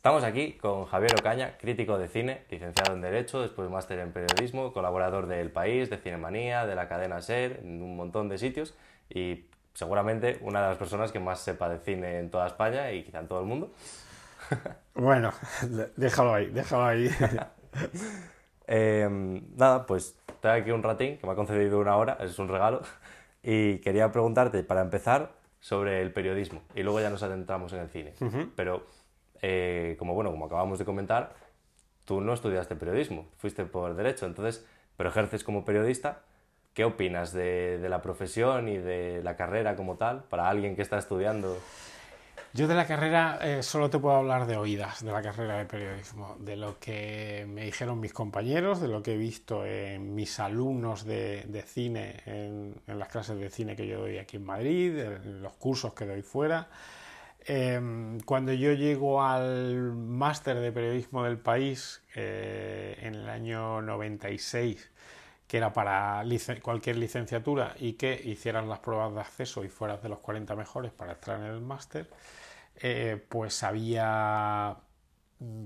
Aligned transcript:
Estamos 0.00 0.24
aquí 0.24 0.52
con 0.54 0.86
Javier 0.86 1.12
Ocaña, 1.20 1.58
crítico 1.58 1.98
de 1.98 2.08
cine, 2.08 2.44
licenciado 2.48 2.94
en 2.94 3.02
Derecho, 3.02 3.42
después 3.42 3.68
máster 3.68 3.98
en 3.98 4.12
Periodismo, 4.12 4.72
colaborador 4.72 5.26
del 5.26 5.50
País, 5.50 5.90
de 5.90 5.98
Cinemanía, 5.98 6.64
de 6.64 6.74
la 6.74 6.88
cadena 6.88 7.20
SER, 7.20 7.60
en 7.62 7.82
un 7.82 7.96
montón 7.96 8.30
de 8.30 8.38
sitios 8.38 8.74
y 9.10 9.44
seguramente 9.74 10.38
una 10.40 10.62
de 10.62 10.68
las 10.68 10.78
personas 10.78 11.12
que 11.12 11.20
más 11.20 11.40
sepa 11.40 11.68
de 11.68 11.80
cine 11.80 12.18
en 12.18 12.30
toda 12.30 12.46
España 12.46 12.90
y 12.92 13.02
quizá 13.04 13.18
en 13.18 13.28
todo 13.28 13.40
el 13.40 13.46
mundo. 13.46 13.70
Bueno, 14.94 15.34
déjalo 15.96 16.32
ahí, 16.32 16.46
déjalo 16.46 16.86
ahí. 16.86 17.10
Em, 18.66 19.42
nada, 19.54 19.84
pues 19.84 20.16
estoy 20.28 20.50
aquí 20.52 20.70
un 20.70 20.82
ratín 20.82 21.18
que 21.18 21.26
me 21.26 21.34
ha 21.34 21.36
concedido 21.36 21.78
una 21.78 21.96
hora, 21.96 22.16
es 22.20 22.38
un 22.38 22.48
regalo, 22.48 22.80
y 23.42 23.80
quería 23.80 24.10
preguntarte, 24.10 24.62
para 24.62 24.80
empezar, 24.80 25.32
sobre 25.60 26.00
el 26.00 26.12
periodismo 26.12 26.62
y 26.74 26.82
luego 26.82 27.00
ya 27.00 27.10
nos 27.10 27.22
adentramos 27.22 27.72
en 27.74 27.80
el 27.80 27.88
cine. 27.90 28.14
Pero 28.56 28.86
eh, 29.42 29.96
como 29.98 30.14
bueno, 30.14 30.30
como 30.30 30.46
acabamos 30.46 30.78
de 30.78 30.84
comentar, 30.84 31.34
tú 32.04 32.20
no 32.20 32.32
estudiaste 32.32 32.76
periodismo, 32.76 33.28
fuiste 33.38 33.64
por 33.64 33.94
derecho, 33.94 34.26
entonces, 34.26 34.66
pero 34.96 35.10
ejerces 35.10 35.44
como 35.44 35.64
periodista. 35.64 36.22
¿Qué 36.74 36.84
opinas 36.84 37.32
de, 37.32 37.78
de 37.78 37.88
la 37.88 38.00
profesión 38.00 38.68
y 38.68 38.78
de 38.78 39.22
la 39.24 39.34
carrera 39.36 39.74
como 39.74 39.96
tal 39.96 40.22
para 40.24 40.48
alguien 40.48 40.76
que 40.76 40.82
está 40.82 40.98
estudiando? 40.98 41.56
Yo 42.52 42.66
de 42.66 42.74
la 42.74 42.84
carrera 42.84 43.38
eh, 43.42 43.62
solo 43.62 43.90
te 43.90 44.00
puedo 44.00 44.16
hablar 44.16 44.44
de 44.48 44.56
oídas, 44.56 45.04
de 45.04 45.12
la 45.12 45.22
carrera 45.22 45.58
de 45.58 45.66
periodismo, 45.66 46.36
de 46.40 46.56
lo 46.56 46.80
que 46.80 47.46
me 47.48 47.64
dijeron 47.64 48.00
mis 48.00 48.12
compañeros, 48.12 48.80
de 48.80 48.88
lo 48.88 49.04
que 49.04 49.14
he 49.14 49.16
visto 49.16 49.64
en 49.64 50.16
mis 50.16 50.40
alumnos 50.40 51.04
de, 51.04 51.44
de 51.46 51.62
cine, 51.62 52.16
en, 52.26 52.74
en, 52.88 52.98
las 52.98 53.06
clases 53.06 53.38
de 53.38 53.50
cine 53.50 53.76
que 53.76 53.86
yo 53.86 54.00
doy 54.00 54.18
aquí 54.18 54.38
en 54.38 54.44
Madrid, 54.44 54.98
en 54.98 55.42
los 55.42 55.52
cursos 55.52 55.94
que 55.94 56.06
doy 56.06 56.22
fuera, 56.22 56.66
Em, 57.46 58.20
cuando 58.20 58.52
yo 58.52 58.72
llego 58.72 59.22
al 59.22 59.92
máster 59.94 60.58
de 60.60 60.72
periodismo 60.72 61.24
del 61.24 61.38
país 61.38 62.02
eh, 62.14 62.98
en 63.00 63.14
el 63.14 63.28
año 63.28 63.80
96, 63.82 64.90
que 65.46 65.56
era 65.56 65.72
para 65.72 66.22
cualquier 66.62 66.96
licenciatura 66.98 67.74
y 67.78 67.94
que 67.94 68.20
hicieran 68.24 68.68
las 68.68 68.80
pruebas 68.80 69.14
de 69.14 69.20
acceso 69.20 69.64
y 69.64 69.68
fueras 69.68 70.02
de 70.02 70.08
los 70.10 70.18
40 70.20 70.54
mejores 70.54 70.92
para 70.92 71.12
entrar 71.12 71.40
en 71.40 71.46
el 71.46 71.60
máster, 71.60 72.08
eh, 72.76 73.22
pues 73.28 73.62
había 73.62 74.76
mm, 75.40 75.64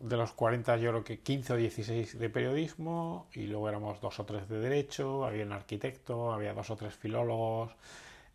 de 0.00 0.16
los 0.16 0.32
40 0.32 0.76
yo 0.78 0.90
creo 0.90 1.04
que 1.04 1.20
15 1.20 1.52
o 1.54 1.56
16 1.56 2.18
de 2.18 2.30
periodismo 2.30 3.28
y 3.32 3.46
luego 3.46 3.68
éramos 3.68 4.00
dos 4.00 4.20
o 4.20 4.24
tres 4.24 4.48
de 4.48 4.58
derecho, 4.60 5.24
había 5.24 5.44
un 5.44 5.52
arquitecto, 5.52 6.32
había 6.32 6.54
dos 6.54 6.70
o 6.70 6.76
tres 6.76 6.94
filólogos, 6.94 7.74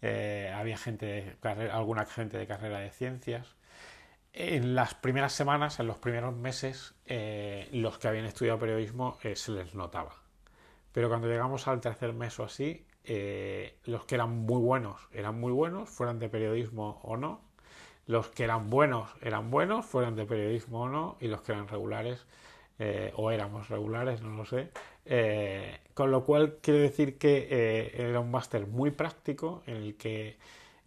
eh, 0.02 0.52
había 0.56 0.78
gente, 0.78 1.38
alguna 1.72 2.06
gente 2.06 2.38
de 2.38 2.48
carrera 2.48 2.80
de 2.80 2.92
ciencias. 2.92 3.56
En 4.34 4.76
las 4.76 4.94
primeras 4.94 5.34
semanas, 5.34 5.80
en 5.80 5.88
los 5.88 5.98
primeros 5.98 6.36
meses, 6.36 6.94
eh, 7.06 7.68
los 7.72 7.98
que 7.98 8.08
habían 8.08 8.26
estudiado 8.26 8.60
periodismo 8.60 9.18
eh, 9.24 9.36
se 9.36 9.52
les 9.52 9.76
notaba. 9.76 10.16
Pero 10.92 11.10
cuando 11.10 11.28
llegamos 11.28 11.68
al 11.68 11.82
tercer 11.82 12.14
mes 12.14 12.40
o 12.40 12.44
así, 12.44 12.86
los 13.86 14.06
que 14.06 14.16
eran 14.16 14.46
muy 14.46 14.62
buenos 14.62 15.08
eran 15.12 15.40
muy 15.40 15.52
buenos, 15.52 15.90
fueran 15.90 16.20
de 16.20 16.30
periodismo 16.30 17.00
o 17.04 17.18
no. 17.18 17.42
Los 18.06 18.30
que 18.30 18.44
eran 18.44 18.70
buenos 18.70 19.10
eran 19.22 19.52
buenos, 19.52 19.86
fueran 19.86 20.16
de 20.16 20.26
periodismo 20.26 20.84
o 20.84 20.90
no. 20.90 21.18
Y 21.20 21.28
los 21.28 21.42
que 21.42 21.52
eran 21.52 21.68
regulares 21.68 22.26
eh, 22.80 23.12
o 23.18 23.30
éramos 23.30 23.68
regulares, 23.68 24.22
no 24.22 24.36
lo 24.38 24.46
sé. 24.46 24.72
Eh, 25.12 25.80
con 25.96 26.12
lo 26.12 26.24
cual 26.24 26.60
quiere 26.62 26.82
decir 26.82 27.18
que 27.18 27.48
eh, 27.50 28.10
era 28.10 28.20
un 28.20 28.30
máster 28.30 28.68
muy 28.68 28.92
práctico 28.92 29.64
en 29.66 29.78
el 29.78 29.98
que 29.98 30.38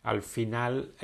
al 0.05 0.23
final 0.23 0.95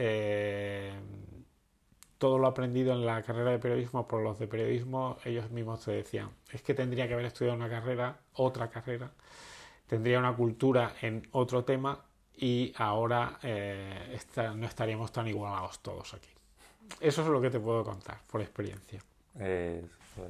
todo 2.16 2.38
lo 2.38 2.46
aprendido 2.46 2.92
en 2.92 3.04
la 3.04 3.22
carrera 3.22 3.50
de 3.50 3.58
periodismo 3.58 4.06
por 4.06 4.22
los 4.22 4.38
de 4.38 4.46
periodismo, 4.46 5.18
ellos 5.24 5.50
mismos 5.50 5.84
te 5.84 5.92
decían, 5.92 6.30
es 6.52 6.62
que 6.62 6.74
tendría 6.74 7.08
que 7.08 7.14
haber 7.14 7.26
estudiado 7.26 7.56
una 7.56 7.68
carrera, 7.68 8.18
otra 8.34 8.70
carrera, 8.70 9.10
tendría 9.88 10.20
una 10.20 10.34
cultura 10.34 10.94
en 11.02 11.28
otro 11.32 11.64
tema 11.64 12.04
y 12.36 12.72
ahora 12.76 13.38
no 14.54 14.66
estaríamos 14.66 15.10
tan 15.10 15.26
igualados 15.26 15.80
todos 15.80 16.14
aquí. 16.14 16.30
Eso 17.00 17.22
es 17.22 17.28
lo 17.28 17.40
que 17.40 17.50
te 17.50 17.58
puedo 17.58 17.82
contar 17.84 18.20
por 18.28 18.40
experiencia. 18.40 19.02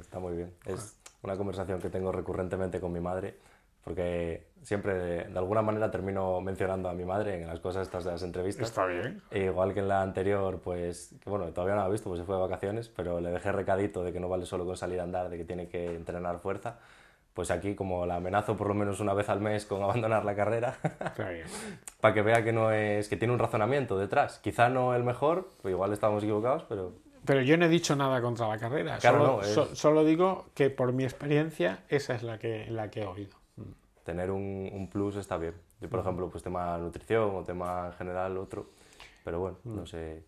Está 0.01 0.19
muy 0.19 0.37
bien. 0.37 0.53
Es 0.67 0.98
una 1.23 1.37
conversación 1.37 1.81
que 1.81 1.91
tengo 1.91 2.13
recurrentemente 2.13 2.81
con 2.81 2.93
mi 2.93 3.01
madre, 3.01 3.37
porque 3.83 4.49
siempre 4.63 4.95
de, 5.29 5.39
alguna 5.39 5.63
manera 5.63 5.91
termino 5.91 6.41
mencionando 6.41 6.89
a 6.89 6.93
mi 6.93 7.05
madre 7.05 7.41
en 7.41 7.47
las 7.47 7.61
cosas 7.61 7.83
estas 7.83 8.05
de 8.05 8.13
las 8.13 8.23
entrevistas. 8.23 8.69
Está 8.69 8.87
bien. 8.87 9.23
E 9.31 9.45
igual 9.45 9.73
que 9.73 9.81
en 9.81 9.89
la 9.89 10.03
anterior, 10.03 10.61
pues, 10.61 11.15
que 11.23 11.31
bueno, 11.31 11.47
todavía 11.53 11.75
no 11.75 11.83
la 11.83 11.89
he 11.89 11.93
visto, 11.93 12.09
pues 12.09 12.21
se 12.21 12.27
fue 12.27 12.35
de 12.35 12.43
vacaciones, 12.43 12.89
pero 12.89 13.21
le 13.21 13.31
dejé 13.31 13.51
recadito 13.53 14.05
de 14.05 14.13
que 14.13 14.21
no 14.21 14.29
vale 14.29 14.47
solo 14.47 14.67
con 14.67 14.77
salir 14.77 15.01
a 15.01 15.05
andar, 15.05 15.31
de 15.31 15.39
que 15.39 15.45
tiene 15.45 15.69
que 15.69 15.95
entrenar 15.95 16.39
fuerza. 16.39 16.79
Pues 17.35 17.51
aquí, 17.53 17.75
como 17.75 18.05
la 18.05 18.17
amenazo 18.17 18.57
por 18.57 18.67
lo 18.67 18.75
menos 18.75 18.99
una 18.99 19.15
vez 19.15 19.29
al 19.29 19.41
mes 19.41 19.65
con 19.65 19.83
abandonar 19.85 20.25
la 20.25 20.35
carrera, 20.35 20.77
para 22.01 22.15
que 22.15 22.23
vea 22.23 22.45
que 22.45 22.53
no 22.53 22.73
es, 22.73 23.09
que 23.09 23.17
tiene 23.17 23.33
un 23.33 23.39
razonamiento 23.39 23.99
detrás. 23.99 24.39
Quizá 24.41 24.69
no 24.69 24.95
el 24.95 25.05
mejor, 25.05 25.49
pues 25.63 25.73
igual 25.73 25.93
estamos 25.93 26.23
equivocados, 26.23 26.65
pero 26.69 26.93
pero 27.29 27.43
yo 27.43 27.59
no 27.59 27.67
he 27.67 27.69
dicho 27.69 27.95
nada 27.95 28.23
contra 28.23 28.49
la 28.49 28.57
carrera. 28.57 28.99
solo, 29.75 30.03
digo 30.03 30.47
que 30.55 30.71
por 30.71 30.95
mi 30.95 31.05
experiencia 31.05 31.85
esa 31.91 32.15
es 32.15 32.23
la 32.23 32.39
que, 32.39 32.71
la 32.71 32.91
que 32.91 33.03
he 33.03 33.07
oído. 33.07 33.37
Mm. 33.57 33.63
Tener 34.03 34.31
un, 34.31 34.71
un 34.73 34.89
plus 34.89 35.17
está 35.17 35.37
bien. 35.37 35.53
Yo, 35.79 35.91
por 35.91 36.01
ejemplo, 36.01 36.31
pues 36.31 36.43
tema 36.43 36.79
nutrición 36.79 37.37
o 37.37 37.45
tema 37.45 37.93
general 37.99 38.39
otro. 38.39 38.71
Pero 39.25 39.41
bueno, 39.41 39.59
no 39.65 39.83
mm. 39.83 39.87
sé. 39.87 40.25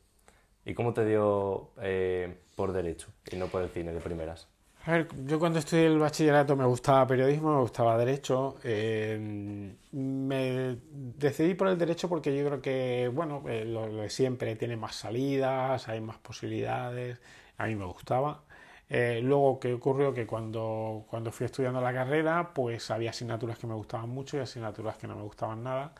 ¿Y 0.66 0.74
cómo 0.74 0.92
te 0.92 1.06
dio 1.06 1.70
eh, 1.80 2.36
por 2.54 2.72
derecho 2.72 3.08
y 3.32 3.36
no 3.36 3.46
por 3.46 3.62
el 3.62 3.70
cine 3.70 3.94
de 3.94 4.00
primeras? 4.00 4.46
A 4.86 4.92
ver, 4.92 5.08
yo 5.26 5.38
cuando 5.38 5.58
estudié 5.58 5.86
el 5.86 5.98
bachillerato 5.98 6.56
me 6.56 6.64
gustaba 6.64 7.06
periodismo, 7.06 7.54
me 7.54 7.60
gustaba 7.60 7.98
derecho. 7.98 8.56
Eh, 8.64 9.74
me 9.92 10.78
decidí 10.92 11.52
por 11.54 11.68
el 11.68 11.76
derecho 11.76 12.08
porque 12.08 12.34
yo 12.34 12.46
creo 12.46 12.62
que, 12.62 13.10
bueno, 13.12 13.42
eh, 13.46 13.66
lo, 13.66 13.86
de 13.88 14.08
siempre 14.08 14.56
tiene 14.56 14.76
más 14.76 14.94
salidas, 14.96 15.86
hay 15.88 16.00
más 16.00 16.16
posibilidades. 16.18 17.18
A 17.58 17.66
mí 17.66 17.74
me 17.74 17.84
gustaba. 17.84 18.42
Eh, 18.88 19.20
luego, 19.22 19.60
¿qué 19.60 19.74
ocurrió? 19.74 20.14
Que 20.14 20.26
cuando, 20.26 21.04
cuando 21.10 21.30
fui 21.30 21.44
estudiando 21.44 21.80
la 21.82 21.92
carrera, 21.92 22.52
pues 22.54 22.90
había 22.90 23.10
asignaturas 23.10 23.58
que 23.58 23.66
me 23.66 23.74
gustaban 23.74 24.08
mucho 24.08 24.38
y 24.38 24.40
asignaturas 24.40 24.96
que 24.96 25.06
no 25.06 25.14
me 25.14 25.22
gustaban 25.22 25.62
nada. 25.62 25.92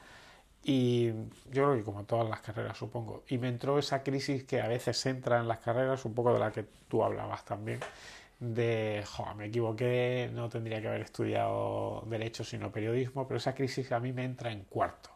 Y 0.64 1.08
yo 1.50 1.64
creo 1.64 1.76
que 1.76 1.84
como 1.84 2.04
todas 2.04 2.28
las 2.30 2.40
carreras, 2.40 2.78
supongo. 2.78 3.24
Y 3.28 3.38
me 3.38 3.48
entró 3.48 3.78
esa 3.78 4.02
crisis 4.02 4.44
que 4.44 4.60
a 4.62 4.68
veces 4.68 5.04
entra 5.06 5.38
en 5.40 5.48
las 5.48 5.58
carreras, 5.60 6.04
un 6.06 6.14
poco 6.14 6.32
de 6.32 6.40
la 6.40 6.50
que 6.52 6.64
tú 6.88 7.04
hablabas 7.04 7.44
también 7.44 7.80
de, 8.40 9.04
jo, 9.06 9.34
me 9.34 9.46
equivoqué, 9.46 10.30
no 10.32 10.48
tendría 10.48 10.80
que 10.80 10.88
haber 10.88 11.02
estudiado 11.02 12.02
derecho 12.06 12.42
sino 12.42 12.72
periodismo, 12.72 13.26
pero 13.28 13.38
esa 13.38 13.54
crisis 13.54 13.92
a 13.92 14.00
mí 14.00 14.12
me 14.12 14.24
entra 14.24 14.50
en 14.50 14.64
cuarto. 14.64 15.10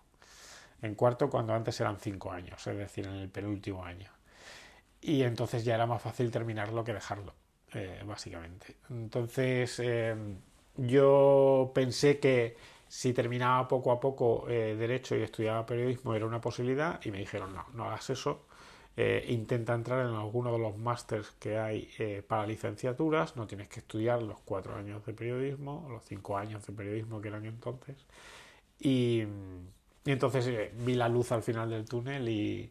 En 0.82 0.94
cuarto 0.94 1.30
cuando 1.30 1.54
antes 1.54 1.80
eran 1.80 1.98
cinco 1.98 2.30
años, 2.30 2.66
es 2.66 2.76
decir, 2.76 3.06
en 3.06 3.14
el 3.14 3.30
penúltimo 3.30 3.84
año. 3.84 4.10
Y 5.00 5.22
entonces 5.22 5.64
ya 5.64 5.74
era 5.74 5.86
más 5.86 6.02
fácil 6.02 6.30
terminarlo 6.30 6.84
que 6.84 6.92
dejarlo, 6.92 7.34
eh, 7.72 8.02
básicamente. 8.06 8.76
Entonces 8.90 9.80
eh, 9.82 10.14
yo 10.76 11.72
pensé 11.74 12.20
que 12.20 12.56
si 12.88 13.14
terminaba 13.14 13.66
poco 13.68 13.90
a 13.92 14.00
poco 14.00 14.46
eh, 14.48 14.76
derecho 14.76 15.16
y 15.16 15.22
estudiaba 15.22 15.66
periodismo 15.66 16.14
era 16.14 16.26
una 16.26 16.40
posibilidad 16.40 17.00
y 17.04 17.10
me 17.10 17.18
dijeron 17.18 17.54
no, 17.54 17.66
no 17.72 17.84
hagas 17.86 18.10
eso 18.10 18.46
eh, 18.96 19.24
intenta 19.28 19.74
entrar 19.74 20.06
en 20.06 20.14
alguno 20.14 20.52
de 20.52 20.58
los 20.58 20.76
másters 20.78 21.32
que 21.40 21.58
hay 21.58 21.88
eh, 21.98 22.22
para 22.26 22.46
licenciaturas, 22.46 23.34
no 23.36 23.46
tienes 23.46 23.68
que 23.68 23.80
estudiar 23.80 24.22
los 24.22 24.38
cuatro 24.44 24.76
años 24.76 25.04
de 25.04 25.12
periodismo, 25.12 25.88
los 25.90 26.04
cinco 26.04 26.38
años 26.38 26.64
de 26.64 26.72
periodismo 26.72 27.20
que 27.20 27.28
eran 27.28 27.44
entonces. 27.44 27.96
Y, 28.80 29.24
entonces 30.04 30.46
eh, 30.46 30.72
vi 30.78 30.94
la 30.94 31.08
luz 31.08 31.32
al 31.32 31.42
final 31.42 31.70
del 31.70 31.84
túnel 31.86 32.28
y, 32.28 32.70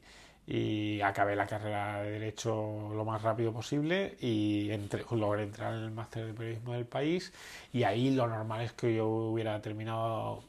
acabé 1.03 1.35
la 1.35 1.47
carrera 1.47 2.03
de 2.03 2.11
Derecho 2.11 2.91
lo 2.93 3.05
más 3.05 3.21
rápido 3.21 3.53
posible 3.53 4.17
y 4.19 4.69
logré 5.11 5.43
entrar 5.43 5.73
en 5.73 5.83
el 5.83 5.91
máster 5.91 6.25
de 6.25 6.33
periodismo 6.33 6.73
del 6.73 6.85
país 6.85 7.31
y 7.71 7.83
ahí 7.83 8.11
lo 8.11 8.27
normal 8.27 8.61
es 8.61 8.73
que 8.73 8.93
yo 8.95 9.07
hubiera 9.07 9.61
terminado 9.61 10.43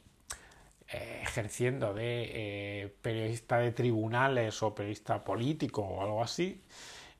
ejerciendo 0.95 1.93
de 1.93 2.83
eh, 2.83 2.95
periodista 3.01 3.57
de 3.59 3.71
tribunales 3.71 4.61
o 4.63 4.73
periodista 4.73 5.23
político 5.23 5.81
o 5.81 6.01
algo 6.01 6.23
así, 6.23 6.61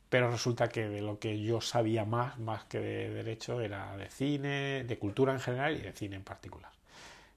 pero 0.09 0.31
resulta 0.31 0.69
que 0.69 0.87
de 0.87 1.01
lo 1.01 1.19
que 1.19 1.41
yo 1.41 1.61
sabía 1.61 2.05
más, 2.05 2.39
más 2.39 2.65
que 2.65 2.79
de 2.79 3.09
derecho, 3.09 3.59
era 3.61 3.95
de 3.97 4.09
cine, 4.09 4.83
de 4.83 4.99
cultura 4.99 5.33
en 5.33 5.39
general 5.39 5.75
y 5.75 5.81
de 5.81 5.91
cine 5.91 6.15
en 6.15 6.23
particular. 6.23 6.71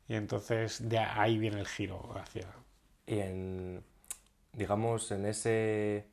Y 0.08 0.14
entonces 0.14 0.88
de 0.88 0.98
ahí 0.98 1.38
viene 1.38 1.60
el 1.60 1.66
giro 1.66 2.14
hacia... 2.16 2.46
Y 3.06 3.20
en, 3.20 3.82
digamos, 4.52 5.10
en 5.12 5.26
ese 5.26 6.06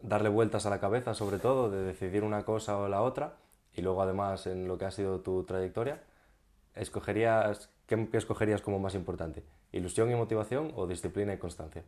darle 0.00 0.28
vueltas 0.28 0.66
a 0.66 0.70
la 0.70 0.80
cabeza, 0.80 1.14
sobre 1.14 1.38
todo, 1.38 1.70
de 1.70 1.82
decidir 1.82 2.24
una 2.24 2.44
cosa 2.44 2.78
o 2.78 2.88
la 2.88 3.02
otra, 3.02 3.36
y 3.74 3.82
luego 3.82 4.02
además 4.02 4.46
en 4.46 4.66
lo 4.66 4.78
que 4.78 4.86
ha 4.86 4.90
sido 4.90 5.20
tu 5.20 5.44
trayectoria, 5.44 6.02
¿escogerías 6.74 7.70
¿Qué, 7.90 8.08
escogerías 8.16 8.62
como 8.62 8.78
más 8.78 8.94
importante? 8.94 9.42
¿Ilusión 9.72 10.12
y 10.12 10.14
motivación 10.14 10.70
o 10.76 10.86
disciplina 10.86 11.34
y 11.34 11.38
constancia? 11.38 11.82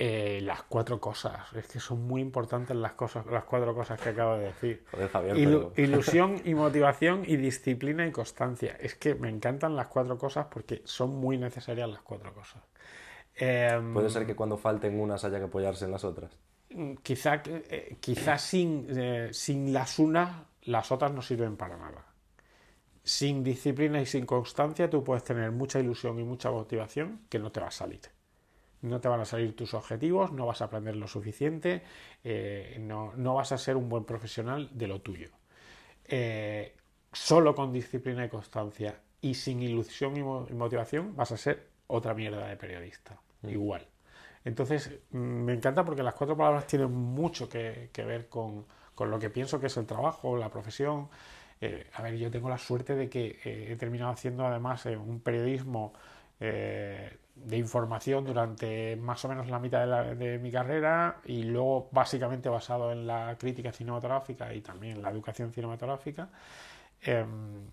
Eh, 0.00 0.40
las 0.42 0.64
cuatro 0.64 1.00
cosas, 1.00 1.52
es 1.52 1.68
que 1.68 1.78
son 1.78 2.02
muy 2.02 2.20
importantes 2.20 2.76
las 2.76 2.94
cosas, 2.94 3.24
las 3.26 3.44
cuatro 3.44 3.72
cosas 3.72 4.00
que 4.00 4.08
acabo 4.08 4.34
de 4.36 4.46
decir. 4.46 4.84
Joder, 4.90 5.08
Javier, 5.10 5.36
Ilu- 5.36 5.70
pero- 5.72 5.72
Ilusión 5.76 6.42
y 6.44 6.54
motivación 6.56 7.22
y 7.24 7.36
disciplina 7.36 8.04
y 8.04 8.10
constancia. 8.10 8.76
Es 8.80 8.96
que 8.96 9.14
me 9.14 9.28
encantan 9.28 9.76
las 9.76 9.86
cuatro 9.86 10.18
cosas 10.18 10.46
porque 10.50 10.82
son 10.84 11.10
muy 11.14 11.38
necesarias 11.38 11.88
las 11.88 12.00
cuatro 12.02 12.34
cosas. 12.34 12.60
Em, 13.36 13.94
Puede 13.94 14.10
ser 14.10 14.26
que 14.26 14.34
cuando 14.34 14.56
falten 14.58 14.98
unas 14.98 15.24
haya 15.24 15.38
que 15.38 15.44
apoyarse 15.44 15.84
en 15.84 15.92
las 15.92 16.02
otras. 16.02 16.36
quizá, 17.04 17.40
eh, 17.46 17.96
quizá 18.00 18.38
sin, 18.38 18.88
eh, 18.90 19.28
sin 19.32 19.72
las 19.72 20.00
unas, 20.00 20.34
las 20.62 20.90
otras 20.90 21.12
no 21.12 21.22
sirven 21.22 21.56
para 21.56 21.76
nada. 21.76 22.04
Sin 23.04 23.44
disciplina 23.44 24.00
y 24.00 24.06
sin 24.06 24.24
constancia, 24.26 24.88
tú 24.88 25.04
puedes 25.04 25.24
tener 25.24 25.50
mucha 25.52 25.78
ilusión 25.78 26.18
y 26.18 26.24
mucha 26.24 26.50
motivación 26.50 27.20
que 27.28 27.38
no 27.38 27.52
te 27.52 27.60
va 27.60 27.68
a 27.68 27.70
salir. 27.70 28.00
No 28.82 29.00
te 29.00 29.08
van 29.08 29.20
a 29.20 29.24
salir 29.26 29.56
tus 29.56 29.74
objetivos, 29.74 30.32
no 30.32 30.46
vas 30.46 30.62
a 30.62 30.66
aprender 30.66 30.96
lo 30.96 31.08
suficiente, 31.08 31.82
eh, 32.24 32.78
no, 32.80 33.12
no 33.16 33.34
vas 33.34 33.52
a 33.52 33.58
ser 33.58 33.76
un 33.76 33.88
buen 33.88 34.04
profesional 34.04 34.70
de 34.72 34.88
lo 34.88 35.00
tuyo. 35.02 35.30
Eh, 36.06 36.74
solo 37.12 37.54
con 37.54 37.72
disciplina 37.72 38.24
y 38.26 38.28
constancia 38.30 39.00
y 39.20 39.34
sin 39.34 39.62
ilusión 39.62 40.16
y, 40.16 40.22
mo- 40.22 40.46
y 40.50 40.54
motivación 40.54 41.16
vas 41.16 41.32
a 41.32 41.36
ser 41.38 41.68
otra 41.88 42.14
mierda 42.14 42.46
de 42.48 42.56
periodista. 42.56 43.20
Igual. 43.42 43.86
Entonces, 44.44 44.90
mm, 45.10 45.18
me 45.18 45.54
encanta 45.54 45.84
porque 45.84 46.02
las 46.02 46.14
cuatro 46.14 46.36
palabras 46.36 46.66
tienen 46.66 46.92
mucho 46.92 47.48
que, 47.48 47.90
que 47.92 48.04
ver 48.04 48.28
con, 48.28 48.66
con 48.94 49.10
lo 49.10 49.18
que 49.18 49.30
pienso 49.30 49.60
que 49.60 49.66
es 49.68 49.76
el 49.76 49.86
trabajo, 49.86 50.36
la 50.36 50.50
profesión. 50.50 51.08
Eh, 51.60 51.86
a 51.94 52.02
ver, 52.02 52.16
yo 52.16 52.30
tengo 52.30 52.48
la 52.48 52.58
suerte 52.58 52.94
de 52.94 53.08
que 53.08 53.38
eh, 53.44 53.68
he 53.72 53.76
terminado 53.76 54.10
haciendo 54.12 54.46
además 54.46 54.84
eh, 54.86 54.96
un 54.96 55.20
periodismo 55.20 55.92
eh, 56.40 57.18
de 57.36 57.56
información 57.56 58.24
durante 58.24 58.96
más 58.96 59.24
o 59.24 59.28
menos 59.28 59.48
la 59.48 59.58
mitad 59.58 59.80
de, 59.80 59.86
la- 59.86 60.14
de 60.14 60.38
mi 60.38 60.50
carrera 60.52 61.20
y 61.24 61.44
luego 61.44 61.88
básicamente 61.92 62.48
basado 62.48 62.92
en 62.92 63.06
la 63.06 63.36
crítica 63.38 63.72
cinematográfica 63.72 64.52
y 64.54 64.60
también 64.60 65.02
la 65.02 65.10
educación 65.10 65.52
cinematográfica, 65.52 66.28
em, 67.02 67.66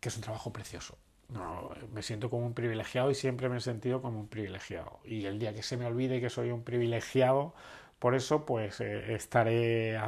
que 0.00 0.08
es 0.08 0.16
un 0.16 0.22
trabajo 0.22 0.52
precioso. 0.52 0.96
No, 1.28 1.70
me 1.92 2.02
siento 2.02 2.30
como 2.30 2.46
un 2.46 2.54
privilegiado 2.54 3.10
y 3.10 3.14
siempre 3.14 3.48
me 3.48 3.58
he 3.58 3.60
sentido 3.60 4.00
como 4.00 4.18
un 4.20 4.28
privilegiado. 4.28 5.00
Y 5.04 5.26
el 5.26 5.38
día 5.38 5.52
que 5.54 5.62
se 5.62 5.76
me 5.76 5.84
olvide 5.86 6.20
que 6.20 6.30
soy 6.30 6.50
un 6.50 6.62
privilegiado, 6.64 7.54
por 7.98 8.14
eso 8.14 8.46
pues 8.46 8.80
eh, 8.80 9.14
estaré 9.14 9.96
eh, 9.96 10.00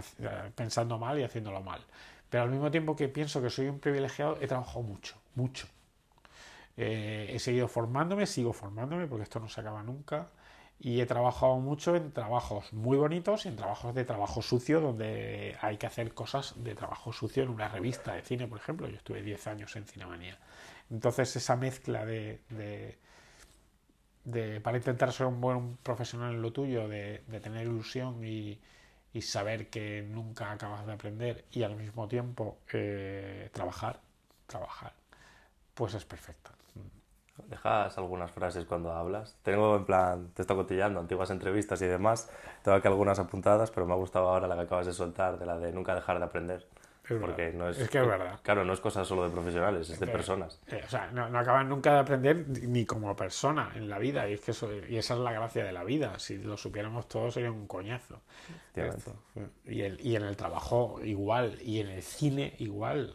pensando 0.55 0.99
mal 0.99 1.19
y 1.19 1.25
haciéndolo 1.25 1.61
mal. 1.63 1.83
Pero 2.31 2.45
al 2.45 2.51
mismo 2.51 2.71
tiempo 2.71 2.97
que 2.97 3.09
pienso 3.09 3.43
que 3.43 3.51
soy 3.51 3.69
un 3.69 3.81
privilegiado, 3.81 4.39
he 4.41 4.47
trabajado 4.49 4.83
mucho, 4.83 5.17
mucho. 5.35 5.67
Eh, 6.77 7.31
he 7.35 7.39
seguido 7.39 7.69
formándome, 7.69 8.27
sigo 8.27 8.53
formándome 8.53 9.07
porque 9.07 9.25
esto 9.25 9.41
no 9.41 9.49
se 9.49 9.61
acaba 9.61 9.83
nunca. 9.83 10.29
Y 10.83 11.01
he 11.01 11.07
trabajado 11.07 11.57
mucho 11.59 11.95
en 11.95 12.11
trabajos 12.13 12.73
muy 12.73 12.97
bonitos 12.97 13.45
y 13.45 13.49
en 13.49 13.57
trabajos 13.57 13.95
de 13.95 14.05
trabajo 14.05 14.41
sucio, 14.41 14.81
donde 14.81 15.57
hay 15.61 15.77
que 15.77 15.87
hacer 15.87 16.15
cosas 16.15 16.55
de 16.65 16.75
trabajo 16.75 17.13
sucio 17.13 17.43
en 17.43 17.51
una 17.51 17.69
revista 17.69 18.15
de 18.15 18.23
cine, 18.23 18.47
por 18.49 18.59
ejemplo. 18.59 18.89
Yo 18.89 18.97
estuve 18.97 19.21
10 19.23 19.47
años 19.47 19.77
en 19.77 19.85
Cinemanía. 19.87 20.39
Entonces, 20.91 21.37
esa 21.37 21.57
mezcla 21.57 22.07
de, 22.07 22.41
de- 24.25 24.61
para 24.61 24.77
intentar 24.79 25.13
ser 25.13 25.27
un 25.27 25.41
buen 25.41 25.77
profesional 25.79 26.35
en 26.35 26.43
lo 26.43 26.53
tuyo, 26.53 26.89
de 26.89 27.21
tener 27.43 27.67
ilusión 27.67 28.25
y, 28.25 28.61
y 29.13 29.23
saber 29.23 29.71
que 29.71 30.03
nunca 30.03 30.53
acabas 30.53 30.87
de 30.87 30.93
aprender 30.93 31.45
y 31.51 31.63
al 31.63 31.77
mismo 31.77 32.07
tiempo 32.09 32.59
eh, 32.73 33.51
trabajar, 33.53 34.01
trabajar, 34.47 34.93
pues 35.75 35.95
es 35.95 36.05
perfecta. 36.05 36.53
Dejas 37.49 37.97
algunas 37.97 38.31
frases 38.31 38.67
cuando 38.67 38.93
hablas. 38.93 39.37
Tengo 39.43 39.77
en 39.77 39.85
plan, 39.85 40.31
te 40.35 40.43
estoy 40.43 40.57
cotillando, 40.57 41.01
antiguas 41.01 41.31
entrevistas 41.31 41.81
y 41.83 41.87
demás. 41.87 42.31
Tengo 42.63 42.77
aquí 42.77 42.87
algunas 42.87 43.19
apuntadas, 43.19 43.71
pero 43.71 43.87
me 43.87 43.95
ha 43.95 43.97
gustado 43.97 44.29
ahora 44.29 44.47
la 44.47 44.57
que 44.57 44.63
acabas 44.63 44.87
de 44.87 44.93
soltar, 44.93 45.39
de 45.39 45.47
la 45.47 45.59
de 45.59 45.73
nunca 45.73 45.95
dejar 45.95 46.19
de 46.19 46.25
aprender. 46.25 46.67
Es 47.15 47.21
Porque 47.21 47.43
verdad. 47.47 47.59
no 47.59 47.69
es, 47.69 47.79
Es 47.79 47.91
que 47.91 47.99
es 47.99 48.07
verdad. 48.07 48.39
Claro, 48.43 48.65
no 48.65 48.73
es 48.73 48.81
cosa 48.81 49.05
solo 49.05 49.25
de 49.25 49.31
profesionales, 49.31 49.91
es 49.91 49.99
de 49.99 50.07
Eh, 50.07 50.09
personas. 50.11 50.61
eh, 50.69 50.83
o 50.85 50.89
sea, 50.89 51.11
no, 51.11 51.29
no 51.29 51.39
acaban 51.41 51.69
nunca 51.69 51.93
de 51.95 51.99
aprender 51.99 52.47
ni 52.49 52.85
como 52.87 53.17
persona 53.17 53.73
en 53.75 53.89
la 53.89 53.99
vida. 53.99 54.29
Y, 54.29 54.35
es 54.35 54.41
que 54.41 54.53
eso, 54.53 54.71
y 54.89 54.97
esa 54.97 55.15
es 55.15 55.21
la 55.21 55.33
gracia 55.33 55.65
de 55.65 55.73
la 55.73 55.83
vida. 55.85 56.19
Si 56.19 56.39
lo 56.39 56.57
supiéramos 56.57 57.09
todos 57.09 57.35
sería 57.35 57.51
un 57.51 57.67
coñazo. 57.67 58.21
Y, 59.67 59.81
el- 59.83 60.01
y 60.01 60.17
en 60.17 60.23
el 60.23 60.37
trabajo 60.37 61.01
igual. 61.03 61.59
Y 61.63 61.81
en 61.81 61.89
el 61.89 62.03
cine 62.03 62.55
igual. 62.59 63.13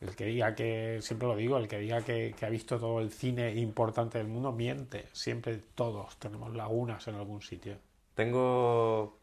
El, 0.00 0.16
que 0.16 0.24
diga 0.24 0.54
que, 0.54 1.00
siempre 1.02 1.28
lo 1.28 1.36
digo, 1.36 1.58
el 1.58 1.68
que 1.68 1.78
diga 1.78 2.00
que, 2.02 2.34
que 2.38 2.46
ha 2.46 2.48
visto 2.48 2.78
todo 2.78 3.00
el 3.00 3.10
cine 3.10 3.54
importante 3.56 4.16
del 4.18 4.28
mundo 4.28 4.50
miente. 4.52 5.08
Siempre 5.12 5.58
todos 5.74 6.16
tenemos 6.18 6.54
lagunas 6.54 7.06
en 7.08 7.16
algún 7.16 7.42
sitio. 7.42 7.76
Tengo 8.14 9.18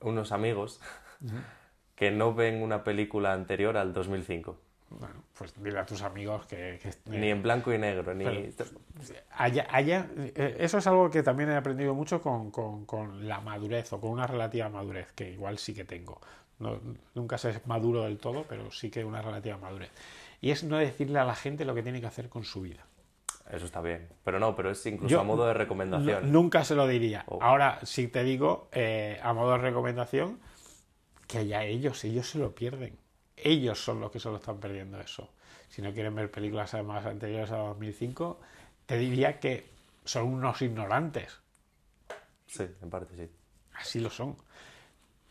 unos 0.00 0.30
amigos 0.32 0.80
que 1.94 2.10
no 2.10 2.34
ven 2.34 2.62
una 2.62 2.82
película 2.84 3.32
anterior 3.32 3.76
al 3.76 3.92
2005. 3.92 4.58
Bueno, 4.90 5.14
pues 5.38 5.54
dile 5.62 5.78
a 5.78 5.86
tus 5.86 6.02
amigos 6.02 6.44
que... 6.46 6.78
que- 6.82 7.18
Ni 7.18 7.30
en 7.30 7.42
blanco 7.42 7.72
y 7.72 7.78
negro, 7.78 8.12
ni... 8.14 8.24
Pero- 8.24 8.70
Haya, 9.36 9.66
haya- 9.70 10.06
eh, 10.18 10.56
eso 10.58 10.78
es 10.78 10.86
algo 10.86 11.10
que 11.10 11.22
también 11.22 11.50
he 11.50 11.56
aprendido 11.56 11.94
mucho 11.94 12.20
con, 12.20 12.50
con- 12.50 12.84
con 12.84 13.26
la 13.26 13.40
madurez 13.40 13.90
o 13.94 14.00
con 14.00 14.10
una 14.10 14.26
relativa 14.26 14.68
madurez, 14.68 15.12
que 15.12 15.30
igual 15.30 15.56
sí 15.58 15.72
que 15.74 15.84
tengo. 15.84 16.20
No- 16.58 16.78
nunca 17.14 17.38
se 17.38 17.50
es 17.50 17.66
maduro 17.66 18.02
del 18.04 18.18
todo, 18.18 18.44
pero 18.48 18.70
sí 18.70 18.90
que 18.90 19.02
una 19.04 19.22
relativa 19.22 19.56
madurez. 19.56 19.90
Y 20.42 20.50
es 20.50 20.62
no 20.64 20.76
decirle 20.76 21.18
a 21.18 21.24
la 21.24 21.34
gente 21.34 21.64
lo 21.64 21.74
que 21.74 21.82
tiene 21.82 22.00
que 22.00 22.06
hacer 22.06 22.28
con 22.28 22.44
su 22.44 22.60
vida. 22.60 22.84
Eso 23.50 23.64
está 23.64 23.80
bien. 23.80 24.08
Pero 24.24 24.38
no, 24.38 24.54
pero 24.54 24.70
es 24.70 24.84
incluso 24.86 25.10
Yo- 25.10 25.20
a 25.20 25.24
modo 25.24 25.46
de 25.46 25.54
recomendación. 25.54 26.30
nunca 26.30 26.64
se 26.64 26.74
lo 26.74 26.86
diría. 26.86 27.24
Oh. 27.28 27.38
Ahora 27.42 27.78
sí 27.84 28.08
te 28.08 28.22
digo, 28.24 28.68
eh, 28.72 29.18
a 29.22 29.32
modo 29.32 29.52
de 29.52 29.58
recomendación, 29.58 30.38
que 31.32 31.46
ya 31.46 31.64
ellos, 31.64 32.04
ellos 32.04 32.28
se 32.28 32.38
lo 32.38 32.54
pierden. 32.54 32.98
Ellos 33.36 33.82
son 33.82 34.00
los 34.00 34.10
que 34.10 34.20
se 34.20 34.28
lo 34.28 34.36
están 34.36 34.60
perdiendo 34.60 35.00
eso. 35.00 35.30
Si 35.70 35.80
no 35.80 35.92
quieren 35.94 36.14
ver 36.14 36.30
películas 36.30 36.74
además 36.74 37.06
anteriores 37.06 37.50
a 37.50 37.56
2005, 37.56 38.38
te 38.84 38.98
diría 38.98 39.40
que 39.40 39.66
son 40.04 40.24
unos 40.24 40.60
ignorantes. 40.60 41.40
Sí, 42.46 42.64
en 42.82 42.90
parte 42.90 43.16
sí. 43.16 43.30
Así 43.72 44.00
lo 44.00 44.10
son. 44.10 44.36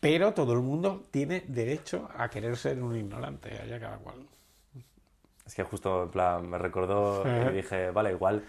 Pero 0.00 0.34
todo 0.34 0.54
el 0.54 0.60
mundo 0.60 1.04
tiene 1.12 1.44
derecho 1.46 2.08
a 2.16 2.28
querer 2.28 2.56
ser 2.56 2.82
un 2.82 2.96
ignorante, 2.96 3.56
allá 3.56 3.78
cada 3.78 3.98
cual. 3.98 4.26
Es 5.46 5.54
que 5.54 5.62
justo, 5.62 6.02
en 6.02 6.10
plan, 6.10 6.50
me 6.50 6.58
recordó 6.58 7.22
y 7.50 7.54
dije, 7.54 7.92
vale, 7.92 8.10
igual 8.10 8.42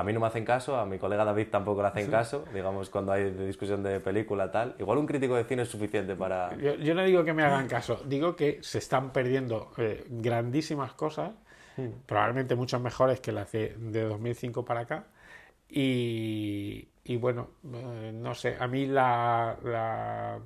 a 0.00 0.04
mí 0.04 0.12
no 0.12 0.20
me 0.20 0.26
hacen 0.26 0.44
caso, 0.44 0.76
a 0.76 0.86
mi 0.86 0.98
colega 0.98 1.24
David 1.24 1.48
tampoco 1.50 1.82
le 1.82 1.88
hacen 1.88 2.10
caso, 2.10 2.44
digamos, 2.54 2.90
cuando 2.90 3.12
hay 3.12 3.30
discusión 3.30 3.82
de 3.82 4.00
película, 4.00 4.50
tal. 4.50 4.74
Igual 4.78 4.98
un 4.98 5.06
crítico 5.06 5.34
de 5.36 5.44
cine 5.44 5.62
es 5.62 5.68
suficiente 5.68 6.16
para... 6.16 6.56
Yo, 6.56 6.74
yo 6.76 6.94
no 6.94 7.02
digo 7.04 7.24
que 7.24 7.32
me 7.32 7.42
hagan 7.42 7.68
caso, 7.68 8.02
digo 8.06 8.34
que 8.36 8.58
se 8.62 8.78
están 8.78 9.12
perdiendo 9.12 9.72
eh, 9.76 10.04
grandísimas 10.08 10.92
cosas, 10.94 11.32
probablemente 12.06 12.54
muchas 12.56 12.80
mejores 12.80 13.20
que 13.20 13.32
las 13.32 13.52
de, 13.52 13.76
de 13.78 14.02
2005 14.04 14.64
para 14.64 14.80
acá. 14.80 15.04
Y, 15.68 16.88
y 17.04 17.16
bueno, 17.16 17.50
eh, 17.72 18.12
no 18.14 18.34
sé, 18.34 18.56
a 18.58 18.66
mí 18.66 18.86
la, 18.86 19.56
la- 19.62 20.40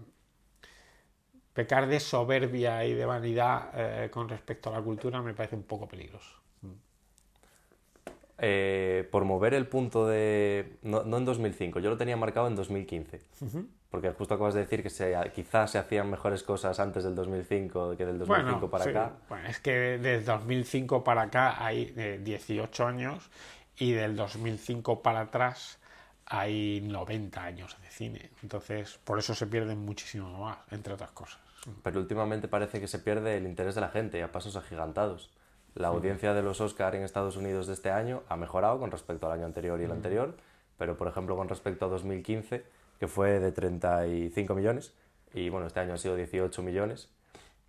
pecar 1.53 1.87
de 1.87 2.01
soberbia 2.01 2.85
y 2.85 2.95
de 2.95 3.07
vanidad 3.07 3.71
eh, 3.75 4.11
con 4.11 4.29
respecto 4.29 4.71
a 4.71 4.73
la 4.79 4.83
cultura 4.83 5.23
me 5.23 5.35
parece 5.35 5.57
un 5.57 5.63
poco 5.63 5.87
peligroso. 5.89 6.41
Eh, 8.47 9.09
por 9.11 9.25
mover 9.25 9.55
el 9.55 9.67
punto 9.67 10.07
de... 10.07 10.77
No, 10.83 11.03
no 11.03 11.17
en 11.17 11.25
2005, 11.25 11.81
yo 11.81 11.89
lo 11.89 11.97
tenía 11.97 12.15
marcado 12.15 12.47
en 12.47 12.55
2015. 12.55 13.23
Porque 13.91 14.11
justo 14.11 14.35
acabas 14.35 14.53
de 14.53 14.61
decir 14.61 14.83
que 14.83 14.91
se, 14.91 15.17
quizás 15.35 15.71
se 15.71 15.79
hacían 15.79 16.11
mejores 16.11 16.43
cosas 16.43 16.79
antes 16.79 17.05
del 17.05 17.15
2005 17.15 17.97
que 17.97 18.05
del 18.05 18.19
2005 18.19 18.53
Bueno, 18.53 18.71
para 18.71 18.85
sí. 18.85 18.91
acá. 18.91 19.13
Bueno, 19.31 19.49
es 19.49 19.61
que 19.61 19.73
desde 19.73 20.25
2005 20.25 21.03
para 21.03 21.23
acá 21.23 21.65
hay 21.65 21.95
eh, 21.97 22.21
18 22.23 22.87
años 22.87 23.31
y 23.79 23.93
del 23.93 24.15
2005 24.15 25.01
para 25.01 25.21
atrás 25.21 25.79
hay 26.27 26.83
90 26.83 27.43
años 27.43 27.77
de 27.81 27.89
cine. 27.89 28.31
Entonces, 28.43 28.99
por 29.05 29.19
eso 29.19 29.35
se 29.35 29.47
pierden 29.47 29.79
muchísimo 29.79 30.39
más, 30.39 30.59
entre 30.71 30.93
otras 30.93 31.13
cosas. 31.13 31.39
Pero 31.83 31.99
últimamente 31.99 32.47
parece 32.47 32.79
que 32.79 32.89
se 32.89 32.99
pierde 32.99 33.39
el 33.39 33.47
interés 33.47 33.75
de 33.75 33.81
la 33.81 33.89
gente 33.89 34.23
a 34.23 34.31
pasos 34.31 34.57
agigantados. 34.57 35.31
La 35.75 35.89
audiencia 35.89 36.35
de 36.35 36.43
los 36.43 36.61
Oscar 36.61 36.95
en 36.95 37.03
Estados 37.03 37.37
Unidos 37.37 37.67
de 37.67 37.73
este 37.73 37.91
año 37.91 38.23
ha 38.29 38.37
mejorado 38.37 38.79
con 38.79 38.91
respecto 38.93 39.27
al 39.27 39.33
año 39.33 39.45
anterior 39.47 39.81
y 39.81 39.85
el 39.85 39.91
anterior, 39.91 40.37
pero 40.79 40.97
por 40.97 41.09
ejemplo 41.09 41.37
con 41.37 41.49
respecto 41.49 41.87
a 41.87 41.89
2015, 41.89 42.65
que 43.01 43.09
fue 43.09 43.41
de 43.41 43.51
35 43.51 44.55
millones, 44.55 44.95
y 45.33 45.49
bueno, 45.49 45.67
este 45.67 45.81
año 45.81 45.95
ha 45.95 45.99
sido 45.99 46.15
18 46.15 46.63
millones. 46.63 47.09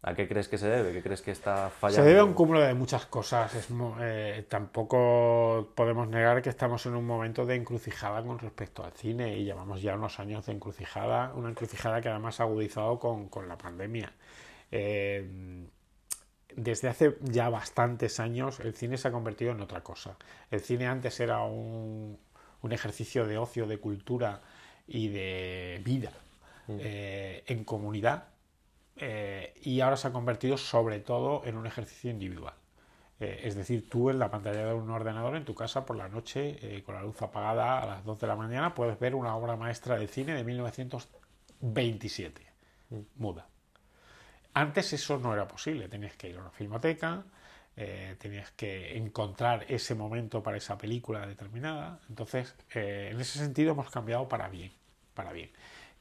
¿A 0.03 0.13
qué 0.13 0.27
crees 0.27 0.47
que 0.47 0.59
se 0.59 0.67
debe? 0.67 0.93
¿Qué 0.93 1.01
crees 1.01 1.23
que 1.23 1.31
está 1.31 1.69
Se 1.69 1.75
fallando? 1.79 2.07
debe 2.07 2.19
a 2.19 2.23
un 2.25 2.35
cúmulo 2.35 2.59
de 2.59 2.75
muchas 2.75 3.07
cosas. 3.07 3.55
Es 3.55 3.69
eh, 4.01 4.45
tampoco 4.47 5.71
podemos 5.73 6.07
negar 6.07 6.43
que 6.43 6.49
estamos 6.49 6.85
en 6.85 6.93
un 6.93 7.07
momento 7.07 7.43
de 7.47 7.55
encrucijada 7.55 8.21
con 8.21 8.37
respecto 8.37 8.83
al 8.85 8.91
cine 8.91 9.35
y 9.35 9.45
llevamos 9.45 9.81
ya 9.81 9.95
unos 9.95 10.19
años 10.19 10.45
de 10.45 10.51
encrucijada, 10.53 11.33
una 11.33 11.49
encrucijada 11.49 12.01
que 12.01 12.09
además 12.09 12.39
ha 12.39 12.43
agudizado 12.43 12.99
con, 12.99 13.29
con 13.29 13.47
la 13.47 13.57
pandemia. 13.57 14.13
Eh, 14.69 15.65
desde 16.55 16.87
hace 16.87 17.17
ya 17.21 17.49
bastantes 17.49 18.19
años 18.19 18.59
el 18.59 18.73
cine 18.73 18.97
se 18.97 19.07
ha 19.07 19.11
convertido 19.11 19.51
en 19.51 19.61
otra 19.61 19.81
cosa. 19.81 20.17
El 20.51 20.61
cine 20.61 20.87
antes 20.87 21.19
era 21.19 21.43
un, 21.43 22.17
un 22.61 22.71
ejercicio 22.71 23.25
de 23.25 23.37
ocio, 23.37 23.67
de 23.67 23.77
cultura, 23.77 24.41
y 24.87 25.09
de 25.09 25.81
vida 25.83 26.11
eh, 26.67 27.43
en 27.47 27.63
comunidad 27.63 28.29
eh, 28.97 29.53
y 29.63 29.81
ahora 29.81 29.97
se 29.97 30.07
ha 30.07 30.11
convertido 30.11 30.57
sobre 30.57 30.99
todo 30.99 31.43
en 31.45 31.57
un 31.57 31.67
ejercicio 31.67 32.09
individual. 32.11 32.53
Eh, 33.19 33.41
es 33.43 33.55
decir, 33.55 33.89
tú 33.89 34.09
en 34.09 34.19
la 34.19 34.31
pantalla 34.31 34.67
de 34.67 34.73
un 34.73 34.89
ordenador 34.89 35.35
en 35.35 35.45
tu 35.45 35.53
casa 35.55 35.85
por 35.85 35.95
la 35.97 36.09
noche, 36.09 36.83
con 36.85 36.95
la 36.95 37.03
luz 37.03 37.21
apagada 37.21 37.79
a 37.79 37.85
las 37.85 38.03
2 38.05 38.19
de 38.19 38.27
la 38.27 38.35
mañana, 38.35 38.73
puedes 38.73 38.99
ver 38.99 39.15
una 39.15 39.35
obra 39.35 39.55
maestra 39.55 39.97
de 39.97 40.07
cine 40.07 40.33
de 40.33 40.43
1927, 40.43 42.41
mm. 42.89 42.99
muda. 43.15 43.47
Antes 44.55 44.93
eso 44.93 45.19
no 45.19 45.33
era 45.33 45.47
posible, 45.47 45.87
tenías 45.87 46.15
que 46.15 46.29
ir 46.29 46.37
a 46.37 46.41
una 46.41 46.49
filmoteca, 46.49 47.23
tenías 47.75 48.51
que 48.51 48.97
encontrar 48.97 49.65
ese 49.67 49.95
momento 49.95 50.41
para 50.41 50.57
esa 50.57 50.77
película 50.77 51.27
determinada. 51.27 51.99
Entonces, 52.09 52.55
en 52.73 53.19
ese 53.19 53.37
sentido 53.37 53.73
hemos 53.73 53.91
cambiado 53.91 54.27
para 54.27 54.47
bien, 54.49 54.71
para 55.13 55.33
bien. 55.33 55.51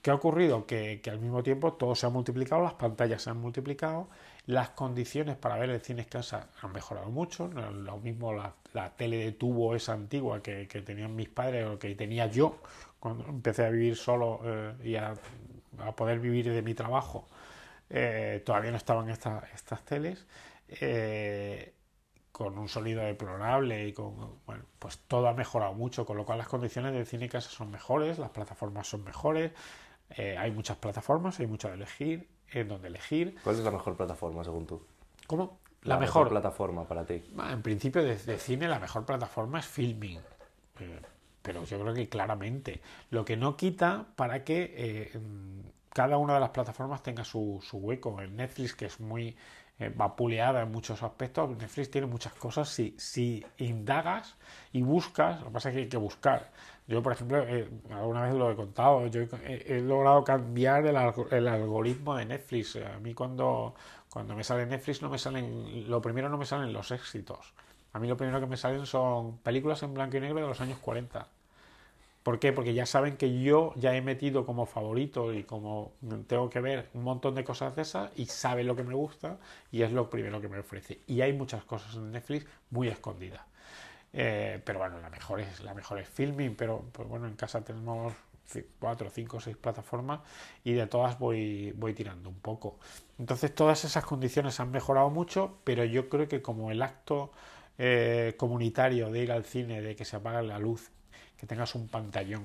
¿Qué 0.04 0.10
ha 0.10 0.14
ocurrido? 0.16 0.66
Que, 0.66 1.00
al 1.10 1.18
mismo 1.18 1.42
tiempo 1.42 1.72
todo 1.72 1.94
se 1.94 2.04
ha 2.04 2.10
multiplicado, 2.10 2.62
las 2.62 2.74
pantallas 2.74 3.22
se 3.22 3.30
han 3.30 3.38
multiplicado, 3.38 4.10
las 4.44 4.68
condiciones 4.68 5.34
para 5.36 5.56
ver 5.56 5.70
el 5.70 5.80
cine 5.80 6.02
en 6.02 6.08
casa 6.08 6.48
han 6.60 6.72
mejorado 6.72 7.10
mucho. 7.10 7.48
lo 7.48 7.96
mismo 7.96 8.34
la, 8.34 8.54
tele 8.98 9.16
de 9.16 9.32
tubo 9.32 9.74
esa 9.74 9.94
antigua 9.94 10.42
que, 10.42 10.66
tenían 10.84 11.16
mis 11.16 11.30
padres 11.30 11.66
o 11.66 11.78
que 11.78 11.94
tenía 11.94 12.26
yo 12.26 12.58
cuando 13.00 13.24
empecé 13.26 13.64
a 13.64 13.70
vivir 13.70 13.96
solo 13.96 14.42
eh, 14.44 14.74
y 14.84 14.96
a, 14.96 15.14
poder 15.96 16.20
vivir 16.20 16.52
de 16.52 16.60
mi 16.60 16.74
trabajo. 16.74 17.26
Eh, 17.96 18.42
todavía 18.44 18.72
no 18.72 18.76
estaban 18.76 19.08
estas 19.08 19.84
teles. 19.84 20.26
Eh, 20.68 21.72
con 22.32 22.58
un 22.58 22.68
sonido 22.68 23.02
deplorable 23.02 23.86
y 23.86 23.92
con 23.92 24.40
bueno, 24.44 24.64
pues 24.80 24.98
todo 25.06 25.28
ha 25.28 25.34
mejorado 25.34 25.72
mucho, 25.74 26.04
con 26.04 26.16
lo 26.16 26.26
cual 26.26 26.38
las 26.38 26.48
condiciones 26.48 26.92
del 26.92 27.06
cine 27.06 27.26
en 27.26 27.30
casa 27.30 27.48
son 27.48 27.70
mejores, 27.70 28.18
las 28.18 28.30
plataformas 28.30 28.88
son 28.88 29.04
mejores, 29.04 29.52
eh, 30.10 30.36
hay 30.36 30.50
muchas 30.50 30.76
plataformas, 30.78 31.38
hay 31.38 31.46
mucho 31.46 31.68
de 31.68 31.74
elegir, 31.74 32.28
en 32.50 32.66
donde 32.66 32.88
elegir. 32.88 33.36
¿Cuál 33.44 33.54
es 33.54 33.62
la 33.62 33.70
mejor 33.70 33.96
plataforma 33.96 34.42
según 34.42 34.66
tú? 34.66 34.84
¿Cómo? 35.28 35.60
La, 35.82 35.96
mejor, 35.96 36.28
plataforma 36.28 36.88
para 36.88 37.06
ti. 37.06 37.22
En 37.48 37.62
principio 37.62 38.02
de, 38.02 38.16
cine 38.38 38.66
la 38.66 38.80
mejor 38.80 39.06
plataforma 39.06 39.60
es 39.60 39.66
Filming. 39.66 40.18
Pero 41.42 41.64
yo 41.64 41.80
creo 41.80 41.94
que 41.94 42.08
claramente. 42.08 42.80
Lo 43.10 43.24
que 43.24 43.36
no 43.36 43.56
quita 43.56 44.06
para 44.16 44.42
que 44.42 44.74
eh, 44.76 45.20
cada 45.94 46.18
una 46.18 46.34
de 46.34 46.40
las 46.40 46.50
plataformas 46.50 47.02
tenga 47.02 47.24
su, 47.24 47.60
su 47.62 47.78
hueco. 47.78 48.20
En 48.20 48.36
Netflix, 48.36 48.74
que 48.74 48.84
es 48.86 49.00
muy 49.00 49.34
vapuleada 49.96 50.62
en 50.62 50.70
muchos 50.70 51.02
aspectos, 51.02 51.50
Netflix 51.50 51.90
tiene 51.90 52.06
muchas 52.06 52.34
cosas. 52.34 52.68
Si, 52.68 52.94
si 52.98 53.44
indagas 53.58 54.36
y 54.72 54.82
buscas, 54.82 55.40
lo 55.40 55.46
que 55.46 55.52
pasa 55.52 55.68
es 55.70 55.74
que 55.74 55.80
hay 55.82 55.88
que 55.88 55.96
buscar. 55.96 56.50
Yo, 56.86 57.02
por 57.02 57.12
ejemplo, 57.12 57.42
eh, 57.42 57.68
alguna 57.90 58.22
vez 58.22 58.34
lo 58.34 58.50
he 58.50 58.56
contado, 58.56 59.06
yo 59.06 59.22
he, 59.22 59.80
logrado 59.80 60.22
cambiar 60.22 60.86
el, 60.86 60.96
algoritmo 61.48 62.14
de 62.14 62.26
Netflix. 62.26 62.76
A 62.76 62.98
mí 62.98 63.14
cuando, 63.14 63.74
cuando 64.10 64.36
me 64.36 64.44
sale 64.44 64.66
Netflix 64.66 65.00
no 65.00 65.08
me 65.08 65.18
salen, 65.18 65.88
lo 65.88 66.02
primero 66.02 66.28
no 66.28 66.36
me 66.36 66.44
salen 66.44 66.72
los 66.72 66.90
éxitos. 66.90 67.54
A 67.94 67.98
mí 67.98 68.08
lo 68.08 68.16
primero 68.16 68.38
que 68.40 68.46
me 68.46 68.56
salen 68.56 68.84
son 68.84 69.38
películas 69.38 69.82
en 69.82 69.94
blanco 69.94 70.16
y 70.16 70.20
negro 70.20 70.40
de 70.40 70.48
los 70.48 70.60
años 70.60 70.78
40. 70.78 71.26
¿Por 72.24 72.38
qué? 72.40 72.54
Porque 72.54 72.72
ya 72.72 72.86
saben 72.86 73.18
que 73.18 73.42
yo 73.42 73.74
ya 73.76 73.94
he 73.94 74.00
metido 74.00 74.46
como 74.46 74.64
favorito 74.64 75.34
y 75.34 75.44
como 75.44 75.92
tengo 76.26 76.48
que 76.48 76.60
ver 76.60 76.88
un 76.94 77.02
montón 77.04 77.34
de 77.34 77.44
cosas 77.44 77.76
de 77.76 77.82
esas 77.82 78.10
y 78.16 78.24
sabe 78.24 78.64
lo 78.64 78.74
que 78.74 78.82
me 78.82 78.94
gusta 78.94 79.38
y 79.70 79.82
es 79.82 79.92
lo 79.92 80.08
primero 80.08 80.40
que 80.40 80.48
me 80.48 80.58
ofrece. 80.58 81.00
Y 81.06 81.20
hay 81.20 81.34
muchas 81.34 81.64
cosas 81.64 81.94
en 81.96 82.10
Netflix 82.12 82.46
muy 82.70 82.88
escondidas. 82.88 83.42
Eh, 84.14 84.58
pero 84.64 84.78
bueno, 84.78 84.98
la 85.00 85.10
mejor 85.10 85.40
es 85.40 85.60
la 85.60 85.74
mejor 85.74 85.98
es 85.98 86.08
filming, 86.08 86.54
pero 86.56 86.84
pues 86.92 87.06
bueno, 87.06 87.26
en 87.26 87.36
casa 87.36 87.62
tenemos 87.62 88.14
cuatro, 88.78 89.10
cinco, 89.10 89.38
seis 89.38 89.56
plataformas 89.58 90.20
y 90.64 90.72
de 90.72 90.86
todas 90.86 91.18
voy, 91.18 91.72
voy 91.72 91.92
tirando 91.92 92.30
un 92.30 92.38
poco. 92.40 92.78
Entonces 93.18 93.54
todas 93.54 93.84
esas 93.84 94.04
condiciones 94.04 94.60
han 94.60 94.70
mejorado 94.70 95.10
mucho, 95.10 95.58
pero 95.64 95.84
yo 95.84 96.08
creo 96.08 96.26
que 96.26 96.40
como 96.40 96.70
el 96.70 96.80
acto 96.80 97.32
eh, 97.76 98.34
comunitario 98.38 99.10
de 99.10 99.20
ir 99.20 99.32
al 99.32 99.44
cine, 99.44 99.82
de 99.82 99.94
que 99.94 100.06
se 100.06 100.16
apaga 100.16 100.40
la 100.40 100.58
luz, 100.58 100.90
que 101.44 101.48
tengas 101.48 101.74
un 101.74 101.88
pantallón 101.88 102.44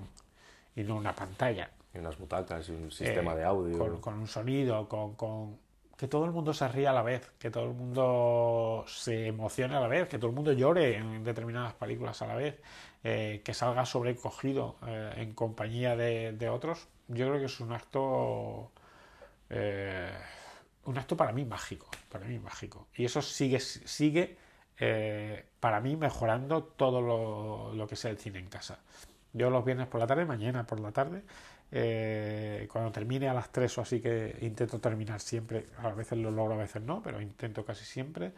y 0.76 0.84
no 0.84 0.98
una 0.98 1.16
pantalla. 1.16 1.70
Y 1.94 2.00
unas 2.00 2.18
butacas 2.18 2.68
y 2.68 2.74
un 2.74 2.92
sistema 2.92 3.32
eh, 3.34 3.38
de 3.38 3.44
audio. 3.46 4.02
Con, 4.02 4.20
un 4.20 4.28
sonido, 4.28 4.90
con, 4.90 5.58
que 5.96 6.10
todo 6.10 6.26
el 6.26 6.32
mundo 6.32 6.54
se 6.54 6.68
ría 6.68 6.90
a 6.90 6.94
la 6.94 7.02
vez, 7.02 7.32
que 7.40 7.50
todo 7.50 7.64
el 7.64 7.74
mundo 7.74 8.84
se 8.88 9.28
emocione 9.28 9.76
a 9.76 9.80
la 9.80 9.88
vez, 9.88 10.10
que 10.10 10.18
todo 10.18 10.30
el 10.30 10.36
mundo 10.36 10.52
llore 10.52 10.98
en 10.98 11.24
determinadas 11.24 11.74
películas 11.76 12.22
a 12.22 12.28
la 12.28 12.36
vez, 12.36 12.60
eh, 13.06 13.42
que 13.44 13.54
salga 13.54 13.86
sobrecogido 13.86 14.76
eh, 14.86 15.14
en 15.16 15.34
compañía 15.34 15.96
de, 15.96 16.50
otros, 16.50 16.90
yo 17.08 17.28
creo 17.28 17.40
que 17.40 17.46
es 17.46 17.60
un 17.62 17.72
acto 17.72 18.72
un 20.86 20.98
acto 20.98 21.18
para 21.18 21.32
mí 21.32 21.46
mágico, 21.46 21.90
para 22.10 22.26
mí 22.26 22.38
mágico. 22.38 22.88
Y 22.96 23.06
eso 23.06 23.22
sigue, 23.22 23.60
sigue 23.60 24.38
para 25.60 25.82
mí 25.82 25.96
mejorando 25.96 26.64
todo 26.64 27.02
lo, 27.02 27.74
lo 27.74 27.88
que 27.88 27.96
sea 27.96 28.12
el 28.12 28.18
cine 28.18 28.40
en 28.40 28.48
casa. 28.48 28.80
Yo 29.34 29.50
los 29.50 29.64
viernes 29.64 29.88
por 29.88 30.00
la 30.00 30.08
tarde, 30.08 30.26
mañana 30.26 30.66
por 30.66 30.80
la 30.80 30.92
tarde, 30.92 31.24
eh, 31.72 32.68
cuando 32.72 32.92
termine 32.92 33.30
a 33.30 33.34
las 33.34 33.52
3 33.52 33.78
o 33.78 33.82
así 33.82 34.02
que 34.02 34.38
intento 34.42 34.80
terminar 34.80 35.20
siempre, 35.20 35.68
a 35.78 35.90
veces 35.90 36.18
lo 36.18 36.32
logro, 36.32 36.56
a 36.56 36.58
veces 36.58 36.82
no, 36.82 37.02
pero 37.04 37.22
intento 37.22 37.64
casi 37.64 37.86
siempre, 37.86 38.32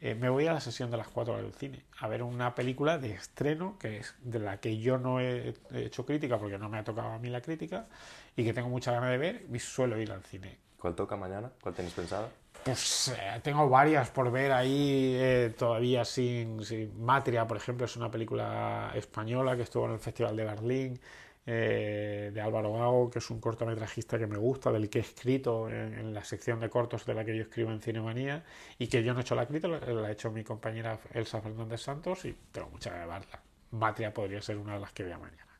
eh, 0.00 0.16
me 0.16 0.28
voy 0.28 0.48
a 0.48 0.52
la 0.52 0.60
sesión 0.60 0.90
de 0.90 0.96
las 0.96 1.06
4 1.08 1.36
del 1.36 1.52
cine 1.52 1.84
a 2.00 2.08
ver 2.08 2.24
una 2.24 2.56
película 2.56 2.98
de 2.98 3.12
estreno 3.12 3.78
que 3.78 3.98
es 3.98 4.16
de 4.20 4.40
la 4.40 4.58
que 4.58 4.78
yo 4.78 4.98
no 4.98 5.20
he 5.20 5.54
hecho 5.70 6.04
crítica 6.04 6.38
porque 6.38 6.58
no 6.58 6.68
me 6.68 6.78
ha 6.78 6.84
tocado 6.84 7.10
a 7.10 7.18
mí 7.20 7.28
la 7.30 7.40
crítica 7.40 7.86
y 8.34 8.42
que 8.42 8.52
tengo 8.52 8.68
mucha 8.68 8.90
ganas 8.90 9.10
de 9.10 9.18
ver 9.18 9.46
y 9.52 9.58
suelo 9.60 10.00
ir 10.00 10.10
al 10.10 10.24
cine. 10.24 10.58
¿Cuál 10.76 10.96
toca 10.96 11.16
mañana? 11.16 11.52
¿Cuál 11.60 11.74
tenéis 11.74 11.94
pensado? 11.94 12.41
Pues 12.64 13.08
eh, 13.08 13.40
tengo 13.42 13.68
varias 13.68 14.10
por 14.10 14.30
ver 14.30 14.52
ahí 14.52 15.52
todavía 15.58 16.04
sin, 16.04 16.64
sin, 16.64 17.04
Matria, 17.04 17.46
por 17.46 17.56
ejemplo, 17.56 17.86
es 17.86 17.96
una 17.96 18.10
película 18.10 18.92
española 18.94 19.56
que 19.56 19.62
estuvo 19.62 19.86
en 19.86 19.92
el 19.92 19.98
Festival 19.98 20.36
de 20.36 20.44
Berlín. 20.44 21.00
Eh, 21.44 22.30
de 22.32 22.40
Álvaro 22.40 22.72
Gago, 22.72 23.10
que 23.10 23.18
es 23.18 23.28
un 23.30 23.40
cortometrajista 23.40 24.16
que 24.16 24.28
me 24.28 24.36
gusta, 24.36 24.70
del 24.70 24.88
que 24.88 24.98
he 24.98 25.00
escrito 25.00 25.68
en, 25.68 26.14
la 26.14 26.22
sección 26.22 26.60
de 26.60 26.70
cortos 26.70 27.04
de 27.04 27.14
la 27.14 27.24
que 27.24 27.36
yo 27.36 27.42
escribo 27.42 27.72
en 27.72 27.80
Cinemanía 27.80 28.44
y 28.78 28.86
que 28.86 29.02
yo 29.02 29.12
no 29.12 29.18
he 29.18 29.22
hecho 29.22 29.34
la 29.34 29.46
crítica, 29.46 29.66
la, 29.66 30.06
ha 30.06 30.12
hecho 30.12 30.30
mi 30.30 30.44
compañera 30.44 31.00
Elsa 31.12 31.40
Fernández 31.40 31.80
Santos 31.80 32.24
y 32.26 32.36
tengo 32.52 32.70
mucha 32.70 32.92
de 32.92 33.06
verla. 33.06 33.42
Matria 33.72 34.14
podría 34.14 34.40
ser 34.40 34.56
una 34.56 34.74
de 34.74 34.80
las 34.80 34.92
que 34.92 35.02
vea 35.02 35.18
mañana. 35.18 35.58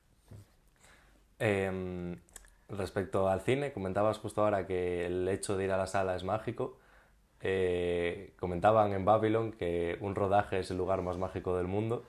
Em, 1.41 2.17
respecto 2.69 3.29
al 3.29 3.41
cine, 3.41 3.73
comentabas 3.73 4.19
justo 4.19 4.45
ahora 4.45 4.65
que 4.69 5.07
el 5.07 5.27
hecho 5.29 5.57
de 5.57 5.65
ir 5.65 5.73
a 5.73 5.77
la 5.77 5.89
sala 5.89 6.15
es 6.15 6.23
mágico. 6.23 6.79
Eh, 7.45 8.35
comentaban 8.39 8.93
en 8.93 9.05
Babylon 9.05 9.53
que 9.53 9.99
un 10.01 10.15
rodaje 10.15 10.61
es 10.61 10.71
el 10.71 10.77
lugar 10.77 11.03
más 11.03 11.19
mágico 11.19 11.57
del 11.57 11.67
mundo 11.67 12.05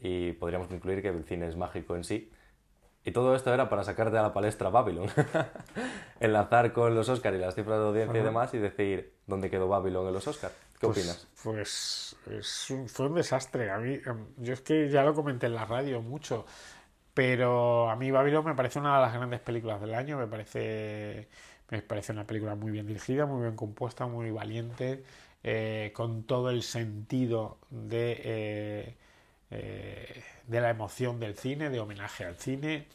y 0.00 0.32
podríamos 0.32 0.68
concluir 0.68 1.02
que 1.02 1.08
el 1.08 1.24
cine 1.24 1.46
es 1.46 1.56
mágico 1.56 1.94
en 1.94 2.04
sí. 2.04 2.32
Y 3.04 3.10
todo 3.10 3.34
esto 3.34 3.52
era 3.52 3.68
para 3.68 3.82
sacarte 3.82 4.16
a 4.16 4.22
la 4.22 4.32
palestra 4.32 4.70
Babylon. 4.70 5.08
Enlazar 6.20 6.72
con 6.72 6.94
los 6.94 7.08
Oscars 7.08 7.36
y 7.36 7.40
las 7.40 7.54
cifras 7.54 7.78
de 7.78 7.86
audiencia 7.86 8.20
y 8.20 8.24
demás 8.24 8.54
y 8.54 8.58
decir 8.58 9.14
dónde 9.26 9.50
quedó 9.50 9.68
Babylon 9.68 10.06
en 10.06 10.14
los 10.14 10.26
Oscars. 10.26 10.54
¿Qué 10.78 10.86
pues, 10.86 10.98
opinas? 10.98 11.28
Pues 11.42 12.16
fue 12.86 13.06
un 13.06 13.14
desastre. 13.14 13.70
A 13.70 13.78
mí, 13.78 14.00
em, 14.04 14.26
yo 14.36 14.52
es 14.52 14.60
que 14.60 14.88
ya 14.88 15.02
lo 15.02 15.14
comenté 15.14 15.46
en 15.46 15.54
la 15.54 15.64
radio 15.64 16.00
mucho, 16.00 16.46
pero 17.12 17.90
a 17.90 17.96
mí 17.96 18.10
Babylon 18.10 18.44
me 18.44 18.54
parece 18.54 18.78
una 18.78 18.96
de 18.96 19.02
las 19.02 19.14
grandes 19.14 19.40
películas 19.40 19.80
del 19.80 19.94
año. 19.94 20.16
Me 20.16 20.28
parece, 20.28 21.28
me 21.72 21.80
parece 21.80 22.12
una 22.12 22.26
película 22.26 22.54
muy 22.54 22.70
bien 22.70 22.86
dirigida, 22.86 23.24
muy 23.24 23.42
bien 23.42 23.56
compuesta, 23.56 24.06
muy 24.06 24.30
valiente, 24.30 25.02
eh, 25.42 25.90
con 25.94 26.24
todo 26.24 26.50
el 26.50 26.62
sentido 26.62 27.58
de... 27.70 28.20
Eh, 28.24 28.94
eh, 29.54 30.24
de 30.46 30.60
la 30.60 30.70
emoción 30.70 31.20
del 31.20 31.36
cine, 31.36 31.70
de 31.70 31.78
homenaje 31.78 32.24
al 32.24 32.36
cine. 32.36 32.86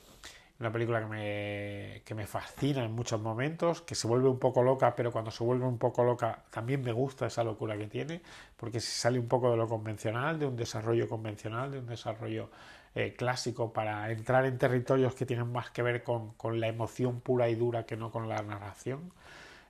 Una 0.60 0.72
película 0.72 1.00
que 1.02 1.06
me, 1.06 2.02
que 2.04 2.16
me 2.16 2.26
fascina 2.26 2.84
en 2.84 2.92
muchos 2.94 3.22
momentos, 3.22 3.82
que 3.82 3.94
se 3.94 4.08
vuelve 4.08 4.28
un 4.28 4.40
poco 4.40 4.64
loca, 4.64 4.96
pero 4.96 5.12
cuando 5.12 5.30
se 5.30 5.44
vuelve 5.44 5.66
un 5.66 5.78
poco 5.78 6.04
loca 6.04 6.44
también 6.50 6.82
me 6.82 6.92
gusta 6.92 7.28
esa 7.28 7.44
locura 7.44 7.78
que 7.78 7.86
tiene, 7.88 8.22
porque 8.58 8.80
se 8.80 8.92
sale 8.92 9.20
un 9.20 9.28
poco 9.28 9.52
de 9.52 9.58
lo 9.58 9.68
convencional, 9.68 10.40
de 10.40 10.48
un 10.48 10.56
desarrollo 10.56 11.08
convencional, 11.08 11.72
de 11.72 11.80
un 11.80 11.86
desarrollo 11.86 12.50
eh, 12.98 13.14
clásico, 13.14 13.72
para 13.72 14.12
entrar 14.12 14.46
en 14.48 14.58
territorios 14.58 15.14
que 15.14 15.28
tienen 15.28 15.52
más 15.52 15.70
que 15.70 15.84
ver 15.84 16.02
con, 16.02 16.34
con 16.34 16.60
la 16.60 16.68
emoción 16.68 17.22
pura 17.22 17.48
y 17.48 17.54
dura 17.54 17.86
que 17.86 17.96
no 17.96 18.10
con 18.10 18.28
la 18.28 18.42
narración. 18.42 19.14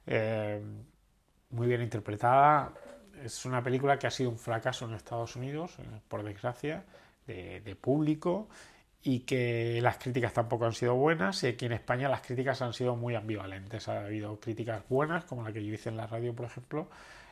Eh, 0.05 0.61
muy 1.49 1.67
bien 1.67 1.81
interpretada, 1.81 2.71
es 3.21 3.43
una 3.43 3.61
película 3.61 3.99
que 3.99 4.07
ha 4.07 4.11
sido 4.11 4.29
un 4.29 4.37
fracaso 4.39 4.85
en 4.85 4.93
Estados 4.93 5.35
Unidos, 5.35 5.75
eh, 5.79 5.83
por 6.07 6.23
desgracia, 6.23 6.85
de, 7.25 7.75
público 7.75 8.47
y 9.03 9.19
que 9.21 9.81
las 9.81 9.97
críticas 9.97 10.31
tampoco 10.31 10.65
han 10.65 10.71
sido 10.71 10.95
buenas 10.95 11.43
y 11.43 11.47
aquí 11.47 11.65
en 11.65 11.73
España 11.73 12.07
las 12.07 12.21
críticas 12.21 12.61
han 12.61 12.71
sido 12.71 12.95
muy 12.95 13.15
ambivalentes. 13.15 13.89
Ha 13.89 14.05
habido 14.05 14.39
críticas 14.39 14.83
buenas, 14.87 15.25
como 15.25 15.43
la 15.43 15.51
que 15.51 15.65
yo 15.65 15.73
hice 15.73 15.89
en 15.89 15.97
la 15.97 16.07
radio, 16.07 16.33
por 16.33 16.45
ejemplo, 16.45 16.87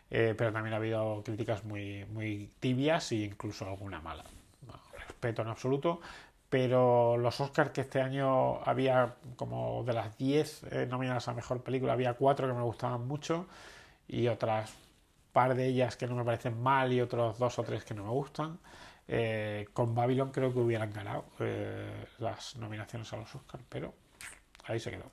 eh, 0.09 0.35
pero 0.37 0.51
también 0.51 0.73
ha 0.73 0.77
habido 0.77 1.23
críticas 1.23 1.63
muy, 1.63 2.03
muy 2.11 2.49
tibias 2.59 3.13
e 3.13 3.15
incluso 3.15 3.65
alguna 3.65 4.01
mala. 4.01 4.25
En 5.29 5.47
absoluto, 5.47 5.99
pero 6.49 7.17
los 7.17 7.39
Oscars 7.41 7.71
que 7.71 7.81
este 7.81 8.01
año 8.01 8.61
había 8.63 9.15
como 9.35 9.83
de 9.83 9.93
las 9.93 10.17
10 10.17 10.63
eh, 10.63 10.87
nominadas 10.89 11.27
a 11.27 11.33
Mejor 11.33 11.63
Película, 11.63 11.93
había 11.93 12.13
cuatro 12.13 12.47
que 12.47 12.53
me 12.53 12.61
gustaban 12.61 13.07
mucho 13.07 13.47
y 14.07 14.27
otras 14.27 14.73
par 15.33 15.55
de 15.55 15.65
ellas 15.67 15.97
que 15.97 16.07
no 16.07 16.15
me 16.15 16.23
parecen 16.23 16.61
mal 16.61 16.93
y 16.93 17.01
otros 17.01 17.37
dos 17.37 17.59
o 17.59 17.63
tres 17.63 17.83
que 17.83 17.93
no 17.93 18.03
me 18.03 18.11
gustan. 18.11 18.57
Eh, 19.07 19.67
con 19.73 19.93
Babylon 19.93 20.31
creo 20.31 20.51
que 20.53 20.59
hubieran 20.59 20.91
ganado 20.91 21.25
eh, 21.39 22.05
las 22.19 22.55
nominaciones 22.55 23.11
a 23.13 23.17
los 23.17 23.35
Oscars, 23.35 23.63
pero 23.67 23.93
ahí 24.63 24.79
se 24.79 24.91
quedó. 24.91 25.11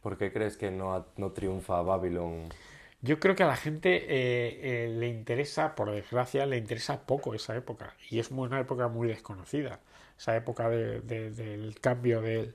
¿Por 0.00 0.16
qué 0.16 0.32
crees 0.32 0.56
que 0.56 0.70
no, 0.70 1.06
no 1.16 1.32
triunfa 1.32 1.82
Babylon? 1.82 2.48
Yo 3.02 3.18
creo 3.18 3.34
que 3.34 3.42
a 3.42 3.48
la 3.48 3.56
gente 3.56 4.06
eh, 4.08 4.88
le 4.88 5.08
interesa, 5.08 5.74
por 5.74 5.90
desgracia, 5.90 6.46
le 6.46 6.56
interesa 6.56 7.04
poco 7.04 7.34
esa 7.34 7.56
época. 7.56 7.96
Y 8.08 8.20
es 8.20 8.30
una 8.30 8.60
época 8.60 8.86
muy 8.88 9.08
desconocida. 9.08 9.80
Esa 10.16 10.36
época 10.36 10.68
del 10.68 11.74
cambio 11.80 12.20
del, 12.22 12.54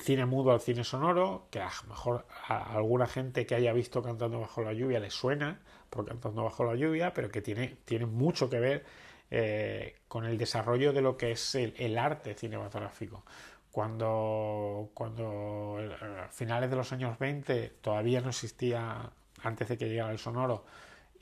cine 0.00 0.26
mudo 0.26 0.50
al 0.52 0.60
cine 0.60 0.82
sonoro, 0.82 1.46
que 1.50 1.60
a 1.60 1.70
lo 1.82 1.88
mejor 1.90 2.26
a 2.48 2.74
alguna 2.74 3.06
gente 3.06 3.46
que 3.46 3.54
haya 3.54 3.72
visto 3.72 4.02
Cantando 4.02 4.40
bajo 4.40 4.62
la 4.62 4.72
lluvia 4.72 4.98
le 4.98 5.10
suena 5.10 5.60
por 5.88 6.04
Cantando 6.06 6.42
bajo 6.42 6.64
la 6.64 6.74
lluvia, 6.74 7.14
pero 7.14 7.30
que 7.30 7.40
tiene, 7.40 7.76
tiene 7.84 8.06
mucho 8.06 8.50
que 8.50 8.58
ver 8.58 8.84
eh, 9.30 9.96
con 10.08 10.24
el 10.24 10.36
desarrollo 10.38 10.92
de 10.92 11.02
lo 11.02 11.16
que 11.16 11.32
es 11.32 11.54
el, 11.54 11.96
arte 11.98 12.34
cinematográfico. 12.34 13.24
Cuando, 13.70 14.90
cuando 14.94 15.78
a 15.78 16.28
finales 16.28 16.70
de 16.70 16.76
los 16.76 16.92
años 16.92 17.16
20 17.20 17.68
todavía 17.80 18.20
no 18.20 18.30
existía, 18.30 19.12
antes 19.42 19.68
de 19.68 19.78
que 19.78 19.88
llegara 19.88 20.12
el 20.12 20.18
sonoro, 20.18 20.64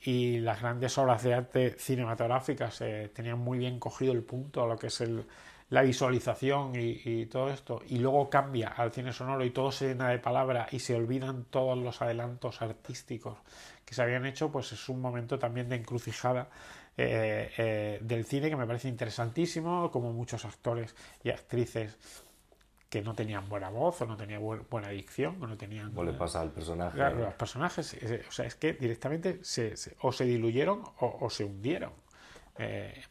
y 0.01 0.39
las 0.39 0.61
grandes 0.61 0.97
obras 0.97 1.23
de 1.23 1.33
arte 1.33 1.75
cinematográficas 1.77 2.81
eh, 2.81 3.11
tenían 3.13 3.39
muy 3.39 3.57
bien 3.57 3.79
cogido 3.79 4.13
el 4.13 4.23
punto 4.23 4.63
a 4.63 4.67
lo 4.67 4.77
que 4.77 4.87
es 4.87 5.01
el, 5.01 5.25
la 5.69 5.83
visualización 5.83 6.73
y, 6.75 7.25
todo 7.27 7.49
esto, 7.49 7.81
y 7.87 7.99
luego 7.99 8.29
cambia 8.29 8.69
al 8.69 8.91
cine 8.91 9.13
sonoro 9.13 9.45
y 9.45 9.51
todo 9.51 9.71
se 9.71 9.89
llena 9.89 10.09
de 10.09 10.17
palabra 10.17 10.67
y 10.71 10.79
se 10.79 10.95
olvidan 10.95 11.45
todos 11.45 11.77
los 11.77 12.01
adelantos 12.01 12.61
artísticos 12.61 13.37
que 13.85 13.93
se 13.93 14.01
habían 14.01 14.25
hecho, 14.25 14.51
pues 14.51 14.71
es 14.71 14.89
un 14.89 14.99
momento 14.99 15.37
también 15.37 15.69
de 15.69 15.75
encrucijada 15.75 16.49
eh, 16.97 17.51
eh, 17.57 17.99
del 18.01 18.25
cine 18.25 18.49
que 18.49 18.55
me 18.55 18.65
parece 18.65 18.87
interesantísimo, 18.87 19.91
como 19.91 20.11
muchos 20.11 20.43
actores 20.43 20.95
y 21.23 21.29
actrices 21.29 21.97
que 22.89 23.01
no 23.01 23.13
tenían 23.13 23.47
buena 23.47 23.69
voz 23.69 24.01
o 24.01 24.05
no 24.05 24.17
tenían 24.17 24.41
buena 24.69 24.89
dicción 24.89 25.41
o 25.41 25.47
no 25.47 25.57
tenían... 25.57 25.89
¿Cómo 25.89 26.03
le 26.03 26.13
pasa 26.13 26.41
al 26.41 26.51
personaje? 26.51 26.95
Claro, 26.95 27.19
los 27.19 27.33
personajes, 27.35 27.93
eh, 27.93 28.25
o 28.27 28.31
sea, 28.31 28.45
es 28.45 28.55
que 28.55 28.73
directamente 28.73 29.39
se, 29.43 29.75
o 30.01 30.11
se 30.11 30.25
diluyeron 30.25 30.83
o, 30.99 31.29
se 31.29 31.43
hundieron. 31.43 31.91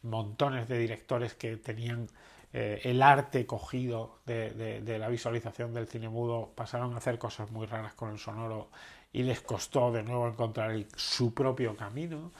montones 0.03 0.67
de 0.67 0.77
directores 0.77 1.33
que 1.33 1.57
tenían 1.57 2.07
el 2.51 3.01
arte 3.01 3.45
cogido 3.45 4.19
de, 4.25 4.81
de, 4.81 4.99
la 4.99 5.07
visualización 5.07 5.73
del 5.73 5.87
cine 5.87 6.09
mudo 6.09 6.51
pasaron 6.55 6.93
a 6.93 6.97
hacer 6.97 7.17
cosas 7.17 7.51
muy 7.51 7.65
raras 7.65 7.93
con 7.93 8.11
el 8.11 8.17
sonoro 8.17 8.69
y 9.11 9.23
les 9.23 9.41
costó 9.41 9.91
de 9.91 10.03
nuevo 10.03 10.27
encontrar 10.27 10.75
su 10.95 11.33
propio 11.33 11.75
camino 11.75 12.31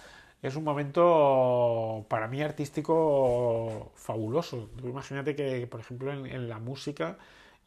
es 0.41 0.55
un 0.55 0.63
momento 0.63 2.05
para 2.08 2.27
mí 2.27 2.41
artístico 2.41 3.91
fabuloso. 3.96 4.69
Imagínate 4.84 5.36
que, 5.36 5.67
por 5.67 5.81
ejemplo, 5.81 6.13
en, 6.13 6.50
la 6.50 6.60
música 6.60 7.17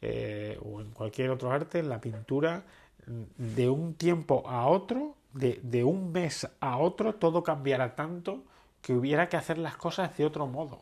eh, 0.01 0.59
o 0.63 0.81
en 0.81 0.91
cualquier 0.91 1.29
otro 1.29 1.51
arte, 1.51 1.79
en 1.79 1.89
la 1.89 2.01
pintura, 2.01 2.63
de 3.05 3.69
un 3.69 3.93
tiempo 3.93 4.43
a 4.47 4.67
otro, 4.67 5.15
de, 5.33 5.83
un 5.83 6.11
mes 6.11 6.47
a 6.59 6.77
otro, 6.77 7.15
todo 7.15 7.43
cambiará 7.43 7.95
tanto 7.95 8.43
que 8.81 8.93
hubiera 8.93 9.29
que 9.29 9.37
hacer 9.37 9.57
las 9.57 9.77
cosas 9.77 10.15
de 10.17 10.25
otro 10.25 10.47
modo. 10.47 10.81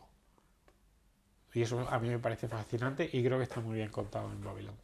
Y 1.54 1.62
eso 1.62 1.86
a 1.90 1.98
mí 1.98 2.08
me 2.08 2.18
parece 2.18 2.48
fascinante 2.48 3.08
y 3.12 3.22
creo 3.22 3.36
que 3.36 3.44
está 3.44 3.60
muy 3.60 3.76
bien 3.76 3.90
contado 3.90 4.30
en 4.32 4.42
Babylon. 4.42 4.74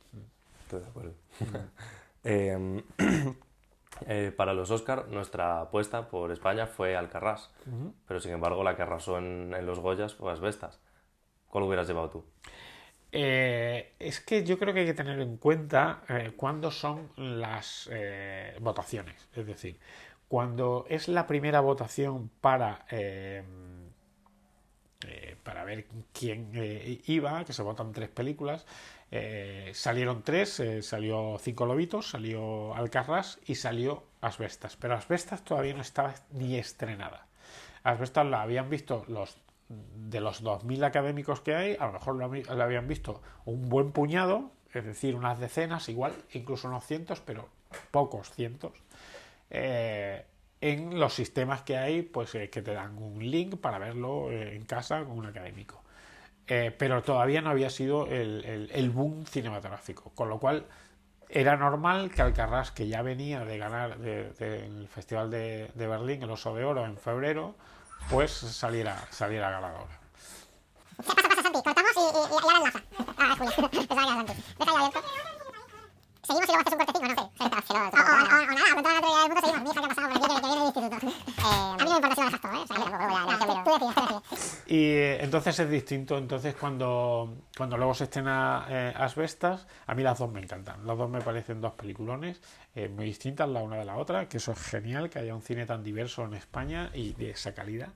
Estoy 0.61 0.81
de 0.81 0.87
acuerdo. 0.87 1.15
Em, 2.25 2.83
eh, 4.07 4.33
para 4.37 4.55
los 4.55 4.71
Oscar, 4.71 5.09
nuestra 5.09 5.63
apuesta 5.63 6.09
por 6.09 6.31
España 6.33 6.67
fue 6.67 6.97
Alcarrás, 6.97 7.51
pero 8.07 8.21
sin 8.21 8.33
embargo 8.33 8.63
la 8.63 8.77
que 8.77 8.83
arrasó 8.83 9.19
en, 9.19 9.51
los 9.67 9.81
Goyas 9.81 10.15
fue 10.15 10.33
Asbestas. 10.33 10.81
¿Cuál 11.49 11.65
hubieras 11.65 11.89
llevado 11.89 12.11
tú? 12.11 12.25
Eh, 13.11 13.95
es 13.99 14.21
que 14.21 14.45
yo 14.45 14.59
creo 14.59 14.75
que 14.75 14.81
hay 14.81 14.87
que 14.87 14.95
tener 14.95 15.19
en 15.21 15.39
cuenta 15.39 16.03
eh, 16.09 16.33
cuándo 16.37 16.71
son 16.71 17.11
las 17.17 17.91
votaciones. 18.61 19.29
Es 19.35 19.47
decir, 19.47 19.79
cuando 20.29 20.85
es 20.89 21.09
la 21.09 21.27
primera 21.27 21.61
votación 21.61 22.31
para, 22.41 22.85
para 25.43 25.65
ver 25.65 25.87
quién 26.13 26.51
iba, 27.07 27.45
que 27.45 27.53
se 27.53 27.63
votan 27.63 27.93
tres 27.93 28.11
películas, 28.11 28.67
eh, 29.11 29.71
salieron 29.75 30.23
tres, 30.23 30.61
eh, 30.61 30.83
salió 30.83 31.39
Cinco 31.39 31.67
Lobitos, 31.67 32.11
salió 32.11 32.75
Alcarrás 32.75 33.39
y 33.47 33.55
salió 33.55 34.05
Asbestas. 34.21 34.77
Pero 34.77 34.95
Asbestas 34.95 35.45
todavía 35.45 35.75
no 35.75 35.81
estaba 35.81 36.15
ni 36.33 36.57
estrenada. 36.57 37.27
Asbestas 37.83 38.27
la 38.27 38.43
habían 38.43 38.69
visto 38.69 39.05
los 39.09 39.39
de 39.69 40.21
los 40.21 40.43
2.000 40.43 40.83
académicos 40.85 41.43
que 41.43 41.55
hay, 41.55 41.77
a 41.79 41.87
lo 41.87 41.93
mejor 41.93 42.17
la 42.17 42.65
habían 42.65 42.89
visto 42.89 43.21
un 43.45 43.69
buen 43.69 43.93
puñado, 43.93 44.51
es 44.73 44.83
decir, 44.83 45.15
unas 45.15 45.39
decenas, 45.39 45.91
igual, 45.91 46.15
incluso 46.33 46.69
unos 46.69 46.87
cientos, 46.87 47.21
pero 47.21 47.51
pocos 47.91 48.31
cientos. 48.31 48.73
Eh, 49.51 50.25
en 50.63 50.99
los 50.99 51.13
sistemas 51.13 51.63
que 51.63 51.77
hay, 51.77 52.01
pues 52.01 52.31
que 52.33 52.49
te 52.49 52.73
dan 52.73 52.97
un 52.97 53.31
link 53.31 53.57
para 53.59 53.79
verlo 53.79 54.33
en 54.33 54.65
casa 54.65 55.05
con 55.05 55.19
un 55.19 55.27
académico. 55.27 55.83
Eh, 56.51 56.75
pero 56.77 57.03
todavía 57.03 57.43
no 57.43 57.51
había 57.51 57.69
sido 57.69 58.07
el, 58.07 58.91
boom 58.95 59.27
cinematográfico, 59.27 60.13
con 60.15 60.31
lo 60.31 60.39
cual 60.39 60.65
era 61.29 61.57
normal 61.59 62.11
que 62.11 62.23
Alcarrás, 62.23 62.71
que 62.71 62.89
ya 62.89 63.03
venía 63.03 63.45
de 63.45 63.59
ganar 63.59 63.99
del 63.99 64.89
Festival 64.89 65.31
de, 65.31 65.71
Berlín 65.75 66.23
el 66.23 66.31
Oso 66.31 66.55
de 66.55 66.65
Oro 66.65 66.87
en 66.87 66.97
febrero, 66.97 67.55
pues 68.09 68.31
saliera, 68.31 68.97
saliera 69.11 69.51
ganador. 69.51 69.89
cortamos 71.63 71.93
y, 71.97 71.99
ahora 71.99 72.73
Ah, 74.61 75.03
Seguimos 76.29 76.49
y 76.49 76.53
luego 76.53 76.61
haces 76.61 76.73
un 76.73 76.79
cortecito, 76.79 77.09
no 77.09 77.15
sé. 77.15 77.29
O, 78.79 78.83
nada, 78.83 79.01
la 79.01 79.09
del 79.09 79.29
mundo 79.29 79.41
seguimos. 79.41 79.63
Mi 79.63 79.71
hija 79.71 79.81
que 79.81 79.87
ha 79.87 79.89
pasado 79.89 80.09
por 80.09 80.17
aquí 80.17 80.27
que 80.29 80.41
viene 80.41 80.57
del 80.57 80.67
instituto. 80.67 80.97
a 81.41 81.77
mí 81.77 81.85
no 81.85 81.91
me 81.91 81.97
importa 81.97 82.15
si 82.15 82.21
lo 82.21 82.29
dejas 82.29 82.41
todo, 82.41 82.53
¿eh? 84.13 84.23
Y 84.67 85.25
entonces 85.25 85.59
es 85.59 85.71
distinto. 85.71 86.19
Entonces 86.19 86.55
cuando, 86.55 87.35
cuando 87.57 87.79
luego 87.79 87.95
se 87.95 88.05
estrena 88.05 88.67
eh, 88.69 88.93
Asbestas, 88.95 89.67
a 89.87 89.95
mí 89.95 90.03
las 90.03 90.19
dos 90.19 90.31
me 90.31 90.41
encantan. 90.41 90.87
Las 90.87 90.99
dos 90.99 91.09
me 91.09 91.23
parecen 91.23 91.63
dos 91.63 91.73
peliculones 91.73 92.43
eh, 92.75 92.89
muy 92.89 93.07
distintas 93.07 93.49
la 93.49 93.63
una 93.63 93.77
de 93.77 93.87
la 93.87 93.97
otra, 93.97 94.29
que 94.29 94.37
eso 94.37 94.53
es 94.53 94.59
genial, 94.59 95.09
que 95.09 95.21
haya 95.21 95.35
un 95.35 95.43
cine 95.43 95.65
tan 95.65 95.83
diverso 95.83 96.25
en 96.25 96.35
España 96.35 96.91
y 96.93 97.15
de 97.15 97.31
esa 97.31 97.55
calidad. 97.55 97.89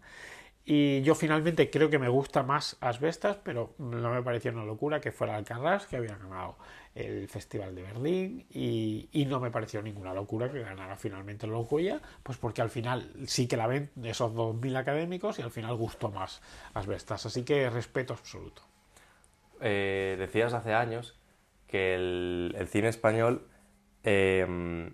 Y 0.65 1.03
yo 1.03 1.15
finalmente 1.17 1.71
creo 1.71 1.91
que 1.91 1.99
me 1.99 2.09
gusta 2.09 2.45
más 2.45 2.77
Asbestas, 2.81 3.37
pero 3.43 3.75
no 3.79 4.11
me 4.11 4.23
pareció 4.23 4.53
una 4.53 4.65
locura 4.65 5.01
que 5.01 5.11
fuera 5.11 5.35
Alcarrás, 5.35 5.87
que 5.87 5.97
había 5.97 6.17
ganado 6.17 6.57
el 6.95 7.29
Festival 7.29 7.75
de 7.75 7.83
Berlín, 7.83 8.47
y, 8.51 9.25
no 9.27 9.41
me 9.41 9.51
pareció 9.51 9.81
ninguna 9.83 10.13
locura 10.13 10.51
que 10.53 10.61
ganara 10.61 10.97
finalmente 10.97 11.47
el 11.47 11.53
Goya, 11.53 12.01
pues 12.23 12.37
porque 12.39 12.61
al 12.61 12.71
final 12.71 13.11
sí 13.27 13.49
que 13.49 13.57
la 13.57 13.67
ven 13.67 13.91
esos 14.03 14.33
2.000 14.33 14.77
académicos 14.77 15.39
y 15.39 15.43
al 15.43 15.51
final 15.51 15.75
gustó 15.77 16.11
más 16.11 16.43
Asbestas. 16.75 17.25
Así 17.27 17.45
que 17.45 17.71
respeto 17.71 18.13
absoluto. 18.13 18.63
Eh, 19.61 20.17
decías 20.19 20.53
hace 20.53 20.75
años 20.75 21.19
que 21.67 21.95
el, 21.95 22.69
cine 22.69 22.89
español 22.89 23.47
eh, 24.05 24.93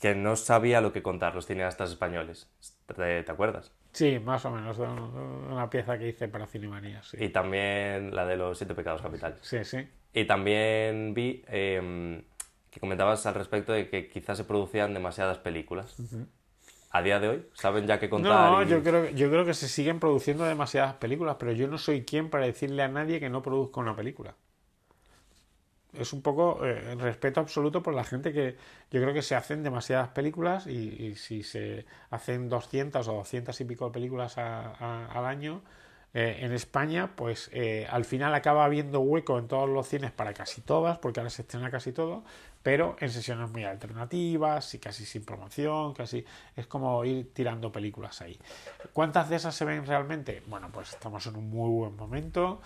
que 0.00 0.14
no 0.14 0.34
sabía 0.36 0.80
lo 0.80 0.92
que 0.92 1.02
contar 1.02 1.34
los 1.34 1.46
cineastas 1.46 1.90
españoles. 1.90 2.48
¿Te, 2.86 3.30
acuerdas? 3.30 3.72
Sí, 3.92 4.18
más 4.18 4.44
o 4.44 4.50
menos. 4.50 4.78
Una 4.78 5.68
pieza 5.68 5.98
que 5.98 6.08
hice 6.08 6.28
para 6.28 6.46
Cinemanía. 6.46 7.02
Y 7.12 7.28
también 7.30 8.14
la 8.14 8.24
de 8.26 8.36
los 8.36 8.56
siete 8.56 8.74
pecados 8.74 9.02
capitales. 9.02 9.38
Sí, 9.42 9.64
sí. 9.64 9.78
Y 10.12 10.24
también 10.24 11.14
vi 11.14 11.42
em, 11.48 12.22
que 12.70 12.80
comentabas 12.80 13.26
al 13.26 13.34
respecto 13.34 13.72
de 13.72 13.88
que 13.88 14.08
quizás 14.08 14.38
se 14.38 14.44
producían 14.44 14.94
demasiadas 14.94 15.38
películas. 15.38 15.96
A 16.92 17.02
día 17.02 17.20
de 17.20 17.28
hoy, 17.28 17.46
¿saben 17.54 17.86
ya 17.86 18.00
qué 18.00 18.10
contar? 18.10 18.50
No, 18.50 18.62
yo, 18.64 18.82
creo, 18.82 19.10
yo 19.10 19.30
creo 19.30 19.44
que 19.44 19.54
se 19.54 19.68
siguen 19.68 20.00
produciendo 20.00 20.44
demasiadas 20.44 20.94
películas, 20.94 21.36
pero 21.38 21.52
yo 21.52 21.68
no 21.68 21.78
soy 21.78 22.04
quien 22.04 22.30
para 22.30 22.46
decirle 22.46 22.82
a 22.82 22.88
nadie 22.88 23.20
que 23.20 23.30
no 23.30 23.42
produzca 23.42 23.80
una 23.80 23.94
película 23.94 24.34
es 25.94 26.12
un 26.12 26.22
poco 26.22 26.64
eh, 26.64 26.94
respeto 26.96 27.40
absoluto 27.40 27.82
por 27.82 27.94
la 27.94 28.04
gente 28.04 28.32
que 28.32 28.56
yo 28.90 29.00
creo 29.00 29.12
que 29.12 29.22
se 29.22 29.34
hacen 29.34 29.62
demasiadas 29.62 30.08
películas 30.08 30.66
y, 30.66 31.14
si 31.16 31.42
se 31.42 31.84
hacen 32.10 32.48
200 32.48 33.06
o 33.08 33.12
200 33.14 33.60
y 33.60 33.64
pico 33.64 33.86
de 33.86 33.92
películas 33.92 34.38
al 34.38 35.24
año 35.24 35.62
eh, 36.12 36.38
en 36.40 36.52
España, 36.52 37.12
pues 37.14 37.50
eh, 37.52 37.86
al 37.88 38.04
final 38.04 38.34
acaba 38.34 38.64
habiendo 38.64 38.98
hueco 38.98 39.38
en 39.38 39.46
todos 39.46 39.68
los 39.68 39.86
cines 39.86 40.10
para 40.10 40.34
casi 40.34 40.60
todas, 40.60 40.98
porque 40.98 41.20
ahora 41.20 41.30
se 41.30 41.42
estrena 41.42 41.70
casi 41.70 41.92
todo, 41.92 42.24
pero 42.64 42.96
en 42.98 43.10
sesiones 43.10 43.48
muy 43.52 43.62
alternativas 43.62 44.74
y 44.74 44.80
casi 44.80 45.04
sin 45.04 45.24
promoción, 45.24 45.94
casi 45.94 46.24
es 46.56 46.66
como 46.66 47.04
ir 47.04 47.32
tirando 47.32 47.70
películas 47.70 48.20
ahí. 48.22 48.36
¿Cuántas 48.92 49.28
de 49.28 49.36
esas 49.36 49.54
se 49.54 49.64
ven 49.64 49.86
realmente? 49.86 50.42
Bueno, 50.48 50.70
pues 50.72 50.90
estamos 50.90 51.24
en 51.28 51.36
un 51.36 51.48
muy 51.48 51.70
buen 51.70 51.94
momento, 51.94 52.60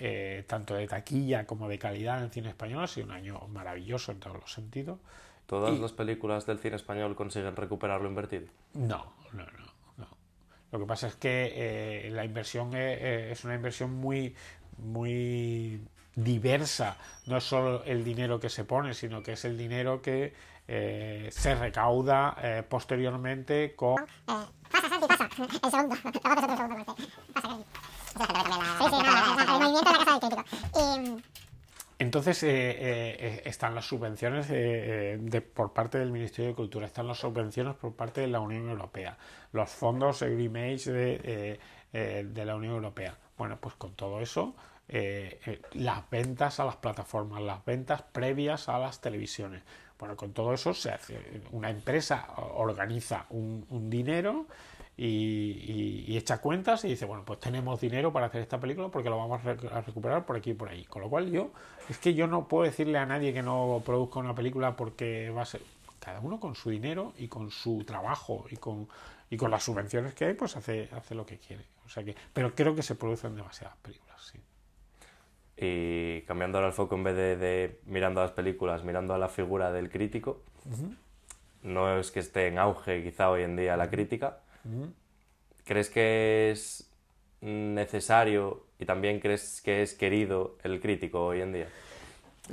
eh, 0.00 0.44
tanto 0.46 0.74
de 0.74 0.86
taquilla 0.86 1.46
como 1.46 1.68
de 1.68 1.78
calidad 1.78 2.18
en 2.18 2.24
el 2.24 2.30
cine 2.30 2.48
español, 2.48 2.84
ha 2.84 2.86
sido 2.88 3.06
un 3.06 3.12
año 3.12 3.40
maravilloso 3.48 4.12
en 4.12 4.20
todos 4.20 4.40
los 4.40 4.52
sentidos. 4.52 4.98
¿Todas 5.46 5.78
las 5.78 5.92
películas 5.92 6.46
del 6.46 6.58
cine 6.58 6.76
español 6.76 7.14
consiguen 7.14 7.56
recuperar 7.56 8.00
lo 8.00 8.08
invertido? 8.08 8.46
No, 8.74 9.12
no, 9.32 9.44
no. 9.44 9.72
no. 9.96 10.06
Lo 10.72 10.78
que 10.78 10.86
pasa 10.86 11.08
es 11.08 11.16
que 11.16 11.52
eh, 11.54 12.10
la 12.10 12.24
inversión 12.24 12.70
eh, 12.74 13.32
es 13.32 13.44
una 13.44 13.54
inversión 13.54 13.92
muy, 13.94 14.34
muy 14.78 15.80
diversa. 16.14 16.96
No 17.26 17.36
es 17.36 17.44
solo 17.44 17.84
el 17.84 18.04
dinero 18.04 18.40
que 18.40 18.48
se 18.48 18.64
pone, 18.64 18.94
sino 18.94 19.22
que 19.22 19.32
es 19.32 19.44
el 19.44 19.58
dinero 19.58 20.00
que 20.00 20.32
eh, 20.72 21.28
se 21.32 21.54
recauda 21.56 22.36
eh, 22.40 22.62
posteriormente 22.68 23.74
con... 23.74 23.96
pasa, 24.24 24.88
Santi, 24.88 25.06
pasa. 25.08 25.28
El 25.64 25.70
segundo. 25.70 25.96
El 26.24 26.56
segundo 26.56 26.96
Pasa, 27.34 27.58
Entonces 32.00 32.42
eh, 32.44 32.48
eh, 32.50 33.42
están 33.44 33.74
las 33.74 33.84
subvenciones 33.84 34.46
eh, 34.48 35.18
de, 35.20 35.40
por 35.42 35.74
parte 35.74 35.98
del 35.98 36.10
Ministerio 36.10 36.52
de 36.52 36.54
Cultura, 36.56 36.86
están 36.86 37.06
las 37.06 37.18
subvenciones 37.18 37.76
por 37.76 37.94
parte 37.94 38.22
de 38.22 38.26
la 38.26 38.40
Unión 38.40 38.70
Europea, 38.70 39.18
los 39.52 39.68
fondos 39.68 40.22
Agrimage 40.22 40.90
de, 40.90 41.60
la 41.92 42.56
Unión 42.56 42.72
Europea. 42.72 43.18
Bueno, 43.36 43.58
pues 43.60 43.74
con 43.74 43.92
todo 43.92 44.20
eso 44.22 44.54
las 45.72 46.08
ventas 46.08 46.58
a 46.58 46.64
las 46.64 46.76
plataformas, 46.76 47.42
las 47.42 47.62
ventas 47.66 48.00
previas 48.00 48.70
a 48.70 48.78
las 48.78 49.02
televisiones. 49.02 49.62
Bueno, 49.98 50.16
con 50.16 50.32
todo 50.32 50.54
eso 50.54 50.72
se 50.72 50.92
hace, 50.92 51.42
una 51.52 51.68
empresa 51.68 52.28
organiza 52.54 53.26
un, 53.28 53.90
dinero 53.90 54.46
y, 55.02 56.16
echa 56.16 56.40
cuentas 56.40 56.84
y 56.84 56.88
dice, 56.88 57.06
bueno, 57.06 57.24
pues 57.24 57.40
tenemos 57.40 57.80
dinero 57.80 58.12
para 58.12 58.26
hacer 58.26 58.42
esta 58.42 58.60
película 58.60 58.88
porque 58.88 59.08
lo 59.08 59.16
vamos 59.16 59.40
a 59.44 59.80
recuperar 59.80 60.26
por 60.26 60.36
aquí 60.36 60.50
y 60.50 60.54
por 60.54 60.68
ahí. 60.68 60.84
Con 60.84 61.02
lo 61.02 61.08
cual 61.08 61.30
yo, 61.30 61.50
es 61.88 61.98
que 61.98 62.12
yo 62.12 62.26
no 62.26 62.46
puedo 62.46 62.64
decirle 62.64 62.98
a 62.98 63.06
nadie 63.06 63.32
que 63.32 63.42
no 63.42 63.82
produzca 63.84 64.20
una 64.20 64.34
película 64.34 64.76
porque 64.76 65.30
va 65.30 65.42
a 65.42 65.46
ser, 65.46 65.62
cada 65.98 66.20
uno 66.20 66.38
con 66.38 66.54
su 66.54 66.68
dinero 66.68 67.14
y 67.18 67.28
con 67.28 67.50
su 67.50 67.84
trabajo 67.84 68.44
y 68.50 68.56
con, 68.56 68.88
y 69.30 69.38
con 69.38 69.50
las 69.50 69.62
subvenciones 69.62 70.14
que 70.14 70.26
hay, 70.26 70.34
pues 70.34 70.56
hace, 70.56 70.90
hace 70.92 71.14
lo 71.14 71.24
que 71.24 71.38
quiere. 71.38 71.64
O 71.86 71.88
sea 71.88 72.04
que, 72.04 72.14
pero 72.32 72.54
creo 72.54 72.74
que 72.74 72.82
se 72.82 72.94
producen 72.94 73.34
demasiadas 73.34 73.76
películas, 73.78 74.22
sí 74.22 74.38
y 75.62 76.22
cambiando 76.22 76.56
ahora 76.56 76.68
el 76.68 76.72
foco 76.72 76.94
en 76.94 77.04
vez 77.04 77.14
de, 77.14 77.80
mirando 77.84 78.22
a 78.22 78.24
las 78.24 78.32
películas, 78.32 78.82
mirando 78.82 79.12
a 79.12 79.18
la 79.18 79.28
figura 79.28 79.70
del 79.70 79.90
crítico, 79.90 80.42
no 81.62 81.98
es 81.98 82.10
que 82.10 82.20
esté 82.20 82.46
en 82.46 82.58
auge 82.58 83.02
quizá 83.02 83.28
hoy 83.28 83.42
en 83.42 83.56
día 83.56 83.76
la 83.76 83.90
crítica, 83.90 84.38
¿crees 85.64 85.90
que 85.90 86.50
es 86.50 86.90
necesario 87.40 88.64
y 88.78 88.84
también 88.84 89.20
crees 89.20 89.62
que 89.62 89.82
es 89.82 89.94
querido 89.94 90.56
el 90.62 90.80
crítico 90.80 91.24
hoy 91.26 91.40
en 91.40 91.52
día? 91.52 91.68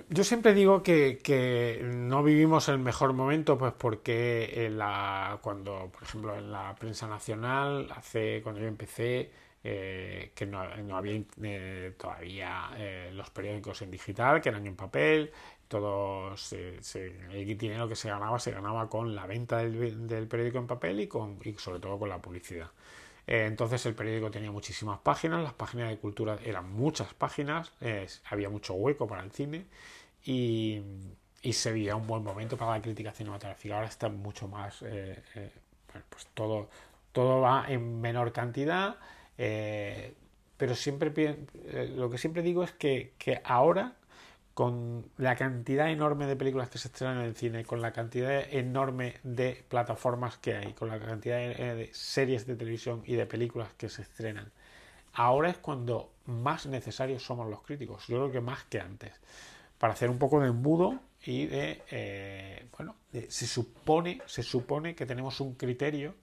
Yo 0.10 0.24
siempre 0.24 0.54
digo 0.54 0.84
que, 0.84 1.82
no 1.84 2.24
vivimos 2.24 2.70
el 2.70 2.78
mejor 2.78 3.13
momento, 3.13 3.58
pues 3.58 3.74
porque 3.74 4.70
la, 4.72 5.39
cuando, 5.41 5.89
por 5.91 6.04
ejemplo, 6.04 6.38
en 6.38 6.52
la 6.52 6.76
prensa 6.76 7.08
nacional, 7.08 7.88
hace 7.96 8.41
cuando 8.43 8.62
yo 8.62 8.67
empecé, 8.67 9.32
eh, 9.63 10.32
que 10.36 10.46
no, 10.46 10.60
había 10.62 11.22
eh, 11.41 11.93
todavía 11.98 12.70
eh, 12.78 13.12
los 13.13 13.30
periódicos 13.32 13.82
en 13.82 13.91
digital, 13.91 14.39
que 14.39 14.50
eran 14.50 14.65
en 14.67 14.76
papel, 14.76 15.32
todo 15.67 16.36
el 16.53 17.58
dinero 17.58 17.88
que 17.88 17.95
se 17.95 18.10
ganaba 18.10 18.39
se 18.39 18.51
ganaba 18.51 18.89
con 18.89 19.15
la 19.15 19.25
venta 19.27 19.58
del, 19.58 20.27
periódico 20.27 20.58
en 20.58 20.67
papel 20.67 20.99
y, 21.01 21.08
con, 21.08 21.39
y 21.43 21.53
sobre 21.53 21.80
todo 21.80 21.99
con 21.99 22.10
la 22.10 22.19
publicidad. 22.19 22.69
entonces 23.25 23.86
el 23.86 23.95
periódico 23.95 24.32
tenía 24.32 24.51
muchísimas 24.51 24.99
páginas, 24.99 25.43
las 25.43 25.53
páginas 25.53 25.89
de 25.89 25.97
cultura 25.97 26.38
eran 26.43 26.71
muchas 26.71 27.13
páginas, 27.13 27.71
había 28.30 28.49
mucho 28.49 28.73
hueco 28.73 29.08
para 29.08 29.23
el 29.23 29.32
cine 29.32 29.65
y, 30.25 30.82
y, 31.41 31.53
se 31.53 31.71
veía 31.71 31.95
un 31.95 32.08
buen 32.08 32.23
momento 32.23 32.58
para 32.58 32.71
la 32.71 32.82
crítica 32.82 33.12
cinematográfica. 33.12 33.75
Ahora 33.75 33.88
está 33.88 34.10
mucho 34.10 34.47
más, 34.47 34.80
pues 36.10 36.27
todo, 36.34 36.69
todo 37.12 37.41
va 37.41 37.65
en 37.67 38.01
menor 38.01 38.32
cantidad 38.32 38.97
eh, 39.38 40.13
pero 40.58 40.75
siempre 40.75 41.12
eh, 41.65 41.93
lo 41.95 42.10
que 42.10 42.17
siempre 42.17 42.41
digo 42.41 42.63
es 42.63 42.71
que, 42.71 43.13
ahora, 43.43 43.93
con 44.58 45.06
la 45.17 45.36
cantidad 45.36 45.91
enorme 45.91 46.26
de 46.26 46.36
películas 46.36 46.67
que 46.67 46.80
se 46.80 46.88
estrenan 46.88 47.20
en 47.20 47.26
el 47.26 47.36
cine, 47.36 47.63
con 47.63 47.80
la 47.80 47.93
cantidad 47.93 48.41
enorme 48.52 49.17
de 49.22 49.63
plataformas 49.70 50.39
que 50.39 50.56
hay, 50.56 50.74
con 50.74 50.89
la 50.89 50.98
cantidad 50.98 51.38
de, 51.38 51.91
series 51.93 52.48
de 52.48 52.56
televisión 52.56 53.04
y 53.06 53.13
de 53.13 53.28
películas 53.28 53.70
que 53.78 53.88
se 53.88 54.02
estrenan, 54.02 54.52
ahora 55.13 55.52
es 55.52 55.60
cuando 55.60 56.12
más 56.26 56.65
necesarios 56.65 57.22
somos 57.22 57.48
los 57.48 57.62
críticos. 57.62 58.08
Yo 58.08 58.15
creo 58.15 58.32
que 58.32 58.41
más 58.41 58.63
que 58.63 58.80
antes. 58.80 59.13
Para 59.78 59.93
hacer 59.93 60.10
un 60.10 60.17
poco 60.17 60.39
de 60.39 60.48
embudo 60.48 61.02
y 61.24 61.46
de, 61.46 61.84
eh, 61.91 62.67
bueno, 62.76 62.96
se 63.30 63.46
supone, 63.46 64.24
se 64.26 64.41
supone 64.41 64.96
que 64.96 65.06
tenemos 65.06 65.39
un 65.39 65.54
criterio 65.54 66.15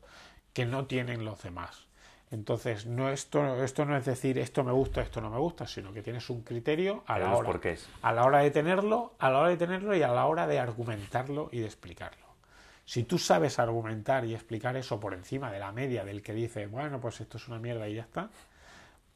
que 0.52 0.66
no 0.66 0.86
tienen 0.86 1.24
los 1.24 1.40
demás. 1.40 1.86
Entonces, 2.34 2.84
no 2.84 3.10
esto, 3.10 3.62
esto 3.62 3.84
no 3.84 3.96
es 3.96 4.04
decir 4.04 4.40
esto 4.40 4.64
me 4.64 4.72
gusta, 4.72 5.02
esto 5.02 5.20
no 5.20 5.30
me 5.30 5.38
gusta, 5.38 5.68
sino 5.68 5.92
que 5.92 6.02
tienes 6.02 6.28
un 6.30 6.42
criterio 6.42 7.04
a 7.06 7.20
la, 7.20 7.32
hora, 7.36 7.60
a 8.02 8.12
la 8.12 8.24
hora 8.24 8.40
de 8.40 8.50
tenerlo, 8.50 9.14
a 9.20 9.30
la 9.30 9.38
hora 9.38 9.48
de 9.50 9.56
tenerlo 9.56 9.94
y 9.94 10.02
a 10.02 10.08
la 10.08 10.26
hora 10.26 10.48
de 10.48 10.58
argumentarlo 10.58 11.48
y 11.52 11.60
de 11.60 11.66
explicarlo. 11.66 12.26
Si 12.84 13.04
tú 13.04 13.18
sabes 13.18 13.60
argumentar 13.60 14.24
y 14.24 14.34
explicar 14.34 14.76
eso 14.76 14.98
por 14.98 15.14
encima 15.14 15.52
de 15.52 15.60
la 15.60 15.70
media 15.70 16.04
del 16.04 16.22
que 16.22 16.34
dice, 16.34 16.66
bueno, 16.66 17.00
pues 17.00 17.20
esto 17.20 17.38
es 17.38 17.46
una 17.46 17.60
mierda 17.60 17.88
y 17.88 17.94
ya 17.94 18.02
está, 18.02 18.30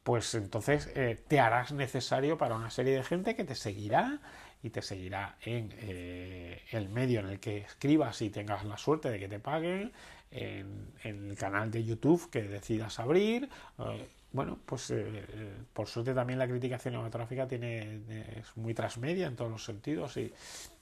pues 0.03 0.33
entonces 0.33 0.89
eh, 0.95 1.21
te 1.27 1.41
harás 1.41 1.73
necesario 1.73 2.37
para 2.37 2.55
una 2.55 2.69
serie 2.69 2.95
de 2.95 3.03
gente 3.03 3.35
que 3.35 3.43
te 3.43 3.53
seguirá 3.53 4.21
y 4.63 4.69
te 4.69 4.81
seguirá 4.81 5.35
en 5.41 5.73
eh, 5.77 6.63
el 6.71 6.87
medio 6.87 7.19
en 7.19 7.27
el 7.27 7.39
que 7.41 7.59
escribas 7.59 8.21
y 8.21 8.29
tengas 8.29 8.63
la 8.63 8.77
suerte 8.77 9.09
de 9.09 9.19
que 9.19 9.27
te 9.27 9.39
paguen, 9.39 9.91
en, 10.31 10.93
el 11.03 11.35
canal 11.37 11.71
de 11.71 11.83
YouTube 11.83 12.29
que 12.29 12.43
decidas 12.43 12.99
abrir. 12.99 13.49
Eh, 13.79 14.07
bueno, 14.31 14.59
pues 14.65 14.91
eh, 14.91 15.05
eh, 15.07 15.53
por 15.73 15.87
suerte 15.87 16.13
también 16.13 16.37
la 16.37 16.47
crítica 16.47 16.77
cinematográfica 16.77 17.47
tiene, 17.47 18.01
es 18.37 18.55
muy 18.55 18.73
transmedia 18.73 19.27
en 19.27 19.35
todos 19.35 19.49
los 19.49 19.63
sentidos 19.63 20.17
y, 20.17 20.31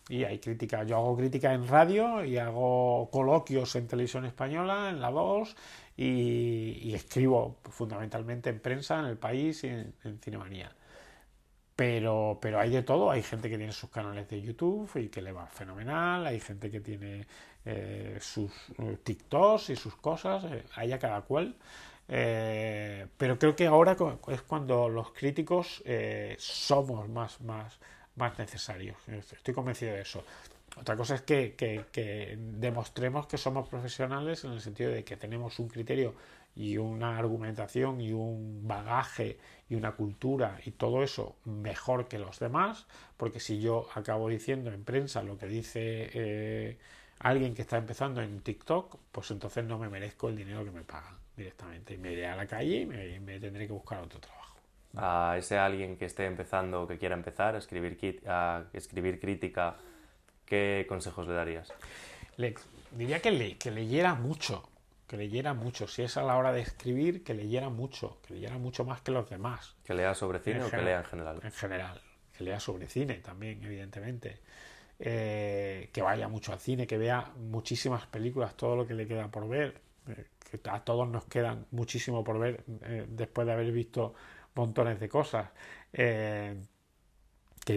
y, 0.09 0.23
hay 0.25 0.39
crítica. 0.39 0.83
Yo 0.83 0.97
hago 0.97 1.15
crítica 1.15 1.53
en 1.53 1.67
radio 1.67 2.25
y 2.25 2.37
hago 2.37 3.09
coloquios 3.09 3.75
en 3.77 3.87
televisión 3.87 4.25
española, 4.25 4.89
en 4.89 4.99
La 4.99 5.09
Voz 5.09 5.55
y, 5.95 6.93
escribo 6.93 7.57
fundamentalmente 7.63 8.49
en 8.49 8.59
prensa, 8.59 8.99
en 8.99 9.05
El 9.05 9.17
País 9.17 9.63
y 9.63 9.67
en, 9.67 9.93
en 10.03 10.19
Cinemanía. 10.19 10.73
Pero, 11.77 12.39
pero 12.41 12.59
hay 12.59 12.71
de 12.71 12.81
todo, 12.81 13.11
hay 13.11 13.21
gente 13.21 13.51
que 13.51 13.57
tiene 13.57 13.71
sus 13.71 13.91
canales 13.91 14.27
de 14.27 14.41
YouTube 14.41 14.89
y 14.95 15.09
que 15.09 15.21
le 15.21 15.31
va 15.31 15.45
fenomenal, 15.45 16.25
hay 16.25 16.39
gente 16.39 16.71
que 16.71 16.79
tiene 16.81 17.27
eh, 17.65 18.17
sus 18.19 18.51
eh, 18.79 18.97
TikToks 19.03 19.69
y 19.69 19.75
sus 19.75 19.95
cosas, 19.95 20.43
eh, 20.45 20.63
haya 20.75 20.97
cada 20.97 21.21
cual. 21.21 21.55
pero 22.07 23.37
creo 23.37 23.55
que 23.55 23.67
ahora 23.67 23.95
es 24.29 24.41
cuando 24.41 24.89
los 24.89 25.11
críticos 25.11 25.83
somos 26.39 27.07
más, 27.09 27.41
más, 27.41 27.77
más 28.15 28.39
necesarios. 28.39 28.97
Estoy 29.07 29.53
convencido 29.53 29.93
de 29.93 30.01
eso. 30.01 30.23
Otra 30.79 30.95
cosa 30.95 31.15
es 31.15 31.21
que, 31.21 31.55
que, 31.55 32.37
demostremos 32.39 33.27
que 33.27 33.37
somos 33.37 33.67
profesionales 33.67 34.43
en 34.43 34.53
el 34.53 34.61
sentido 34.61 34.91
de 34.91 35.03
que 35.03 35.17
tenemos 35.17 35.59
un 35.59 35.67
criterio 35.67 36.15
y 36.57 36.77
una 36.77 37.17
argumentación 37.17 38.01
y 38.01 38.11
un 38.11 38.67
bagaje 38.67 39.37
y 39.69 39.75
una 39.75 39.91
cultura 39.91 40.59
y 40.65 40.71
todo 40.71 41.03
eso 41.03 41.35
mejor 41.45 42.07
que 42.07 42.17
los 42.17 42.39
demás, 42.39 42.87
porque 43.15 43.39
si 43.39 43.59
yo 43.59 43.87
acabo 43.93 44.27
diciendo 44.27 44.71
en 44.71 44.83
prensa 44.83 45.21
lo 45.21 45.37
que 45.37 45.45
dice 45.45 46.77
alguien 47.19 47.53
que 47.53 47.61
está 47.61 47.77
empezando 47.77 48.21
en 48.21 48.41
TikTok, 48.41 48.97
pues 49.11 49.31
entonces 49.31 49.65
no 49.65 49.77
me 49.77 49.89
merezco 49.89 50.29
el 50.29 50.35
dinero 50.35 50.63
que 50.63 50.71
me 50.71 50.83
pagan 50.83 51.15
directamente. 51.35 51.95
Y 51.95 51.97
me 51.97 52.11
iré 52.11 52.27
a 52.27 52.35
la 52.35 52.47
calle 52.47 52.81
y 52.81 52.85
me, 52.85 53.39
tendré 53.39 53.67
que 53.67 53.73
buscar 53.73 54.01
otro 54.01 54.19
trabajo. 54.19 54.57
A 54.95 55.35
ese 55.37 55.57
alguien 55.57 55.97
que 55.97 56.05
esté 56.05 56.25
empezando 56.25 56.83
o 56.83 56.87
que 56.87 56.97
quiera 56.97 57.15
empezar 57.15 57.55
a 57.55 57.59
escribir, 57.59 58.21
a 58.27 58.63
escribir 58.73 59.19
crítica, 59.19 59.75
¿qué 60.45 60.85
consejos 60.87 61.27
le 61.27 61.33
darías? 61.33 61.71
Le, 62.37 62.55
diría 62.91 63.19
que, 63.21 63.31
le, 63.31 63.57
que 63.57 63.69
leyera 63.69 64.15
mucho, 64.15 64.67
que 65.07 65.17
leyera 65.17 65.53
mucho. 65.53 65.87
Si 65.87 66.03
es 66.03 66.17
a 66.17 66.23
la 66.23 66.37
hora 66.37 66.51
de 66.51 66.61
escribir, 66.61 67.23
que 67.23 67.33
leyera 67.33 67.69
mucho, 67.69 68.19
que 68.27 68.33
leyera 68.33 68.57
mucho 68.57 68.83
más 68.83 69.01
que 69.01 69.11
los 69.11 69.29
demás. 69.29 69.75
¿Que 69.83 69.93
lea 69.93 70.13
sobre 70.13 70.39
cine 70.39 70.63
o 70.63 70.69
que 70.69 70.77
lea 70.77 70.99
en 70.99 71.05
general? 71.05 71.39
En 71.41 71.51
general, 71.51 72.01
que 72.37 72.43
lea 72.43 72.59
sobre 72.59 72.87
cine 72.87 73.15
también, 73.15 73.63
evidentemente. 73.63 74.41
Eh, 74.99 75.89
que 75.93 76.01
vaya 76.01 76.27
mucho 76.27 76.51
al 76.51 76.59
cine, 76.59 76.87
que 76.87 76.97
vea 76.97 77.31
muchísimas 77.37 78.07
películas, 78.07 78.55
todo 78.55 78.75
lo 78.75 78.87
que 78.87 78.95
le 78.95 79.07
queda 79.07 79.29
por 79.29 79.47
ver, 79.47 79.79
eh, 80.07 80.25
que 80.49 80.59
a 80.69 80.83
todos 80.83 81.07
nos 81.07 81.25
quedan 81.25 81.67
muchísimo 81.69 82.23
por 82.23 82.39
ver 82.39 82.63
eh, 82.81 83.05
después 83.07 83.45
de 83.45 83.53
haber 83.53 83.71
visto 83.71 84.15
montones 84.55 84.99
de 84.99 85.07
cosas, 85.07 85.49
que 85.91 86.57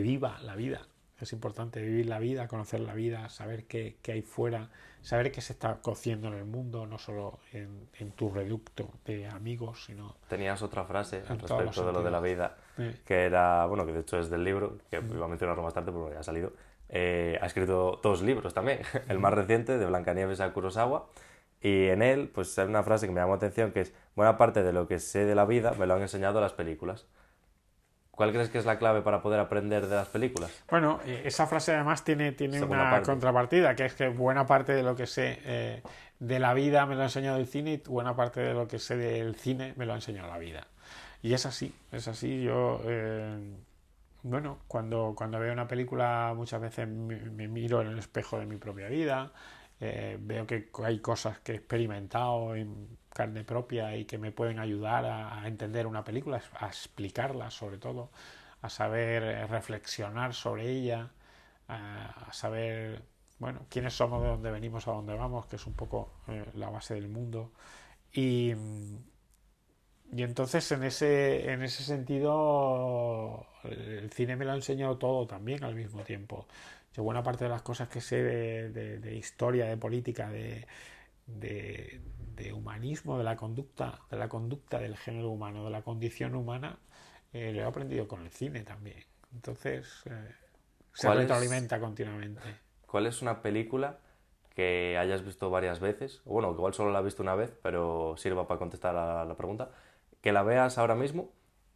viva 0.01 0.39
la 0.41 0.57
vida, 0.57 0.87
Es 1.21 1.33
importante 1.35 1.83
vivir 1.83 2.07
la 2.07 2.19
vida, 2.19 2.49
conocer 2.49 2.81
la 2.81 2.95
vida, 2.95 3.29
saber 3.29 3.67
qué, 3.67 3.99
qué 4.01 4.13
hay 4.13 4.23
fuera, 4.23 4.71
saber 5.03 5.33
qué 5.33 5.41
se 5.41 5.53
está 5.53 5.79
cociendo 5.81 6.29
en 6.29 6.35
el 6.35 6.45
mundo, 6.45 6.87
no 6.87 6.99
solo 6.99 7.39
en, 7.53 7.89
en 7.99 8.13
tu 8.13 8.31
reducto 8.31 8.91
de 9.05 9.27
amigos, 9.27 9.85
sino... 9.87 10.17
Tenías 10.29 10.63
otra 10.63 10.85
frase 10.85 11.23
respecto 11.23 11.87
de 11.87 11.93
lo 11.93 12.03
de 12.03 12.11
la 12.11 12.21
vida, 12.21 12.57
Sí. 12.77 12.91
que 13.05 13.25
era, 13.25 13.67
bueno, 13.67 13.85
que 13.87 13.93
de 13.93 14.01
hecho 14.01 14.19
es 14.19 14.31
del 14.31 14.45
libro, 14.45 14.79
que 14.91 14.97
iba 14.99 15.25
a 15.25 15.29
mencionarlo 15.29 15.63
más 15.63 15.75
tarde 15.75 15.93
porque 15.93 16.15
ya 16.15 16.21
ha 16.21 16.23
salido. 16.25 16.53
Eh, 16.89 17.39
ha 17.41 17.47
escrito 17.47 18.01
dos 18.03 18.23
libros 18.23 18.53
también, 18.55 18.81
el 19.09 19.19
más 19.19 19.33
reciente, 19.33 19.79
de 19.79 19.87
Blancanieves 19.87 20.41
a 20.41 20.53
Kurosawa, 20.53 21.07
y 21.61 21.89
en 21.89 22.03
él, 22.03 22.31
pues 22.35 22.59
hay 22.59 22.67
una 22.67 22.83
frase 22.83 23.07
que 23.07 23.13
me 23.13 23.21
llamó 23.21 23.33
la 23.33 23.37
atención, 23.37 23.73
que 23.73 23.83
es, 23.83 23.95
buena 24.17 24.39
parte 24.39 24.63
de 24.63 24.73
lo 24.73 24.89
que 24.89 24.99
sé 24.99 25.25
de 25.25 25.35
la 25.35 25.45
vida 25.45 25.73
me 25.79 25.87
lo 25.87 25.95
han 25.95 26.03
enseñado 26.03 26.41
las 26.41 26.53
películas. 26.53 27.07
¿Cuál 28.11 28.33
crees 28.33 28.51
que 28.51 28.59
es 28.59 28.67
la 28.67 28.79
clave 28.79 29.03
para 29.03 29.23
poder 29.23 29.41
aprender 29.41 29.87
de 29.87 29.97
las 29.97 30.09
películas? 30.09 30.65
Bueno, 30.69 31.01
eh, 31.05 31.23
esa 31.25 31.47
frase 31.47 31.75
además 31.75 32.05
tiene, 32.05 32.33
tiene 32.33 32.59
Segunda 32.59 32.83
una 32.83 32.91
parte. 32.91 33.07
contrapartida, 33.07 33.75
que 33.75 33.87
es 33.87 33.95
que 33.95 34.09
buena 34.09 34.47
parte 34.47 34.73
de 34.75 34.83
lo 34.83 34.95
que 34.95 35.07
sé 35.07 35.41
eh, 35.45 35.83
de 36.19 36.39
la 36.39 36.53
vida 36.55 36.85
me 36.87 36.95
lo 36.97 37.01
ha 37.03 37.05
enseñado 37.05 37.39
el 37.39 37.47
cine 37.47 37.73
y 37.75 37.89
buena 37.89 38.15
parte 38.17 38.41
de 38.41 38.53
lo 38.55 38.69
que 38.69 38.79
sé 38.79 38.97
del 38.97 39.37
cine 39.37 39.73
me 39.77 39.87
lo 39.87 39.93
ha 39.93 39.97
enseñado 39.97 40.29
la 40.29 40.39
vida. 40.39 40.67
Y 41.23 41.33
es 41.35 41.47
así, 41.47 41.75
es 41.93 42.09
así. 42.09 42.43
Yo, 42.43 42.81
eh, 42.85 43.57
bueno, 44.23 44.59
cuando, 44.69 45.15
cuando 45.17 45.39
veo 45.39 45.53
una 45.53 45.67
película 45.69 46.33
muchas 46.37 46.61
veces 46.61 46.87
me, 46.89 47.17
me 47.17 47.49
miro 47.49 47.81
en 47.81 47.89
el 47.89 47.99
espejo 47.99 48.39
de 48.39 48.47
mi 48.47 48.57
propia 48.57 48.89
vida, 48.89 49.33
eh, 49.81 50.19
veo 50.21 50.47
que 50.47 50.69
hay 50.85 50.99
cosas 51.01 51.39
que 51.41 51.53
he 51.53 51.55
experimentado 51.57 52.55
en 52.55 52.99
carne 53.13 53.45
propia 53.45 53.97
y 53.97 54.05
que 54.05 54.19
me 54.19 54.33
pueden 54.33 54.59
ayudar 54.59 55.05
a, 55.07 55.47
entender 55.49 55.87
una 55.87 56.05
película, 56.05 56.43
a 56.59 56.67
explicarla 56.69 57.51
sobre 57.51 57.79
todo, 57.79 58.11
a 58.63 58.69
saber 58.71 59.23
eh, 59.25 59.47
reflexionar 59.47 60.35
sobre 60.35 60.71
ella, 60.71 61.11
a, 61.69 62.33
saber, 62.33 63.03
bueno, 63.39 63.67
quiénes 63.71 63.95
somos, 63.95 64.23
de 64.23 64.29
dónde 64.29 64.51
venimos, 64.51 64.89
a 64.89 64.93
dónde 64.93 65.15
vamos, 65.15 65.47
que 65.47 65.57
es 65.57 65.67
un 65.67 65.75
poco 65.75 66.13
eh, 66.29 66.45
la 66.55 66.71
base 66.71 66.95
del 66.95 67.09
mundo. 67.09 67.53
Y, 68.13 68.55
mm, 68.57 68.97
y 70.13 70.23
entonces 70.25 70.71
en 70.73 70.83
ese, 70.83 71.53
en 71.53 71.63
ese 71.63 71.85
sentido 71.85 73.47
el 73.65 74.11
cine 74.11 74.37
me 74.37 74.45
lo 74.45 74.53
ha 74.53 74.55
enseñado 74.57 74.99
todo 74.99 75.27
también 75.27 75.63
al 75.65 75.75
mismo 75.75 76.03
tiempo. 76.03 76.47
Yo 76.95 77.05
buena 77.05 77.23
parte 77.23 77.45
de 77.45 77.51
las 77.51 77.63
cosas 77.63 77.89
que 77.89 78.01
sé 78.01 78.23
de, 78.23 78.71
de- 78.71 78.99
de 78.99 79.15
historia, 79.17 79.67
de 79.67 79.77
política, 79.77 80.29
de, 80.31 80.67
de, 81.27 82.01
de 82.43 82.53
humanismo, 82.53 83.19
de 83.19 83.25
la 83.25 83.37
conducta, 83.37 84.01
de 84.11 84.17
la 84.17 84.29
conducta 84.29 84.79
del 84.79 84.97
género 84.97 85.31
humano, 85.31 85.65
de 85.65 85.71
la 85.71 85.83
condición 85.83 86.35
humana, 86.35 86.79
eh, 87.33 87.53
lo 87.53 87.61
he 87.61 87.65
aprendido 87.65 88.09
con 88.09 88.23
el 88.23 88.31
cine 88.31 88.63
también. 88.63 89.05
Entonces 89.33 90.03
eh, 90.07 90.35
se 90.93 91.07
¿Cuál 91.07 91.19
es- 91.19 91.29
retroalimenta 91.29 91.79
continuamente. 91.81 92.43
¿Cuál 92.87 93.07
es 93.07 93.23
una 93.23 93.41
película 93.43 93.99
que 94.55 94.99
hayas 94.99 95.25
visto 95.25 95.49
varias 95.51 95.79
veces? 95.79 96.23
Bueno, 96.25 96.51
igual 96.53 96.75
solo 96.75 96.91
la 96.91 96.99
has 96.99 97.05
visto 97.05 97.23
una 97.23 97.37
vez, 97.37 97.53
pero 97.63 98.15
sirva 98.17 98.49
para 98.49 98.59
contestar 98.59 98.97
a 98.97 99.25
la 99.25 99.37
pregunta. 99.37 99.71
Que 100.21 100.33
la 100.33 100.43
veas 100.43 100.77
ahora 100.77 100.97
mismo 100.97 101.31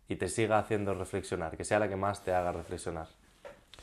y 0.08 0.16
te 0.16 0.28
siga 0.28 0.58
haciendo 0.58 0.92
reflexionar, 0.94 1.56
que 1.56 1.64
sea 1.64 1.78
la 1.78 1.88
que 1.88 1.96
más 1.96 2.24
te 2.24 2.34
haga 2.34 2.52
reflexionar. 2.52 3.08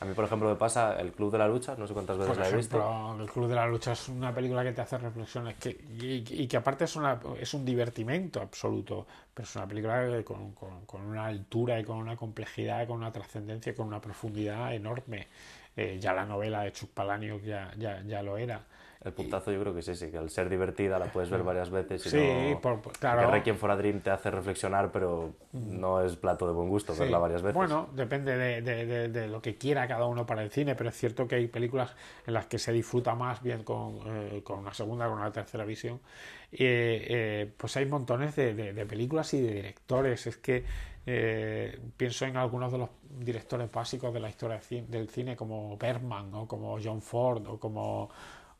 A 0.02 0.04
mí, 0.04 0.14
por 0.14 0.24
ejemplo, 0.24 0.48
me 0.48 0.56
pasa 0.56 0.98
El 1.00 1.12
Club 1.12 1.30
de 1.32 1.38
la 1.38 1.46
Lucha, 1.48 1.74
no 1.78 1.86
sé 1.86 1.94
cuántas 1.94 2.18
veces 2.18 2.28
Por 2.34 2.38
la 2.38 2.48
he 2.48 2.56
visto. 2.56 3.16
El 3.20 3.30
Club 3.30 3.48
de 3.48 3.54
la 3.54 3.66
Lucha 3.66 3.92
es 3.92 4.08
una 4.08 4.34
película 4.34 4.62
que 4.64 4.72
te 4.72 4.80
hace 4.80 4.98
reflexiones 4.98 5.54
que, 5.56 5.70
y, 5.70 6.24
y 6.42 6.46
que 6.48 6.56
aparte 6.56 6.84
es, 6.84 6.96
una, 6.96 7.20
es 7.38 7.54
un 7.54 7.64
divertimento 7.64 8.40
absoluto, 8.40 9.06
pero 9.32 9.48
es 9.48 9.54
una 9.56 9.66
película 9.66 10.22
con, 10.24 10.52
con- 10.52 10.84
con 10.86 11.02
una 11.02 11.26
altura 11.26 11.78
y 11.78 11.84
con 11.84 11.98
una 11.98 12.16
complejidad, 12.16 12.86
con 12.86 12.98
una 12.98 13.12
trascendencia, 13.12 13.74
con 13.74 13.86
una 13.86 14.00
profundidad 14.00 14.74
enorme. 14.74 15.28
Eh, 15.76 15.98
ya 16.00 16.12
la 16.12 16.26
novela 16.26 16.62
de 16.62 16.72
Chuck 16.72 16.90
Palahniuk 16.90 17.42
ya, 17.44 17.70
ya, 17.78 18.02
ya 18.02 18.22
lo 18.22 18.36
era. 18.36 18.60
El 19.04 19.12
puntazo 19.12 19.50
yo 19.50 19.60
creo 19.60 19.74
que 19.74 19.80
es 19.80 19.88
ese, 19.88 20.10
que 20.10 20.18
al 20.18 20.30
ser 20.30 20.48
divertida 20.48 20.98
la 20.98 21.06
puedes 21.06 21.28
ver 21.28 21.42
varias 21.42 21.70
veces 21.70 22.06
y 22.06 22.10
Sí, 22.10 22.50
no... 22.52 22.60
por- 22.60 22.80
por- 22.80 22.92
Que 22.92 23.00
claro. 23.00 23.30
Requiem 23.30 23.56
for 23.56 23.70
a 23.70 23.76
Dream 23.76 24.00
te 24.00 24.10
hace 24.10 24.30
reflexionar, 24.30 24.92
pero 24.92 25.32
no 25.52 26.00
es 26.02 26.14
plato 26.16 26.46
de 26.46 26.52
buen 26.52 26.68
gusto 26.68 26.92
Sí. 26.94 27.00
verla 27.00 27.18
varias 27.18 27.42
veces. 27.42 27.54
Bueno, 27.56 27.88
depende 27.94 28.36
de, 28.36 28.62
de- 28.62 28.86
de- 28.86 29.08
de 29.08 29.26
lo 29.28 29.42
que 29.42 29.56
quiera 29.56 29.88
cada 29.88 30.06
uno 30.06 30.24
para 30.24 30.42
el 30.42 30.50
cine, 30.50 30.74
pero 30.76 30.90
es 30.90 30.96
cierto 30.96 31.26
que 31.26 31.34
hay 31.34 31.48
películas 31.48 31.94
en 32.26 32.34
las 32.34 32.46
que 32.46 32.58
se 32.58 32.72
disfruta 32.72 33.14
más 33.16 33.42
bien 33.42 33.64
con, 33.64 33.98
eh, 34.06 34.42
con 34.44 34.60
una 34.60 34.72
segunda, 34.72 35.08
con 35.08 35.18
una 35.18 35.32
tercera 35.32 35.64
visión. 35.64 36.00
Eh, 36.52 37.06
eh, 37.08 37.52
pues 37.56 37.76
hay 37.76 37.86
montones 37.86 38.36
de, 38.36 38.54
películas 38.88 39.32
y 39.34 39.40
de 39.40 39.52
directores. 39.54 40.26
Es 40.26 40.36
que 40.36 40.64
eh, 41.06 41.76
pienso 41.96 42.24
en 42.26 42.36
algunos 42.36 42.70
de 42.70 42.78
los 42.78 42.90
directores 43.18 43.70
básicos 43.72 44.12
de 44.14 44.20
la 44.20 44.28
historia 44.28 44.60
del 44.88 45.08
cine, 45.08 45.34
como 45.34 45.76
Bergman, 45.76 46.32
o 46.34 46.46
como 46.46 46.78
John 46.82 47.02
Ford, 47.02 47.44
o 47.48 47.58
como, 47.58 48.10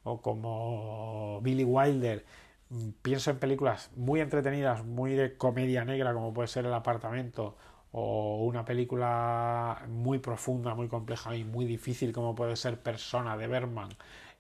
o 0.05 0.21
como 0.21 1.41
Billy 1.43 1.65
Wilder. 1.65 2.25
Mm, 2.71 2.91
Pienso 3.03 3.31
en 3.31 3.39
películas 3.39 3.91
muy 3.97 4.21
entretenidas, 4.21 4.85
muy 4.85 5.15
de 5.15 5.37
comedia 5.37 5.85
negra, 5.85 6.15
como 6.15 6.33
puede 6.35 6.49
ser 6.49 6.67
El 6.67 6.75
apartamento, 6.75 7.57
o 7.93 8.45
una 8.45 8.65
película 8.65 9.85
muy 9.89 10.19
profunda, 10.19 10.75
muy 10.75 10.89
compleja 10.89 11.37
y 11.37 11.45
muy 11.45 11.67
difícil, 11.67 12.13
como 12.13 12.35
puede 12.35 12.57
ser 12.57 12.81
Persona 12.83 13.37
de 13.37 13.47
Bergman. 13.47 13.91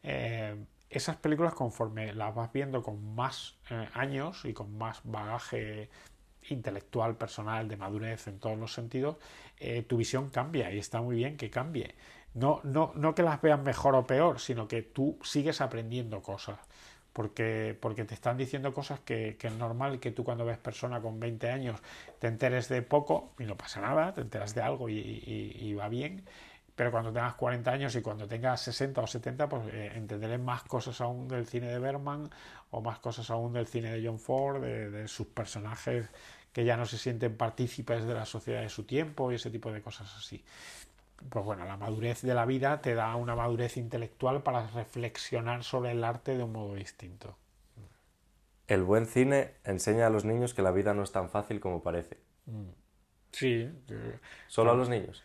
Eh, 0.02 0.56
esas 0.90 1.16
películas, 1.16 1.54
conforme 1.54 2.12
las 2.14 2.34
vas 2.34 2.52
viendo 2.52 2.82
con 2.82 3.14
más 3.14 3.56
eh, 3.70 3.88
años 3.94 4.44
y 4.44 4.52
con 4.52 4.76
más 4.76 5.00
bagaje 5.04 5.88
intelectual, 6.48 7.16
personal, 7.16 7.68
de 7.68 7.76
madurez 7.76 8.26
en 8.28 8.38
todos 8.38 8.58
los 8.58 8.72
sentidos, 8.74 9.16
eh, 9.58 9.82
tu 9.82 9.96
visión 9.96 10.28
cambia 10.30 10.70
y 10.72 10.78
está 10.78 11.00
muy 11.00 11.16
bien 11.16 11.36
que 11.36 11.50
cambie. 11.50 11.94
No, 12.34 12.60
no, 12.64 12.92
no 12.94 13.14
que 13.14 13.22
las 13.22 13.40
veas 13.42 13.60
mejor 13.60 13.94
o 13.94 14.06
peor, 14.06 14.40
sino 14.40 14.66
que 14.66 14.82
tú 14.82 15.18
sigues 15.22 15.60
aprendiendo 15.60 16.22
cosas. 16.22 16.58
Porque, 17.12 17.76
porque 17.78 18.04
te 18.06 18.14
están 18.14 18.38
diciendo 18.38 18.72
cosas 18.72 19.00
que, 19.00 19.36
que 19.36 19.48
es 19.48 19.52
normal 19.54 20.00
que 20.00 20.12
tú 20.12 20.24
cuando 20.24 20.46
ves 20.46 20.56
persona 20.56 21.02
con 21.02 21.20
20 21.20 21.50
años 21.50 21.78
te 22.18 22.26
enteres 22.26 22.70
de 22.70 22.80
poco 22.80 23.34
y 23.38 23.44
no 23.44 23.54
pasa 23.54 23.82
nada, 23.82 24.14
te 24.14 24.22
enteras 24.22 24.54
de 24.54 24.62
algo 24.62 24.88
y, 24.88 25.74
va 25.74 25.90
bien, 25.90 26.24
pero 26.74 26.90
cuando 26.90 27.12
tengas 27.12 27.34
40 27.34 27.70
años 27.70 27.94
y 27.96 28.00
cuando 28.00 28.26
tengas 28.26 28.62
60 28.62 29.02
o 29.02 29.06
70, 29.06 29.46
pues 29.46 29.62
eh, 29.74 29.92
entenderé 29.94 30.38
más 30.38 30.62
cosas 30.62 30.98
aún 31.02 31.28
del 31.28 31.46
cine 31.46 31.66
de 31.66 31.78
Bergman 31.78 32.30
o 32.70 32.80
más 32.80 32.98
cosas 32.98 33.28
aún 33.28 33.52
del 33.52 33.66
cine 33.66 33.92
de 33.92 34.06
John 34.06 34.18
Ford, 34.18 34.62
de 34.62 35.06
sus 35.06 35.26
personajes 35.26 36.08
que 36.52 36.64
ya 36.64 36.76
no 36.76 36.86
se 36.86 36.98
sienten 36.98 37.36
partícipes 37.36 38.04
de 38.06 38.14
la 38.14 38.26
sociedad 38.26 38.62
de 38.62 38.68
su 38.68 38.84
tiempo 38.84 39.32
y 39.32 39.36
ese 39.36 39.50
tipo 39.50 39.72
de 39.72 39.80
cosas 39.80 40.14
así. 40.16 40.42
Pues 41.30 41.44
bueno, 41.44 41.64
la 41.64 41.76
madurez 41.76 42.22
de 42.22 42.34
la 42.34 42.44
vida 42.44 42.80
te 42.80 42.94
da 42.94 43.14
una 43.16 43.34
madurez 43.34 43.76
intelectual 43.76 44.42
para 44.42 44.66
reflexionar 44.68 45.64
sobre 45.64 45.92
el 45.92 46.04
arte 46.04 46.36
de 46.36 46.44
un 46.44 46.52
modo 46.52 46.74
distinto. 46.74 47.36
El 48.66 48.82
buen 48.82 49.06
cine 49.06 49.54
enseña 49.64 50.06
a 50.06 50.10
los 50.10 50.24
niños 50.24 50.54
que 50.54 50.62
la 50.62 50.70
vida 50.72 50.94
no 50.94 51.02
es 51.02 51.12
tan 51.12 51.28
fácil 51.30 51.60
como 51.60 51.82
parece. 51.82 52.18
Sí, 53.32 53.68
eh, 53.88 54.18
¿Solo 54.46 54.72
a 54.72 54.74
los 54.74 54.88
niños? 54.88 55.22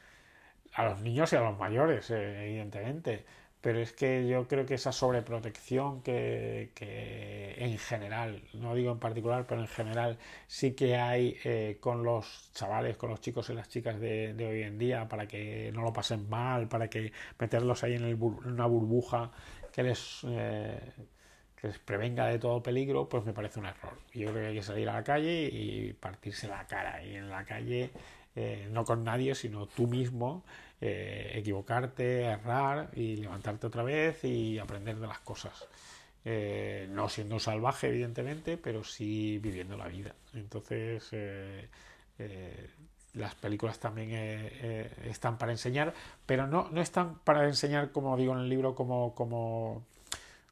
a 0.73 0.85
los 0.85 1.01
niños 1.01 1.33
y 1.33 1.35
a 1.35 1.41
los 1.41 1.57
mayores, 1.57 2.09
eh, 2.11 2.45
evidentemente. 2.45 3.25
Pero 3.61 3.79
es 3.79 3.91
que 3.91 4.27
yo 4.27 4.47
creo 4.47 4.65
que 4.65 4.75
esa 4.75 4.91
sobreprotección 4.91 6.01
que, 6.03 6.71
que 6.75 7.55
en 7.57 7.77
general, 7.79 8.43
no 8.53 8.75
digo 8.75 8.91
en 8.91 8.99
particular, 8.99 9.45
pero 9.47 9.61
en 9.61 9.67
general 9.67 10.17
sí 10.47 10.73
que 10.73 10.95
hay 10.95 11.37
eh, 11.43 11.77
con 11.81 12.03
los 12.03 12.51
chavales, 12.53 12.97
con 12.97 13.09
los 13.09 13.19
chicos 13.19 13.49
y 13.49 13.53
las 13.53 13.67
chicas 13.67 13.99
de, 13.99 14.33
de 14.33 14.45
hoy 14.45 14.61
en 14.63 14.77
día, 14.77 15.07
para 15.07 15.27
que 15.27 15.71
no 15.73 15.81
lo 15.81 15.91
pasen 15.91 16.29
mal, 16.29 16.67
para 16.67 16.89
que 16.89 17.11
meterlos 17.39 17.83
ahí 17.83 17.95
en, 17.95 18.03
el 18.03 18.11
en 18.11 18.51
una 18.53 18.67
burbuja 18.67 19.31
que 19.71 19.83
les, 19.83 20.21
eh, 20.27 20.79
que 21.55 21.67
les 21.67 21.79
prevenga 21.79 22.27
de 22.27 22.39
todo 22.39 22.61
peligro, 22.63 23.09
pues 23.09 23.25
me 23.25 23.33
parece 23.33 23.59
un 23.59 23.65
error. 23.65 23.97
Yo 24.13 24.29
creo 24.31 24.41
que 24.41 24.47
hay 24.47 24.55
que 24.55 24.63
salir 24.63 24.89
a 24.89 24.93
la 24.93 25.03
calle 25.03 25.49
y 25.51 25.93
partirse 25.93 26.47
la 26.47 26.65
cara. 26.67 27.03
Y 27.03 27.15
en 27.15 27.29
la 27.29 27.43
calle, 27.45 27.91
eh, 28.35 28.67
no 28.71 28.85
con 28.85 29.03
nadie, 29.03 29.35
sino 29.35 29.67
tú 29.67 29.87
mismo, 29.87 30.43
eh, 30.79 31.31
equivocarte, 31.35 32.21
errar 32.21 32.89
y 32.93 33.15
levantarte 33.17 33.67
otra 33.67 33.83
vez 33.83 34.23
y 34.23 34.59
aprender 34.59 34.97
de 34.97 35.07
las 35.07 35.19
cosas. 35.19 35.67
Eh, 36.25 36.87
no 36.91 37.07
siendo 37.09 37.35
un 37.35 37.39
salvaje, 37.41 37.87
evidentemente, 37.87 38.57
pero 38.57 38.83
sí 38.83 39.39
viviendo 39.39 39.77
la 39.77 39.87
vida. 39.87 40.13
Entonces, 40.33 41.07
eh, 41.13 41.67
las 43.13 43.33
películas 43.35 43.79
también 43.79 44.11
están 45.05 45.37
para 45.37 45.51
enseñar, 45.51 45.93
pero 46.25 46.45
no, 46.47 46.69
no 46.71 46.81
están 46.81 47.19
para 47.19 47.45
enseñar, 47.45 47.91
como 47.91 48.15
digo 48.17 48.33
en 48.33 48.39
el 48.39 48.49
libro, 48.49 48.75
como, 48.75 49.15
como, 49.15 49.85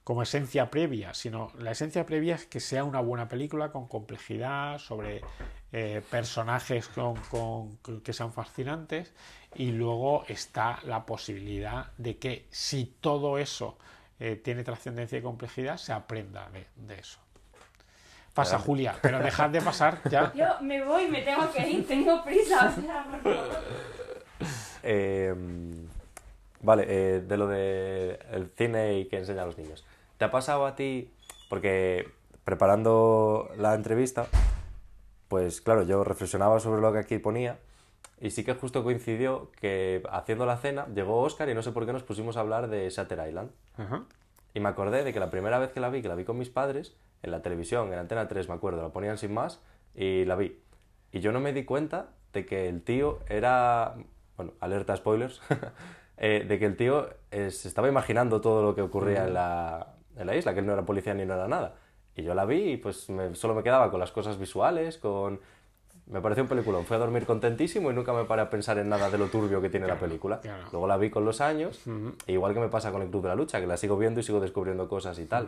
como 0.04 0.24
esencia 0.24 0.72
previa, 0.72 1.14
sino 1.14 1.52
la 1.60 1.72
esencia 1.72 2.06
previa 2.06 2.36
es 2.36 2.46
que 2.46 2.60
sea 2.60 2.84
una 2.84 3.02
buena 3.02 3.28
película 3.28 3.72
con 3.72 3.88
complejidad, 3.88 4.80
sobre 4.80 5.22
personajes 6.10 6.88
con- 6.88 7.18
con- 7.30 7.78
que 8.02 8.14
sean 8.14 8.32
fascinantes, 8.32 9.12
y 9.56 9.72
luego 9.72 10.24
está 10.28 10.80
la 10.84 11.06
posibilidad 11.06 11.88
de 11.98 12.18
que 12.18 12.46
si 12.50 12.86
todo 13.02 13.38
eso 13.38 13.78
eh, 14.20 14.36
tiene 14.36 14.64
trascendencia 14.64 15.18
y 15.18 15.22
complejidad, 15.22 15.78
se 15.78 15.94
aprenda 15.94 16.50
de, 16.50 16.66
de 16.76 17.00
eso. 17.00 17.20
Pasa, 18.34 18.52
Claro. 18.58 18.64
Julia, 18.66 18.96
pero 19.02 19.20
dejad 19.20 19.50
de 19.50 19.62
pasar 19.62 20.02
ya. 20.10 20.34
Yo 20.36 20.46
me 20.62 20.84
voy, 20.84 21.08
me 21.08 21.22
tengo 21.22 21.52
que 21.52 21.70
ir, 21.70 21.88
tengo 21.88 22.24
prisa. 22.24 22.74
O 22.78 22.82
sea, 22.82 23.06
por 23.10 23.22
favor. 23.22 23.62
Eh, 24.88 25.34
Vale, 26.62 26.86
eh, 26.88 27.22
de 27.22 27.38
lo 27.38 27.48
de 27.48 28.20
el 28.32 28.50
cine 28.58 28.98
y 29.00 29.06
que 29.06 29.18
enseña 29.18 29.44
a 29.44 29.46
los 29.46 29.58
niños. 29.58 29.86
¿Te 30.18 30.26
ha 30.26 30.32
pasado 30.32 30.66
a 30.66 30.76
ti? 30.76 31.12
Porque 31.48 32.10
preparando 32.44 33.50
la 33.58 33.76
entrevista, 33.76 34.26
pues 35.28 35.62
claro, 35.62 35.84
yo 35.84 36.04
reflexionaba 36.04 36.60
sobre 36.60 36.82
lo 36.82 36.92
que 36.92 37.00
aquí 37.00 37.20
ponía 37.20 37.58
y 38.20 38.30
sí 38.30 38.44
que 38.44 38.54
justo 38.54 38.84
coincidió 38.84 39.52
que 39.60 40.04
haciendo 40.10 40.46
la 40.46 40.58
cena 40.58 40.88
llegó 40.94 41.22
Oscar 41.22 41.50
y 41.50 41.54
no 41.54 41.62
sé 41.62 41.72
por 41.72 41.86
qué 41.86 41.94
nos 41.94 42.04
pusimos 42.04 42.38
a 42.38 42.42
hablar 42.42 42.70
de 42.70 42.90
Shutter 42.90 43.28
Island. 43.28 43.52
Y 44.54 44.60
me 44.62 44.70
acordé 44.70 45.04
de 45.04 45.12
que 45.14 45.20
la 45.20 45.30
primera 45.30 45.60
vez 45.60 45.72
que 45.72 45.80
la 45.80 45.90
vi, 45.90 46.02
que 46.02 46.08
la 46.08 46.16
vi 46.16 46.24
con 46.24 46.38
mis 46.38 46.50
padres, 46.50 46.96
en 47.24 47.32
la 47.32 47.42
televisión, 47.42 47.92
en 47.92 48.00
Antena 48.00 48.28
3 48.28 48.48
me 48.48 48.56
acuerdo, 48.56 48.82
la 48.82 48.90
ponían 48.90 49.18
sin 49.18 49.34
más 49.34 49.62
y 49.94 50.26
la 50.26 50.36
vi. 50.36 50.60
Y 51.12 51.20
yo 51.20 51.32
no 51.32 51.40
me 51.40 51.52
di 51.52 51.66
cuenta 51.66 52.10
de 52.32 52.46
que 52.46 52.70
el 52.70 52.84
tío 52.84 53.20
era, 53.28 53.96
bueno, 54.38 54.54
alerta 54.60 54.96
spoilers, 54.96 55.42
eh, 56.18 56.46
de 56.48 56.60
que 56.60 56.66
el 56.66 56.78
tío 56.78 57.10
eh, 57.32 57.52
se 57.52 57.68
estaba 57.68 57.90
imaginando 57.90 58.40
todo 58.42 58.64
lo 58.64 58.76
que 58.76 58.82
ocurría 58.82 59.26
en, 59.28 59.34
la, 59.34 59.96
en 60.16 60.28
la 60.28 60.36
isla, 60.36 60.54
que 60.54 60.62
él 60.62 60.66
no 60.66 60.74
era 60.74 60.86
policía 60.86 61.14
ni 61.14 61.26
no 61.26 61.34
era 61.34 61.48
nada. 61.48 61.76
Y 62.16 62.24
yo 62.24 62.34
la 62.34 62.46
vi 62.46 62.72
y 62.72 62.78
pues 62.78 63.08
solo 63.34 63.56
me 63.56 63.64
quedaba 63.64 63.92
con 63.92 64.00
las 64.00 64.12
cosas 64.12 64.40
visuales, 64.40 64.98
con 64.98 65.42
me 66.08 66.22
pareció 66.22 66.44
un 66.44 66.50
peliculón. 66.50 66.86
Fui 66.86 66.96
a 66.96 67.00
dormir 67.00 67.26
contentísimo 67.26 67.90
y 67.90 67.94
nunca 67.94 68.14
me 68.14 68.26
paré 68.26 68.44
a 68.44 68.50
pensar 68.50 68.78
en 68.78 68.90
nada 68.90 69.10
de 69.10 69.18
lo 69.18 69.28
turbio 69.28 69.62
que 69.62 69.70
tiene 69.70 69.88
la 69.88 70.00
película. 70.00 70.40
Luego 70.72 70.88
la 70.88 70.98
vi 70.98 71.10
con 71.10 71.26
los 71.26 71.42
años, 71.42 71.82
e 72.28 72.34
igual 72.34 72.54
que 72.54 72.60
me 72.60 72.70
pasa 72.70 72.92
con 72.92 73.02
el 73.02 73.10
Club 73.10 73.24
de 73.24 73.30
la 73.30 73.36
Lucha, 73.36 73.60
que 73.60 73.68
la 73.68 73.78
sigo 73.78 73.98
viendo 73.98 74.20
y 74.20 74.24
sigo 74.24 74.40
descubriendo 74.40 74.88
cosas 74.88 75.18
y 75.20 75.26
tal. 75.26 75.48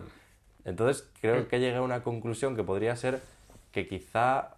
Entonces 0.66 1.08
creo 1.22 1.48
que 1.48 1.60
llegué 1.60 1.78
a 1.78 1.82
una 1.82 2.04
conclusión 2.04 2.56
que 2.56 2.64
podría 2.64 2.96
ser 2.96 3.22
que 3.72 3.88
quizá 3.88 4.56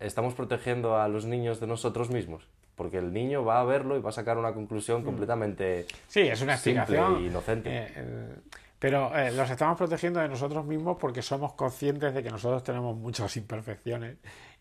estamos 0.00 0.34
protegiendo 0.34 0.96
a 0.96 1.08
los 1.08 1.26
niños 1.26 1.60
de 1.60 1.66
nosotros 1.66 2.10
mismos. 2.10 2.48
Porque 2.74 2.98
el 2.98 3.12
niño 3.12 3.44
va 3.44 3.60
a 3.60 3.64
verlo 3.64 3.98
y 3.98 4.00
va 4.00 4.08
a 4.08 4.12
sacar 4.12 4.38
una 4.38 4.54
conclusión 4.54 5.04
completamente 5.04 5.86
sí, 6.08 6.20
es 6.20 6.40
una 6.40 6.56
simple 6.56 6.98
e 6.98 7.26
inocente. 7.26 7.68
Eh, 7.70 8.34
pero 8.78 9.16
eh, 9.16 9.30
los 9.30 9.48
estamos 9.48 9.78
protegiendo 9.78 10.18
de 10.18 10.28
nosotros 10.28 10.64
mismos 10.64 10.96
porque 10.98 11.22
somos 11.22 11.52
conscientes 11.52 12.14
de 12.14 12.22
que 12.22 12.30
nosotros 12.30 12.64
tenemos 12.64 12.96
muchas 12.96 13.36
imperfecciones 13.36 14.16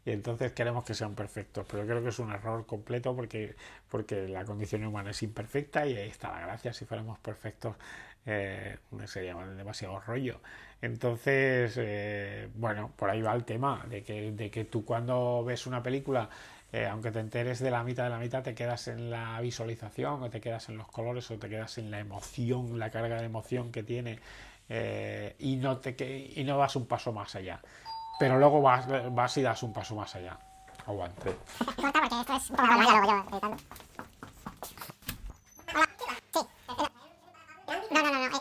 y 0.06 0.12
entonces 0.12 0.52
queremos 0.54 0.84
que 0.84 0.94
sean 0.94 1.16
perfectos. 1.16 1.66
Pero 1.70 1.86
creo 1.86 2.02
que 2.02 2.10
es 2.10 2.20
un 2.20 2.32
error 2.32 2.66
completo 2.66 3.16
porque, 3.16 3.56
porque 3.90 4.28
la 4.28 4.46
condición 4.46 4.86
humana 4.86 5.12
es 5.12 5.22
imperfecta 5.24 5.86
y 5.86 5.96
ahí 5.96 6.10
está 6.10 6.32
la 6.32 6.42
gracia. 6.42 6.74
Si 6.74 6.86
fuéramos 6.86 7.20
perfectos 7.20 7.76
eh, 8.26 8.78
sería 9.06 9.36
demasiado 9.36 10.00
rollo. 10.00 10.40
Entonces, 10.82 11.76
eh, 11.78 12.50
bueno, 12.56 12.92
por 12.96 13.10
ahí 13.10 13.22
va 13.22 13.34
el 13.34 13.44
tema 13.46 13.86
de 13.88 14.04
que, 14.04 14.32
de 14.32 14.50
que 14.50 14.66
tú 14.66 14.84
cuando 14.84 15.44
ves 15.44 15.68
una 15.68 15.84
película, 15.84 16.30
eh, 16.72 16.88
aunque 16.88 17.12
te 17.12 17.20
enteres 17.20 17.60
de 17.60 17.70
la 17.70 17.84
mitad 17.84 18.06
de 18.06 18.10
la 18.10 18.18
mitad, 18.18 18.42
te 18.44 18.56
quedas 18.56 18.88
en 18.88 19.12
la 19.12 19.40
visualización 19.42 20.24
o 20.24 20.30
te 20.30 20.42
quedas 20.42 20.70
en 20.70 20.78
los 20.78 20.88
colores 20.88 21.30
o 21.30 21.38
te 21.38 21.50
quedas 21.50 21.78
en 21.78 21.92
la 21.92 22.00
emoción, 22.00 22.80
la 22.80 22.90
carga 22.90 23.18
de 23.20 23.26
emoción 23.26 23.72
que 23.72 23.84
tiene 23.84 24.20
eh, 24.70 25.36
y, 25.40 25.58
no 25.58 25.78
te, 25.78 26.32
y 26.36 26.44
no 26.44 26.58
vas 26.58 26.76
un 26.76 26.88
paso 26.88 27.12
más 27.12 27.36
allá 27.36 27.62
pero 28.22 28.38
luego 28.38 28.62
vas, 28.62 28.86
y 29.38 29.42
das 29.42 29.64
un 29.64 29.74
paso 29.74 29.96
más 29.96 30.14
allá. 30.14 30.38
Aguante. 30.86 31.40
Hola, 31.82 32.08
sí. 36.32 36.40
No, 37.90 38.02
no, 38.04 38.12
no, 38.12 38.22
no. 38.22 38.38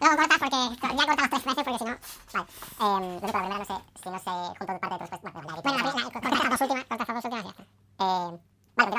No, 0.00 0.16
corta 0.16 0.36
porque 0.38 0.56
ya 0.80 1.02
he 1.02 1.06
cortado 1.06 1.28
tres 1.30 1.44
veces 1.44 1.64
porque 1.64 1.78
si 1.78 1.84
no. 1.84 1.96
Vale. 2.34 2.46
Eh, 2.80 2.90
lo 2.90 2.96
único, 2.96 3.26
la 3.26 3.32
primera 3.32 3.58
no 3.58 3.64
sé 3.64 3.74
si 4.02 4.10
no 4.10 4.18
sé 4.18 4.30
junto 4.58 4.66
parte 4.66 4.86
de 4.86 4.90
tu 4.90 4.98
respuesta. 4.98 5.30
Bueno, 5.30 5.48
la, 5.48 5.54
bueno, 5.62 5.78
la, 5.78 5.94
la, 5.94 6.10
corta 6.10 6.28
estas 6.28 6.50
dos 6.50 6.60
últimas, 6.60 6.84
corta 6.84 7.02
estas 7.02 7.16
dos 7.16 7.24
últimas 7.24 7.44
y 7.44 7.46
ya 7.46 7.50
está. 7.50 7.62
Eh, 8.00 8.38
vale, 8.76 8.90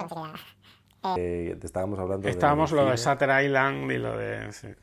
continuamos. 0.00 0.40
eh, 1.04 1.50
eh, 1.52 1.56
te 1.60 1.66
estábamos 1.82 1.98
hablando 1.98 2.28
Estábamos 2.28 2.72
lo 2.72 2.86
de 2.86 2.96
Sutter 2.96 3.44
Island 3.44 3.90
y 3.90 3.98
lo 3.98 4.16
de. 4.16 4.76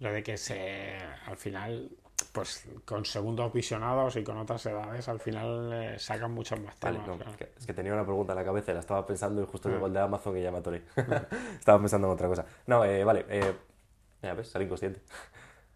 Lo 0.00 0.12
de 0.12 0.22
que 0.22 0.36
se. 0.36 0.98
Al 1.26 1.36
final, 1.36 1.90
pues 2.32 2.66
con 2.84 3.04
segundos 3.04 3.52
visionados 3.52 4.16
y 4.16 4.24
con 4.24 4.38
otras 4.38 4.64
edades, 4.66 5.08
al 5.08 5.20
final 5.20 5.70
eh, 5.72 5.98
sacan 5.98 6.32
muchos 6.32 6.60
más 6.60 6.76
temas. 6.76 7.08
es, 7.56 7.66
que, 7.66 7.74
tenía 7.74 7.92
una 7.92 8.04
pregunta 8.04 8.32
en 8.32 8.38
la 8.38 8.44
cabeza 8.44 8.72
la 8.72 8.80
estaba 8.80 9.06
pensando 9.06 9.42
y 9.42 9.46
justo 9.46 9.68
llegó 9.68 9.86
el 9.86 9.92
de 9.92 10.00
Amazon 10.00 10.36
y 10.36 10.42
ya 10.42 10.50
me 10.50 10.58
atoré. 10.58 10.82
estaba 11.58 11.78
pensando 11.78 12.08
en 12.08 12.14
otra 12.14 12.28
cosa. 12.28 12.46
No, 12.66 12.84
eh, 12.84 13.04
vale. 13.04 13.26
Eh, 13.28 13.54
mira, 14.22 14.34
ves, 14.34 14.48
salí 14.48 14.64
inconsciente. 14.66 15.00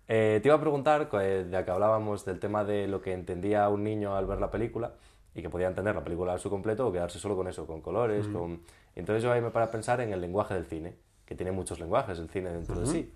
te 0.07 0.43
iba 0.43 0.55
a 0.55 0.61
preguntar, 0.61 1.09
ya 1.51 1.65
que 1.65 1.71
hablábamos 1.71 2.25
del 2.25 2.41
tema 2.41 2.65
de 2.65 2.89
lo 2.89 3.01
que 3.01 3.13
entendía 3.13 3.69
un 3.69 3.85
niño 3.85 4.17
al 4.17 4.27
ver 4.27 4.41
la 4.41 4.51
película 4.51 4.95
y 5.35 5.43
que 5.43 5.51
podía 5.51 5.67
entender 5.67 5.95
la 5.95 6.05
película 6.05 6.35
a 6.35 6.39
su 6.39 6.49
completo 6.49 6.87
o 6.87 6.93
quedarse 6.93 7.19
solo 7.19 7.37
con 7.37 7.49
eso, 7.49 7.67
con 7.67 7.81
colores, 7.81 8.29
con... 8.29 8.63
Entonces 8.95 9.23
yo 9.23 9.33
ahí 9.33 9.41
me 9.41 9.51
para 9.51 9.71
pensar 9.71 10.01
en 10.01 10.13
el 10.13 10.21
lenguaje 10.21 10.55
del 10.55 10.67
cine, 10.67 10.95
que 11.27 11.35
tiene 11.35 11.51
muchos 11.51 11.81
lenguajes 11.81 12.19
el 12.19 12.29
cine 12.29 12.51
dentro 12.51 12.79
de 12.79 12.87
sí. 12.87 13.13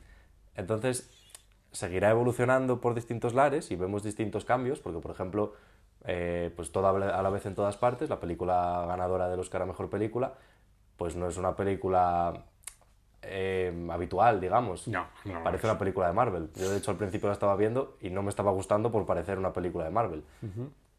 Entonces 0.57 1.11
seguirá 1.71 2.11
evolucionando 2.11 2.81
por 2.81 2.95
distintos 2.95 3.35
lares 3.35 3.71
y 3.71 3.77
vemos 3.77 4.03
distintos 4.03 4.45
cambios, 4.45 4.81
porque 4.81 4.99
por 4.99 5.13
ejemplo, 5.13 5.53
eh, 6.05 6.53
pues 6.57 6.73
toda 6.73 6.91
a 6.91 7.23
la 7.23 7.31
vez 7.31 7.47
en 7.47 7.55
todas 7.55 7.77
partes, 7.77 8.11
la 8.11 8.19
película 8.19 8.85
ganadora 8.89 9.29
del 9.29 9.39
Oscar 9.39 9.63
a 9.63 9.67
Mejor 9.67 9.89
Película, 9.89 10.35
pues 10.97 11.15
no 11.15 11.29
es 11.29 11.37
una 11.37 11.55
película 11.55 12.47
eh, 13.23 13.87
habitual, 13.91 14.41
digamos. 14.41 14.89
No, 14.89 15.07
Parece 15.45 15.69
una 15.69 15.79
película 15.79 16.09
de 16.09 16.15
Marvel. 16.15 16.51
Yo, 16.57 16.69
de 16.69 16.79
hecho, 16.79 16.91
al 16.91 16.97
principio 16.97 17.29
la 17.29 17.35
estaba 17.35 17.55
viendo 17.55 17.97
y 18.01 18.11
no 18.11 18.25
me 18.25 18.31
estaba 18.31 18.51
gustando 18.51 18.91
por 18.91 19.07
parecer 19.07 19.39
una 19.39 19.53
película 19.53 19.85
de 19.85 19.91
Marvel 19.91 20.25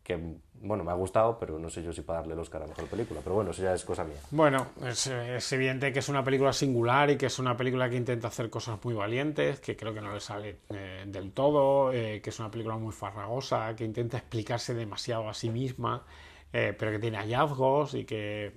que, 0.10 0.20
bueno, 0.62 0.84
me 0.84 0.90
ha 0.90 0.96
gustado, 0.96 1.38
pero 1.38 1.60
no 1.60 1.70
sé 1.70 1.84
yo 1.84 1.94
si 1.94 2.02
para 2.02 2.22
darle 2.22 2.34
el 2.34 2.40
Oscar 2.40 2.64
a 2.64 2.66
Mejor 2.66 2.88
Película. 2.88 3.22
Pero 3.24 3.36
bueno, 3.36 3.52
eso 3.52 3.62
ya 3.62 3.76
es 3.76 3.86
cosa 3.86 4.04
mía. 4.04 4.18
Bueno, 4.32 4.70
es, 4.84 5.54
evidente 5.54 5.94
que 5.94 6.00
es 6.00 6.10
una 6.10 6.24
película 6.24 6.52
singular 6.52 7.12
y 7.12 7.16
que 7.16 7.28
es 7.28 7.38
una 7.38 7.56
película 7.56 7.92
que 7.92 7.96
intenta 7.96 8.30
hacer 8.30 8.50
cosas 8.50 8.84
muy 8.84 8.96
valientes, 8.96 9.60
que 9.60 9.78
creo 9.78 9.94
que 9.94 10.02
no 10.02 10.12
le 10.12 10.20
sale 10.20 10.62
eh, 10.72 11.04
del 11.06 11.32
todo, 11.32 11.94
eh, 11.94 12.22
que 12.24 12.32
es 12.32 12.40
una 12.40 12.50
película 12.50 12.76
muy 12.78 12.92
farragosa, 12.92 13.76
que 13.76 13.86
intenta 13.86 14.18
explicarse 14.18 14.74
demasiado 14.74 15.30
a 15.30 15.36
sí 15.36 15.52
misma, 15.52 16.04
eh, 16.52 16.76
pero 16.78 16.90
que 16.90 16.98
tiene 16.98 17.18
hallazgos 17.18 17.94
y 17.94 18.06
que 18.06 18.54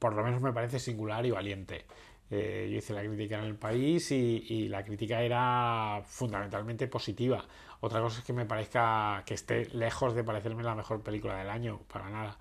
por 0.00 0.14
lo 0.14 0.24
menos 0.24 0.42
me 0.42 0.52
parece 0.52 0.80
singular 0.80 1.24
y 1.26 1.30
valiente. 1.30 1.84
yo 2.28 2.36
hice 2.36 2.92
la 2.92 3.02
crítica 3.02 3.38
en 3.38 3.44
el 3.44 3.54
país 3.54 4.10
y, 4.10 4.44
y 4.48 4.68
la 4.68 4.84
crítica 4.84 5.22
era 5.22 6.02
fundamentalmente 6.04 6.88
positiva 6.88 7.44
otra 7.80 8.00
cosa 8.00 8.20
es 8.20 8.24
que 8.24 8.32
me 8.32 8.46
parezca 8.46 9.22
que 9.26 9.34
esté 9.34 9.66
lejos 9.66 10.14
de 10.14 10.24
parecerme 10.24 10.62
la 10.62 10.74
mejor 10.74 11.02
película 11.02 11.36
del 11.36 11.50
año, 11.50 11.80
para 11.92 12.08
nada. 12.10 12.38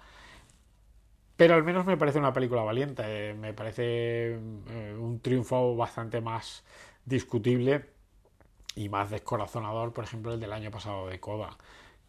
Pero 1.37 1.55
al 1.55 1.63
menos 1.63 1.85
me 1.85 1.97
parece 1.97 2.19
una 2.19 2.31
película 2.33 2.61
valiente, 2.63 3.03
eh, 3.05 3.33
me 3.33 3.53
parece 3.53 4.35
eh, 4.69 4.95
un 4.97 5.19
triunfo 5.21 5.75
bastante 5.75 6.21
más 6.21 6.63
discutible 7.05 7.89
y 8.75 8.89
más 8.89 9.09
descorazonador, 9.09 9.93
por 9.93 10.05
ejemplo, 10.05 10.33
el 10.33 10.39
del 10.39 10.53
año 10.53 10.71
pasado 10.71 11.07
de 11.07 11.19
Coda, 11.19 11.57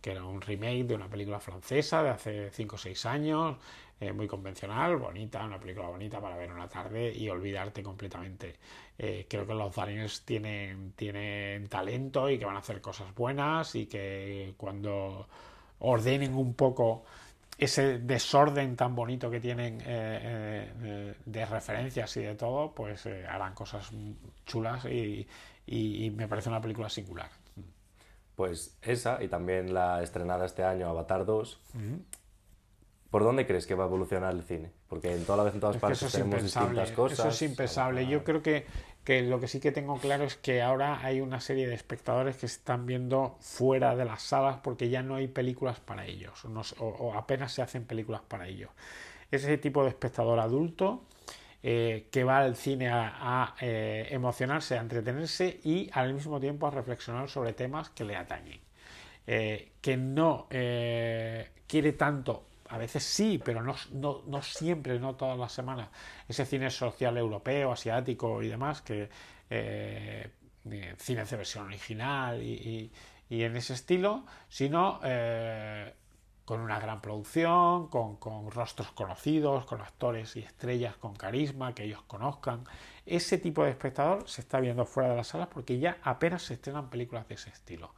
que 0.01 0.13
era 0.13 0.25
un 0.25 0.41
remake 0.41 0.85
de 0.85 0.95
una 0.95 1.09
película 1.09 1.41
francesa 1.41 2.03
de 2.03 2.11
hace 2.11 2.51
5 2.53 2.77
o 2.77 2.79
6 2.79 3.07
años, 3.07 3.57
eh, 3.99 4.13
muy 4.13 4.27
convencional, 4.27 4.97
bonita, 4.97 5.43
una 5.43 5.59
película 5.59 5.89
bonita 5.89 6.21
para 6.21 6.37
ver 6.37 6.53
una 6.53 6.69
tarde 6.69 7.11
y 7.11 7.31
olvidarte 7.31 7.83
completamente. 7.83 8.57
Eh, 8.99 9.27
creo 9.29 9.47
que 9.47 9.55
los 9.55 9.75
Daniels 9.75 10.23
tienen, 10.23 10.93
tienen 10.93 11.67
talento 11.69 12.29
y 12.29 12.39
que 12.39 12.45
van 12.45 12.57
a 12.57 12.59
hacer 12.59 12.83
cosas 12.83 13.15
buenas 13.15 13.75
y 13.75 13.87
que 13.87 14.53
cuando 14.59 15.27
ordenen 15.79 16.35
un 16.35 16.53
poco 16.53 17.05
ese 17.57 17.99
desorden 18.01 18.77
tan 18.77 18.95
bonito 18.95 19.31
que 19.31 19.41
tienen 19.41 19.83
eh, 19.87 21.15
de 21.25 21.47
referencias 21.47 22.15
y 22.19 22.23
de 22.23 22.35
todo, 22.35 22.73
pues 22.75 23.07
harán 23.07 23.55
cosas 23.55 23.91
chulas 24.45 24.85
y, 24.85 25.27
me 26.15 26.29
parece 26.29 26.51
una 26.51 26.61
película 26.61 26.91
singular. 26.91 27.31
Pues 28.35 28.77
esa 28.83 29.23
y 29.25 29.29
también 29.29 29.73
la 29.73 30.03
estrenada 30.03 30.45
este 30.45 30.65
año 30.65 30.87
Avatar 30.91 31.25
2 31.25 31.61
¿Por 33.11 33.23
dónde 33.23 33.47
crees 33.47 33.67
que 33.67 33.75
va 33.75 33.85
a 33.85 33.87
evolucionar 33.87 34.35
el 34.35 34.43
cine? 34.43 34.71
Porque 34.89 35.15
en 35.15 35.25
toda 35.25 35.39
la 35.39 35.45
vez 35.45 35.55
en 35.55 35.61
todas 35.61 35.77
partes 35.77 36.11
tenemos 36.11 36.43
distintas 36.43 36.91
cosas. 36.91 37.21
Eso 37.21 37.29
es 37.29 37.43
impensable. 37.43 38.07
Yo 38.07 38.25
creo 38.25 38.43
que, 38.43 38.67
que, 39.05 39.23
lo 39.23 39.39
que 39.39 39.47
sí 39.47 39.61
que 39.61 39.71
tengo 39.71 39.99
claro 39.99 40.25
es 40.25 40.37
que 40.37 40.61
ahora 40.61 41.05
hay 41.05 41.21
una 41.21 41.41
serie 41.41 41.69
de 41.69 41.75
espectadores 41.75 42.37
que 42.37 42.49
se 42.49 42.57
están 42.57 42.85
viendo 42.85 43.37
fuera 43.41 43.95
de 43.95 44.05
las 44.05 44.23
salas 44.23 44.59
porque 44.63 44.89
ya 44.89 45.03
no 45.03 45.15
hay 45.15 45.29
películas 45.29 45.79
para 45.79 46.05
ellos 46.05 46.45
o, 46.79 47.15
apenas 47.15 47.53
se 47.53 47.63
hacen 47.63 47.85
películas 47.85 48.23
para 48.27 48.49
ellos. 48.49 48.71
Es 49.31 49.45
ese 49.45 49.59
tipo 49.59 49.85
de 49.85 49.91
espectador 49.91 50.41
adulto 50.41 51.05
eh, 51.63 52.09
que 52.11 52.25
va 52.25 52.39
al 52.39 52.57
cine 52.57 52.89
a, 52.91 53.55
eh, 53.61 54.09
emocionarse, 54.11 54.77
a 54.77 54.81
entretenerse 54.81 55.61
y 55.63 55.91
al 55.93 56.13
mismo 56.13 56.41
tiempo 56.41 56.67
a 56.67 56.71
reflexionar 56.71 57.29
sobre 57.29 57.53
temas 57.53 57.91
que 57.91 58.05
le 58.05 58.17
atañen. 58.17 58.61
Eh, 59.29 59.73
que 59.81 59.97
no 59.97 60.47
quiere 60.49 61.93
tanto 61.93 62.45
a 62.69 62.79
veces 62.79 63.03
sí, 63.05 63.41
pero 63.43 63.63
no, 63.63 64.43
siempre, 64.43 64.99
no 64.99 65.15
todas 65.15 65.39
las 65.39 65.53
semanas. 65.53 65.89
Ese 66.29 66.45
cine 66.47 66.71
social 66.71 67.17
europeo, 67.17 67.73
asiático 67.73 68.43
y 68.43 68.49
demás, 68.49 68.83
que 68.83 69.09
eh, 69.51 70.31
cine 70.99 71.25
de 71.25 71.37
versión 71.37 71.67
original 71.67 72.43
y, 72.43 72.91
en 73.29 73.57
ese 73.57 73.75
estilo, 73.75 74.25
sino 74.49 75.01
eh, 75.03 75.93
con 76.45 76.61
una 76.61 76.79
gran 76.79 77.01
producción, 77.01 77.89
con, 77.89 78.51
rostros 78.51 78.93
conocidos, 78.93 79.67
con 79.67 79.81
actores 79.81 80.37
y 80.37 80.41
estrellas 80.41 80.97
con 80.97 81.15
carisma 81.15 81.75
que 81.75 81.85
ellos 81.85 82.03
conozcan. 82.07 82.65
Ese 83.05 83.39
tipo 83.39 83.65
de 83.65 83.71
espectador 83.71 84.29
se 84.29 84.43
está 84.43 84.61
viendo 84.61 84.87
fuera 84.87 85.11
de 85.11 85.17
las 85.17 85.29
salas 85.29 85.49
porque 85.49 85.79
ya 85.79 85.99
apenas 86.03 86.43
se 86.43 86.55
estrenan 86.55 86.89
películas 86.89 87.27
de 87.29 87.35
ese 87.35 87.51
estilo. 87.51 87.93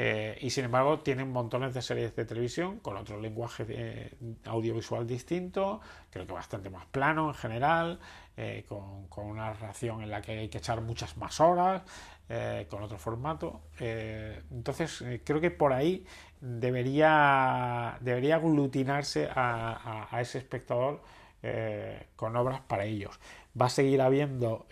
Eh, 0.00 0.38
y 0.42 0.50
sin 0.50 0.64
embargo 0.64 1.00
tienen 1.00 1.32
montones 1.32 1.74
de 1.74 1.82
series 1.82 2.14
de 2.14 2.24
televisión 2.24 2.78
con 2.78 2.96
otro 2.96 3.20
lenguaje 3.20 3.64
de, 3.64 4.12
audiovisual 4.44 5.08
distinto, 5.08 5.80
creo 6.08 6.24
que 6.24 6.32
bastante 6.32 6.70
más 6.70 6.86
plano 6.86 7.26
en 7.26 7.34
general, 7.34 7.98
eh, 8.36 8.64
con, 8.68 9.08
una 9.16 9.46
narración 9.46 10.00
en 10.00 10.10
la 10.10 10.22
que 10.22 10.38
hay 10.38 10.48
que 10.48 10.58
echar 10.58 10.82
muchas 10.82 11.16
más 11.16 11.40
horas, 11.40 11.82
eh, 12.28 12.68
con 12.70 12.80
otro 12.84 12.96
formato. 12.96 13.62
entonces 13.80 15.02
creo 15.24 15.40
que 15.40 15.50
por 15.50 15.72
ahí 15.72 16.06
debería, 16.40 17.98
debería 18.00 18.36
aglutinarse 18.36 19.28
a 19.34 20.16
ese 20.20 20.38
espectador 20.38 21.02
con 22.14 22.36
obras 22.36 22.60
para 22.60 22.84
ellos. 22.84 23.18
Va 23.60 23.66
a 23.66 23.70
seguir 23.70 24.00
habiendo 24.02 24.66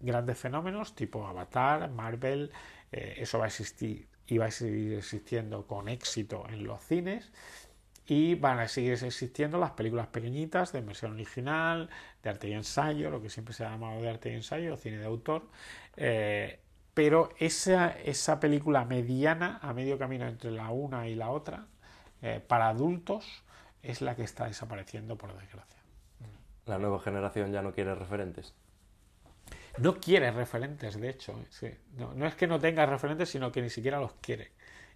grandes 0.00 0.38
fenómenos 0.38 0.94
tipo 0.94 1.26
Avatar, 1.26 1.90
Marvel, 1.90 2.52
eh, 2.96 3.16
eso 3.18 3.38
va 3.38 3.46
a 3.46 3.48
existir 3.48 4.06
y 4.26 4.38
va 4.38 4.46
a 4.46 4.50
seguir 4.52 4.94
existiendo 4.94 5.66
con 5.66 5.88
éxito 5.88 6.46
en 6.48 6.64
los 6.64 6.80
cines 6.84 7.32
y 8.06 8.36
van 8.36 8.60
a 8.60 8.68
seguir 8.68 8.92
existiendo 8.92 9.58
las 9.58 9.72
películas 9.72 10.06
pequeñitas 10.08 10.72
de 10.72 10.80
versión 10.80 11.14
original, 11.14 11.90
de 12.22 12.30
arte 12.30 12.48
y 12.48 12.52
ensayo, 12.52 13.10
lo 13.10 13.20
que 13.20 13.30
siempre 13.30 13.52
se 13.52 13.64
ha 13.64 13.70
llamado 13.70 14.00
de 14.00 14.10
arte 14.10 14.30
y 14.30 14.34
ensayo, 14.34 14.76
cine 14.76 14.98
de 14.98 15.06
autor, 15.06 15.48
eh, 15.96 16.60
pero 16.94 17.30
esa, 17.38 17.90
esa 17.90 18.38
película 18.38 18.84
mediana, 18.84 19.58
a 19.62 19.72
medio 19.72 19.98
camino 19.98 20.28
entre 20.28 20.52
la 20.52 20.70
una 20.70 21.08
y 21.08 21.16
la 21.16 21.30
otra, 21.30 21.66
eh, 22.22 22.40
para 22.46 22.68
adultos, 22.68 23.42
es 23.82 24.02
la 24.02 24.14
que 24.14 24.22
está 24.22 24.46
desapareciendo 24.46 25.16
por 25.16 25.36
desgracia. 25.36 25.73
La 26.66 26.78
nueva 26.78 26.98
generación 26.98 27.52
ya 27.52 27.62
no 27.62 27.72
quiere 27.72 27.94
referentes. 27.94 28.54
No 29.78 30.00
quiere 30.00 30.30
referentes, 30.30 31.00
de 31.00 31.10
hecho. 31.10 31.34
¿eh? 31.62 31.78
No, 31.96 32.26
es 32.26 32.34
que 32.36 32.46
no 32.46 32.58
tenga 32.60 32.86
referentes, 32.86 33.28
sino 33.28 33.50
que 33.50 33.60
ni 33.60 33.70
siquiera 33.70 34.00
los 34.00 34.14
quiere. 34.14 34.52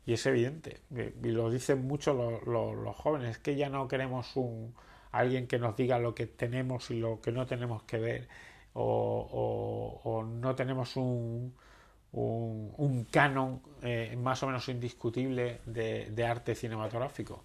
Y 0.06 0.14
es 0.14 0.24
evidente. 0.26 0.80
Y 0.90 1.30
lo 1.30 1.50
dicen 1.50 1.86
mucho 1.86 2.14
los, 2.44 2.96
jóvenes. 2.96 3.30
Es 3.30 3.38
que 3.38 3.56
ya 3.56 3.68
no 3.68 3.88
queremos 3.88 4.36
un 4.36 4.74
alguien 5.10 5.46
que 5.46 5.58
nos 5.58 5.74
diga 5.76 5.98
lo 5.98 6.14
que 6.14 6.26
tenemos 6.26 6.90
y 6.90 6.98
lo 7.00 7.20
que 7.20 7.32
no 7.32 7.46
tenemos 7.46 7.82
que 7.82 7.98
ver. 7.98 8.28
O, 8.74 10.24
no 10.26 10.54
tenemos 10.54 10.96
un, 10.96 11.54
un, 12.12 13.06
canon 13.10 13.60
eh, 13.82 14.16
más 14.20 14.42
o 14.42 14.46
menos 14.46 14.68
indiscutible 14.68 15.60
de, 15.66 16.26
arte 16.26 16.54
cinematográfico. 16.54 17.44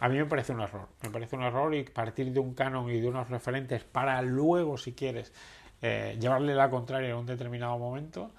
A 0.00 0.08
mí 0.08 0.16
me 0.16 0.26
parece 0.26 0.52
un 0.52 0.60
error. 0.60 0.88
Me 1.02 1.10
parece 1.10 1.36
un 1.36 1.42
error 1.42 1.74
y 1.74 1.84
partir 1.84 2.32
de 2.32 2.40
un 2.40 2.54
canon 2.54 2.90
y 2.90 3.00
de 3.00 3.08
unos 3.08 3.28
referentes 3.30 3.84
para 3.84 4.20
luego, 4.22 4.76
si 4.76 4.92
quieres, 4.92 5.32
eh, 5.80 6.16
llevarle 6.20 6.54
la 6.54 6.70
contraria 6.70 7.10
en 7.10 7.16
un 7.16 7.26
determinado 7.26 7.78
momento, 7.78 8.30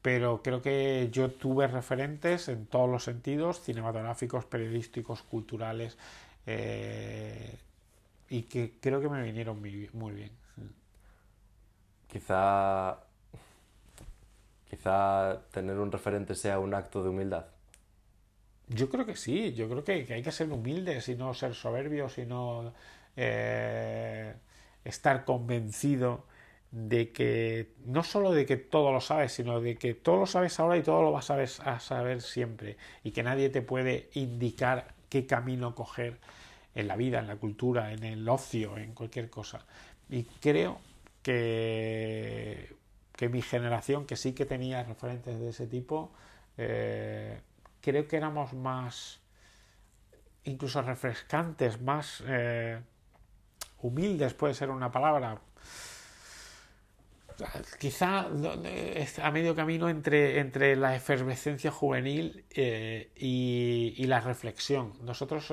pero 0.00 0.42
creo 0.42 0.62
que 0.62 1.08
yo 1.10 1.30
tuve 1.32 1.66
referentes 1.66 2.48
en 2.48 2.66
todos 2.66 2.88
los 2.88 3.04
sentidos, 3.04 3.60
cinematográficos, 3.60 4.44
periodísticos, 4.44 5.22
culturales, 5.22 5.98
eh, 6.46 7.58
y 8.28 8.42
que 8.44 8.78
creo 8.80 9.00
que 9.00 9.08
me 9.08 9.22
vinieron 9.22 9.60
muy, 9.60 10.12
bien. 10.12 10.30
Quizá, 12.06 13.00
quizá 14.68 15.42
tener 15.50 15.78
un 15.78 15.92
referente 15.92 16.34
sea 16.34 16.58
un 16.58 16.74
acto 16.74 17.02
de 17.02 17.10
humildad. 17.10 17.46
Yo 18.68 18.88
creo 18.88 19.06
que 19.06 19.14
sí, 19.14 19.54
yo 19.54 19.68
creo 19.68 19.84
que, 19.84 20.12
hay 20.12 20.22
que 20.22 20.32
ser 20.32 20.50
humildes 20.50 21.08
y 21.08 21.14
no 21.14 21.34
ser 21.34 21.54
soberbios 21.54 22.18
y 22.18 22.26
no 22.26 22.72
eh, 23.16 24.34
estar 24.84 25.24
convencido 25.24 26.24
de 26.72 27.12
que 27.12 27.74
no 27.84 28.02
solo 28.02 28.32
de 28.32 28.44
que 28.44 28.56
todo 28.56 28.92
lo 28.92 29.00
sabes, 29.00 29.32
sino 29.32 29.60
de 29.60 29.76
que 29.76 29.94
todo 29.94 30.16
lo 30.16 30.26
sabes 30.26 30.58
ahora 30.58 30.76
y 30.76 30.82
todo 30.82 31.02
lo 31.02 31.12
vas 31.12 31.30
a 31.30 31.80
saber, 31.80 32.20
siempre 32.20 32.76
y 33.04 33.12
que 33.12 33.22
nadie 33.22 33.50
te 33.50 33.62
puede 33.62 34.10
indicar 34.14 34.94
qué 35.08 35.26
camino 35.26 35.74
coger 35.74 36.18
en 36.74 36.88
la 36.88 36.96
vida, 36.96 37.20
en 37.20 37.28
la 37.28 37.36
cultura, 37.36 37.92
en 37.92 38.04
el 38.04 38.28
ocio, 38.28 38.76
en 38.78 38.92
cualquier 38.94 39.30
cosa. 39.30 39.64
Y 40.10 40.24
creo 40.24 40.80
que, 41.22 42.74
que 43.16 43.28
mi 43.28 43.42
generación, 43.42 44.06
que 44.06 44.16
sí 44.16 44.32
que 44.32 44.44
tenía 44.44 44.84
referentes 44.84 45.40
de 45.40 45.48
ese 45.48 45.66
tipo, 45.66 46.12
eh, 46.58 47.40
creo 47.80 48.06
que 48.06 48.16
éramos 48.16 48.52
más, 48.52 49.20
incluso 50.44 50.82
refrescantes, 50.82 51.80
más 51.80 52.22
eh, 52.26 52.80
humildes, 53.82 54.34
puede 54.34 54.54
ser 54.54 54.70
una 54.70 54.92
palabra, 54.92 55.40
quizá 57.78 58.28
a 59.22 59.30
medio 59.30 59.54
camino 59.54 59.88
entre, 59.88 60.38
entre 60.40 60.76
la 60.76 60.94
efervescencia 60.94 61.70
juvenil 61.70 62.44
eh, 62.50 63.10
y, 63.16 64.06
la 64.06 64.20
reflexión. 64.20 64.94
Nosotros 65.02 65.52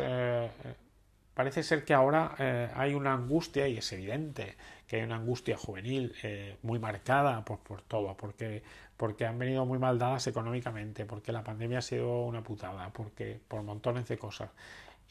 parece 1.34 1.64
ser 1.64 1.86
que 1.86 1.94
ahora 1.94 2.36
eh, 2.40 2.70
hay 2.76 2.94
una 2.94 3.14
angustia, 3.14 3.68
y 3.68 3.78
es 3.78 3.92
evidente 3.94 4.56
que 4.88 4.98
hay 4.98 5.04
una 5.04 5.16
angustia 5.16 5.58
juvenil 5.58 6.14
muy 6.62 6.80
marcada 6.80 7.44
por, 7.46 7.60
por 7.60 7.82
todo, 7.82 8.16
porque, 8.16 8.64
porque 8.98 9.26
han 9.26 9.40
venido 9.40 9.66
muy 9.66 9.80
mal 9.80 9.98
dadas 9.98 10.28
económicamente, 10.28 11.06
porque 11.06 11.32
la 11.32 11.44
pandemia 11.44 11.80
ha 11.80 11.82
sido 11.82 12.24
una 12.26 12.44
putada, 12.44 12.92
porque 12.94 13.40
por 13.48 13.64
montones 13.64 14.08
de 14.08 14.18
cosas. 14.18 14.52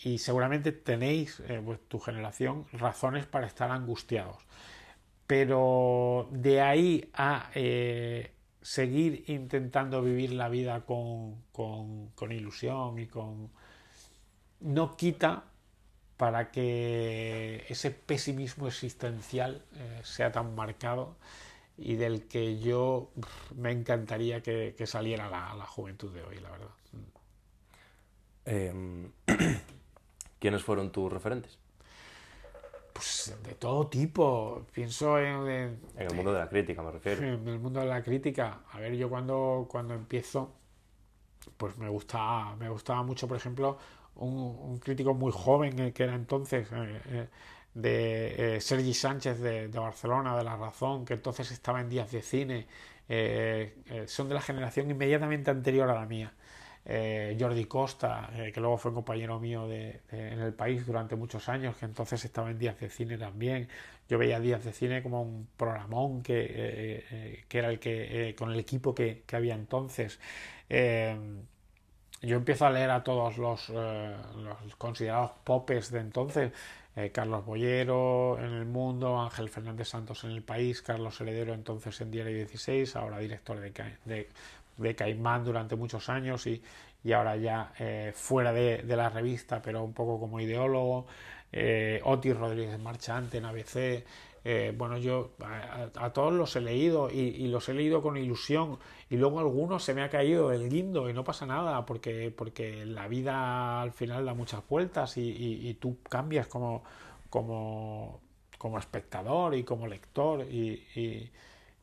Y 0.05 0.18
seguramente 0.18 0.73
tenéis, 0.73 1.43
pues, 1.64 1.81
tu 1.89 1.99
generación, 1.99 2.66
razones 2.73 3.27
para 3.27 3.47
estar 3.47 3.70
angustiados 3.70 4.39
pero 5.33 6.29
de 6.31 6.61
ahí 6.61 7.11
a 7.14 7.51
eh, 7.55 8.33
seguir 8.61 9.25
intentando 9.29 10.03
vivir 10.03 10.35
la 10.35 10.51
vida 10.51 10.83
con, 10.85 11.43
ilusión 12.31 12.99
y 12.99 13.07
con... 13.07 13.51
no 14.61 14.95
quita 14.95 15.45
para 16.23 16.53
que 16.53 17.64
ese 17.68 17.91
pesimismo 17.91 18.68
existencial 18.68 19.64
eh, 19.75 20.01
sea 20.05 20.31
tan 20.31 20.55
marcado 20.55 21.16
y 21.77 21.97
del 21.97 22.29
que 22.29 22.61
yo 22.61 23.11
me 23.57 23.73
encantaría 23.73 24.41
que, 24.41 24.87
saliera 24.87 25.29
la, 25.29 25.53
la, 25.57 25.66
juventud 25.66 26.14
de 26.14 26.23
hoy, 26.23 26.39
la 26.39 26.51
verdad. 26.53 26.68
Em, 28.45 29.11
¿Quiénes 30.39 30.62
fueron 30.62 30.93
tus 30.93 31.12
referentes? 31.12 31.59
Pues 32.93 33.37
de 33.43 33.55
todo 33.55 33.89
tipo. 33.89 34.64
Pienso 34.73 35.18
en, 35.18 35.49
en, 35.49 35.81
el 35.97 36.14
mundo 36.14 36.33
de 36.33 36.39
la 36.39 36.49
crítica, 36.49 36.85
me 36.85 36.93
refiero. 36.93 37.20
En 37.20 37.49
el 37.49 37.59
mundo 37.59 37.81
de 37.81 37.87
la 37.87 38.01
crítica. 38.01 38.61
A 38.70 38.79
ver, 38.79 38.95
yo 38.95 39.11
cuando, 39.11 39.66
cuando 39.68 39.95
empiezo, 39.95 40.53
pues 41.57 41.77
me 41.79 41.89
gustaba, 41.89 42.55
me 42.55 42.68
gustaba 42.68 43.03
mucho, 43.03 43.27
por 43.27 43.37
ejemplo, 43.37 43.77
un, 44.17 44.79
crítico 44.79 45.15
muy 45.15 45.33
joven 45.33 45.79
eh, 45.79 45.93
que 45.93 46.05
era 46.05 46.15
entonces 46.15 46.69
eh, 46.73 47.01
eh, 47.07 47.29
de 47.75 48.59
Sergi 48.61 48.95
Sánchez 48.95 49.41
de, 49.41 49.69
Barcelona, 49.69 50.37
de 50.37 50.45
La 50.45 50.57
Razón, 50.57 51.05
que 51.05 51.15
entonces 51.15 51.51
estaba 51.51 51.81
en 51.81 51.89
días 51.89 52.11
de 52.13 52.21
cine. 52.23 52.67
son 54.07 54.29
de 54.29 54.35
la 54.35 54.43
generación 54.43 54.91
inmediatamente 54.91 55.51
anterior 55.51 55.89
a 55.89 55.95
la 55.95 56.07
mía. 56.07 56.35
Jordi 56.85 57.65
Costa, 57.67 58.31
que 58.53 58.61
luego 58.61 58.77
fue 58.77 58.93
compañero 58.93 59.39
mío 59.41 59.69
de, 59.69 60.01
en 60.11 60.41
el 60.41 60.53
país 60.53 60.85
durante 60.85 61.17
muchos 61.17 61.49
años, 61.49 61.77
que 61.77 61.87
entonces 61.87 62.23
estaba 62.27 62.51
en 62.51 62.59
Días 62.59 62.79
de 62.79 62.91
Cine 62.91 63.17
también. 63.17 63.69
Yo 64.09 64.19
veía 64.19 64.39
Días 64.39 64.65
de 64.65 64.73
Cine 64.75 65.03
como 65.03 65.23
un 65.23 65.49
programón 65.57 66.23
que, 66.23 67.45
que 67.49 67.59
era 67.59 67.71
el 67.71 67.79
que 67.79 68.35
con 68.39 68.51
el 68.51 68.61
equipo 68.61 68.95
que, 68.95 69.23
que 69.27 69.37
había 69.37 69.55
entonces. 69.55 70.21
Yo 72.23 72.37
empiezo 72.37 72.66
a 72.66 72.70
leer 72.70 72.91
a 72.91 73.03
todos 73.03 73.37
los, 73.39 73.68
los 73.68 74.77
considerados 74.79 75.33
popes 75.45 75.91
de 75.91 76.01
entonces. 76.01 76.53
Carlos 77.12 77.47
Boyero 77.47 78.39
en 78.39 78.53
El 78.53 78.66
Mundo, 78.66 79.18
Ángel 79.18 79.49
Fernández 79.49 79.89
Santos 79.89 80.25
en 80.25 80.31
El 80.33 80.43
País, 80.43 80.83
Carlos 80.83 81.18
Heredero 81.23 81.55
entonces 81.55 81.99
en 82.03 82.11
Diario 82.11 82.37
16, 82.37 82.97
ahora 82.97 83.18
director 83.18 83.59
de, 83.59 83.73
de 84.05 84.29
de 84.77 84.95
Caimán 84.95 85.45
durante 85.45 85.77
muchos 85.77 86.09
años 86.09 86.47
y, 86.47 86.62
ahora 87.12 87.37
ya 87.37 87.73
eh, 87.79 88.12
fuera 88.14 88.53
de, 88.53 88.85
la 88.87 89.09
revista, 89.09 89.61
pero 89.61 89.83
un 89.83 89.93
poco 89.93 90.20
como 90.20 90.41
ideólogo. 90.41 91.07
Eh, 91.51 92.01
Otis 92.05 92.37
Rodríguez 92.37 92.79
Marchante 92.79 93.39
en 93.39 93.45
ABC. 93.45 94.05
Eh, 94.45 94.74
bueno, 94.76 94.99
yo 94.99 95.30
a, 95.40 96.12
todos 96.12 96.32
los 96.32 96.57
he 96.57 96.61
leído 96.61 97.09
y, 97.11 97.47
los 97.49 97.68
he 97.68 97.74
leído 97.74 98.03
con 98.03 98.16
ilusión 98.16 98.78
y 99.09 99.16
luego 99.16 99.38
algunos 99.38 99.84
se 99.84 99.95
me 99.95 100.03
ha 100.03 100.11
caído 100.11 100.53
el 100.53 100.68
guindo 100.68 101.09
y 101.09 101.12
no 101.12 101.22
pasa 101.22 101.47
nada 101.47 101.86
porque, 101.86 102.32
porque 102.36 102.84
la 102.84 103.07
vida 103.07 103.80
al 103.80 103.93
final 103.93 104.24
da 104.24 104.34
muchas 104.34 104.66
vueltas 104.68 105.16
y, 105.16 105.74
tú 105.80 105.99
cambias 106.09 106.49
como, 106.49 106.82
como, 107.30 108.20
como 108.59 108.78
espectador 108.78 109.55
y 109.55 109.64
como 109.64 109.86
lector 109.86 110.43
y, 110.43 111.30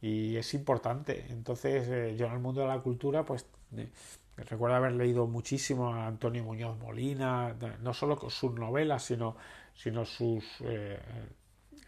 es 0.01 0.53
importante. 0.53 1.25
Entonces, 1.29 1.87
eh, 1.89 2.15
yo 2.17 2.27
en 2.27 2.33
el 2.33 2.39
mundo 2.39 2.61
de 2.61 2.67
la 2.67 2.79
cultura, 2.79 3.25
pues 3.25 3.45
eh, 3.75 3.89
recuerdo 4.37 4.77
haber 4.77 4.93
leído 4.93 5.27
muchísimo 5.27 5.93
a 5.93 6.07
Antonio 6.07 6.43
Muñoz 6.43 6.77
Molina, 6.79 7.55
no 7.81 7.93
solo 7.93 8.29
sus 8.29 8.53
novelas, 8.53 9.03
sino, 9.03 9.35
sino 9.73 10.05
sus 10.05 10.45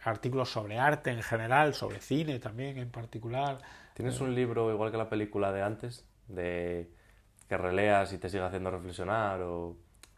artículos 0.04 0.50
sobre 0.50 0.80
arte 0.80 1.12
en 1.12 1.22
general, 1.22 1.74
sobre 1.74 2.00
cine 2.00 2.40
también 2.40 2.78
en 2.78 2.90
particular. 2.90 3.60
¿Tienes 3.94 4.20
un 4.22 4.34
libro 4.34 4.72
igual 4.72 4.92
que 4.92 4.98
la 4.98 5.10
película 5.10 5.52
de 5.52 5.62
antes, 5.62 6.06
de 6.28 6.90
que 7.48 7.58
releas 7.58 8.14
y 8.14 8.18
te 8.18 8.30
siga 8.30 8.48
haciendo 8.48 8.72
reflexionar 8.72 9.42
o 9.42 9.76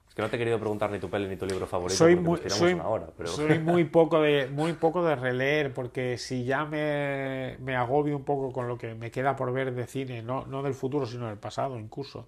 es 0.07 0.15
que 0.15 0.21
no 0.21 0.29
te 0.29 0.35
he 0.35 0.39
querido 0.39 0.59
preguntar 0.59 0.91
ni 0.91 0.99
tu 0.99 1.09
peli 1.09 1.27
ni 1.27 1.37
tu 1.37 1.47
libro 1.47 1.65
favorito 1.65 1.97
soy 1.97 2.15
muy, 2.15 2.39
soy, 2.45 2.73
una 2.73 2.87
hora, 2.87 3.07
pero... 3.17 3.27
soy 3.27 3.57
muy 3.59 3.85
poco 3.85 4.21
de 4.21 4.47
muy 4.47 4.73
poco 4.73 5.03
de 5.03 5.15
releer 5.15 5.73
porque 5.73 6.19
si 6.19 6.43
ya 6.45 6.65
me, 6.65 7.57
me, 7.59 7.75
agobio 7.75 8.15
un 8.15 8.23
poco 8.23 8.53
con 8.53 8.67
lo 8.67 8.77
que 8.77 8.93
me 8.93 9.09
queda 9.09 9.35
por 9.35 9.51
ver 9.51 9.73
de 9.73 9.87
cine, 9.87 10.21
no, 10.21 10.45
no 10.45 10.61
del 10.61 10.75
futuro 10.75 11.07
sino 11.07 11.25
del 11.27 11.39
pasado 11.39 11.79
incluso. 11.79 12.27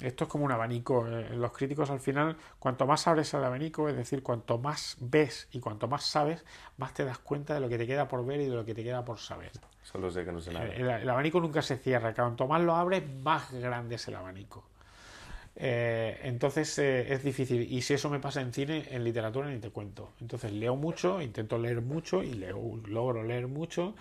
Esto 0.00 0.24
es 0.24 0.30
como 0.30 0.44
un 0.44 0.52
abanico. 0.52 1.06
Eh, 1.06 1.30
los 1.36 1.52
críticos 1.52 1.90
al 1.90 2.00
final, 2.00 2.36
cuanto 2.58 2.86
más 2.86 3.06
abres 3.06 3.32
el 3.34 3.44
abanico, 3.44 3.88
es 3.88 3.96
decir, 3.96 4.22
cuanto 4.22 4.58
más 4.58 4.96
ves 5.00 5.48
y 5.52 5.60
cuanto 5.60 5.86
más 5.86 6.04
sabes, 6.04 6.44
más 6.78 6.92
te 6.94 7.04
das 7.04 7.18
cuenta 7.18 7.54
de 7.54 7.60
lo 7.60 7.68
que 7.68 7.78
te 7.78 7.86
queda 7.86 8.08
por 8.08 8.24
ver 8.26 8.40
y 8.40 8.46
de 8.46 8.54
lo 8.54 8.64
que 8.64 8.74
te 8.74 8.82
queda 8.82 9.04
por 9.04 9.18
saber. 9.18 9.52
Solo 9.82 10.10
sé 10.10 10.24
que 10.24 10.32
no 10.32 10.40
sé 10.40 10.52
nada. 10.52 10.66
El, 10.66 10.88
el 10.88 11.08
abanico 11.08 11.40
nunca 11.40 11.62
se 11.62 11.76
cierra. 11.76 12.14
Cuanto 12.14 12.46
más 12.48 12.62
lo 12.62 12.74
abres, 12.74 13.02
más 13.22 13.52
grande 13.52 13.94
es 13.94 14.08
el 14.08 14.16
abanico. 14.16 14.64
Eh, 15.56 16.18
entonces 16.24 16.78
eh, 16.78 17.12
es 17.12 17.22
difícil. 17.22 17.62
Y 17.72 17.82
si 17.82 17.94
eso 17.94 18.10
me 18.10 18.18
pasa 18.18 18.40
en 18.40 18.52
cine, 18.52 18.86
en 18.90 19.04
literatura 19.04 19.48
ni 19.48 19.58
te 19.58 19.70
cuento. 19.70 20.10
Entonces 20.20 20.52
leo 20.52 20.76
mucho, 20.76 21.20
intento 21.22 21.58
leer 21.58 21.80
mucho 21.80 22.22
y 22.22 22.34
leo, 22.34 22.80
logro 22.86 23.22
leer 23.22 23.46
mucho, 23.46 23.94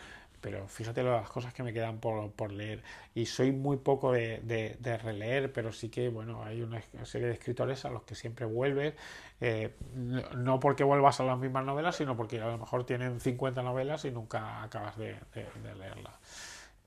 pero 0.43 0.67
fíjate 0.67 1.01
las 1.03 1.29
cosas 1.29 1.53
que 1.53 1.63
me 1.63 1.71
quedan 1.71 1.99
por, 1.99 2.29
por 2.33 2.51
leer. 2.51 2.83
Y 3.15 3.27
soy 3.27 3.53
muy 3.53 3.77
poco 3.77 4.11
de, 4.11 4.41
de, 4.43 4.97
releer, 4.97 5.53
pero 5.53 5.71
sí 5.71 5.87
que, 5.87 6.09
bueno, 6.09 6.43
hay 6.43 6.61
una 6.61 6.81
serie 7.05 7.27
de 7.27 7.33
escritores 7.33 7.85
a 7.85 7.89
los 7.89 8.03
que 8.03 8.13
siempre 8.13 8.45
vuelves, 8.45 8.93
eh, 9.39 9.73
no 10.35 10.59
porque 10.59 10.83
vuelvas 10.83 11.21
a 11.21 11.23
las 11.23 11.39
mismas 11.39 11.63
novelas, 11.63 11.95
sino 11.95 12.17
porque 12.17 12.41
a 12.41 12.47
lo 12.47 12.57
mejor 12.57 12.85
tienen 12.85 13.21
50 13.21 13.63
novelas 13.63 14.03
y 14.03 14.11
nunca 14.11 14.61
acabas 14.61 14.97
de, 14.97 15.15
de 15.33 15.75
leerlas. 15.79 16.13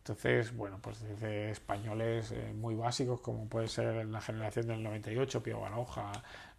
Entonces, 0.06 0.56
bueno, 0.56 0.78
pues 0.80 1.00
desde 1.02 1.50
españoles 1.50 2.30
eh, 2.30 2.52
muy 2.54 2.76
básicos, 2.76 3.20
como 3.20 3.48
puede 3.48 3.66
ser 3.66 4.06
la 4.06 4.20
generación 4.20 4.68
del 4.68 4.80
98, 4.84 5.42
Pío 5.42 5.58
Baroja, 5.58 6.12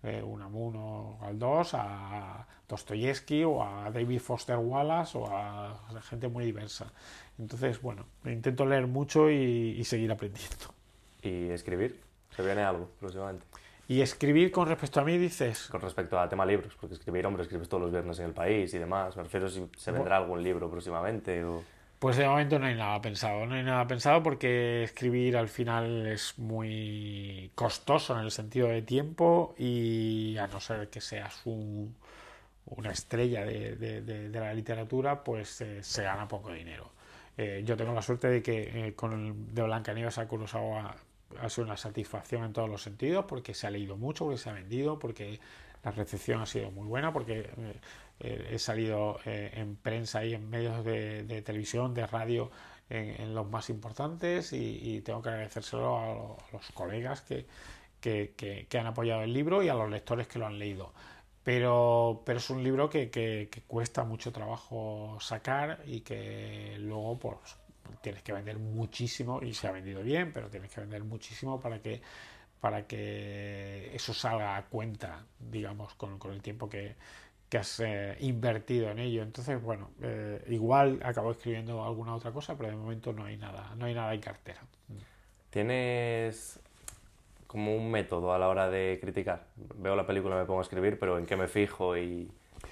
eh, 0.04 0.22
Unamuno 0.22 1.18
Galdós, 1.22 1.74
a 1.74 2.46
Dostoyevsky 2.68 3.46
o 3.46 3.64
a 3.64 3.90
David 3.90 4.20
Foster 4.20 4.58
Wallace 4.58 5.18
o 5.18 5.28
a, 5.34 5.80
gente 6.02 6.28
muy 6.28 6.44
diversa. 6.44 6.92
Entonces, 7.40 7.82
bueno, 7.82 8.06
intento 8.26 8.66
leer 8.66 8.86
mucho 8.86 9.32
y, 9.32 9.82
seguir 9.86 10.12
aprendiendo. 10.12 10.74
¿Y 11.22 11.48
escribir? 11.48 12.02
¿Se 12.36 12.44
viene 12.44 12.64
algo 12.64 12.90
próximamente? 13.00 13.46
¿Y 13.88 14.02
escribir 14.02 14.52
con 14.52 14.68
respecto 14.68 15.00
a 15.00 15.06
mí, 15.06 15.18
dices? 15.18 15.70
Con 15.70 15.80
respecto 15.80 16.20
al 16.20 16.28
tema 16.28 16.46
libros, 16.46 16.76
porque 16.78 16.96
escribir, 16.96 17.26
hombre, 17.26 17.44
escribes 17.44 17.70
todos 17.70 17.84
los 17.84 17.94
viernes 17.94 18.20
en 18.20 18.26
el 18.26 18.34
país 18.34 18.74
y 18.74 18.78
demás. 18.78 19.16
Me 19.16 19.24
refiero 19.24 19.48
si 19.48 19.70
se 19.78 19.94
vendrá 19.94 20.18
algún 20.18 20.44
libro 20.44 20.70
próximamente 20.70 21.46
o... 21.46 21.64
Pues 22.00 22.16
de 22.18 22.28
momento 22.28 22.60
no 22.60 22.68
hay 22.68 22.76
nada 22.76 23.02
pensado, 23.02 23.48
no 23.48 23.56
hay 23.56 23.64
nada 23.64 23.88
pensado 23.88 24.22
porque 24.22 24.84
escribir 24.84 25.36
al 25.36 25.48
final 25.48 26.06
es 26.06 26.38
muy 26.38 27.52
costoso 27.56 28.14
en 28.18 28.24
el 28.24 28.30
sentido 28.30 28.68
de 28.68 28.84
tiempo 28.84 29.56
y 29.58 30.38
a 30.38 30.46
no 30.46 30.60
ser 30.60 30.90
que 30.90 31.02
seas 31.02 31.42
un, 31.46 31.96
una 32.68 32.92
estrella 32.92 33.46
de, 33.46 33.76
de, 33.76 34.40
la 34.40 34.54
literatura, 34.54 35.24
pues 35.24 35.62
eh, 35.62 35.82
se 35.82 36.04
gana 36.04 36.28
poco 36.28 36.52
dinero. 36.52 36.92
Eh, 37.36 37.64
yo 37.66 37.76
tengo 37.76 37.94
la 37.94 38.04
suerte 38.04 38.28
de 38.28 38.44
que 38.44 38.88
eh, 38.90 38.94
con 38.94 39.14
el 39.14 39.56
de 39.56 39.64
Blancanieves 39.64 40.20
ha 40.20 40.28
Kurosawa 40.28 40.96
ha 41.42 41.50
sido 41.50 41.66
una 41.66 41.78
satisfacción 41.78 42.44
en 42.44 42.54
todos 42.54 42.70
los 42.70 42.84
sentidos 42.84 43.26
porque 43.28 43.56
se 43.56 43.66
ha 43.66 43.72
leído 43.72 43.98
mucho, 43.98 44.26
porque 44.26 44.38
se 44.38 44.50
ha 44.52 44.54
vendido, 44.54 45.00
porque 45.00 45.40
la 45.84 45.92
recepción 45.92 46.42
ha 46.42 46.46
sido 46.46 46.70
muy 46.70 46.88
buena, 46.88 47.12
porque 47.12 47.50
eh, 48.20 48.50
he 48.52 48.60
salido 48.60 49.20
eh, 49.26 49.52
en 49.54 49.76
prensa 49.76 50.26
y 50.26 50.34
en 50.34 50.50
medios 50.50 50.84
de, 50.84 51.42
televisión, 51.46 51.94
de 51.94 52.08
radio, 52.08 52.50
en, 52.90 53.36
los 53.36 53.48
más 53.50 53.70
importantes 53.70 54.54
y, 54.54 55.02
tengo 55.02 55.22
que 55.22 55.30
agradecérselo 55.30 55.98
a, 55.98 56.38
los 56.54 56.72
colegas 56.74 57.22
que, 57.22 57.46
que, 58.00 58.78
han 58.80 58.88
apoyado 58.88 59.24
el 59.24 59.34
libro 59.34 59.62
y 59.62 59.70
a 59.70 59.74
los 59.74 59.90
lectores 59.90 60.28
que 60.28 60.40
lo 60.40 60.48
han 60.48 60.58
leído. 60.58 60.94
Pero, 61.44 62.24
pero 62.26 62.40
es 62.40 62.50
un 62.50 62.64
libro 62.64 62.90
que, 62.90 63.50
cuesta 63.68 64.04
mucho 64.04 64.32
trabajo 64.32 65.18
sacar 65.22 65.82
y 65.86 66.02
que 66.02 66.76
luego 66.80 67.20
pues, 67.20 67.38
tienes 68.02 68.24
que 68.24 68.34
vender 68.34 68.58
muchísimo 68.58 69.42
y 69.44 69.54
se 69.54 69.68
ha 69.68 69.72
vendido 69.72 70.02
bien, 70.02 70.34
pero 70.34 70.50
tienes 70.50 70.72
que 70.72 70.82
vender 70.82 71.04
muchísimo 71.04 71.60
para 71.60 71.82
que 71.82 72.02
para 72.60 72.88
que 72.88 73.92
eso 73.96 74.16
salga 74.16 74.58
a 74.58 74.66
cuenta, 74.66 75.24
digamos, 75.40 75.94
con 75.94 76.32
el 76.32 76.42
tiempo 76.42 76.68
que, 76.68 76.96
que 77.50 77.58
has 77.58 77.80
eh, 77.80 78.18
invertido 78.20 78.90
en 78.90 79.00
ello. 79.00 79.24
Entonces, 79.24 79.62
bueno, 79.62 79.92
eh, 80.02 80.44
igual 80.50 81.00
acabo 81.04 81.32
escribiendo 81.32 81.84
alguna 81.84 82.14
otra 82.14 82.32
cosa, 82.32 82.58
pero 82.58 82.70
de 82.70 82.76
momento 82.76 83.14
no 83.14 83.26
hay 83.26 83.38
nada, 83.38 83.74
no 83.78 83.86
hay 83.86 83.94
nada 83.94 84.14
en 84.14 84.22
cartera. 84.22 84.62
¿Tienes 85.50 86.60
como 87.48 87.76
un 87.76 87.90
método 87.90 88.34
a 88.34 88.40
la 88.40 88.50
hora 88.50 88.70
de 88.70 88.98
criticar? 89.00 89.46
Veo 89.76 89.96
la 89.96 90.06
película, 90.06 90.36
me 90.36 90.46
pongo 90.46 90.60
a 90.60 90.64
escribir, 90.64 91.00
pero 91.00 91.18
¿en 91.18 91.26
qué 91.26 91.38
me 91.38 91.48
fijo 91.48 91.98
y 91.98 92.30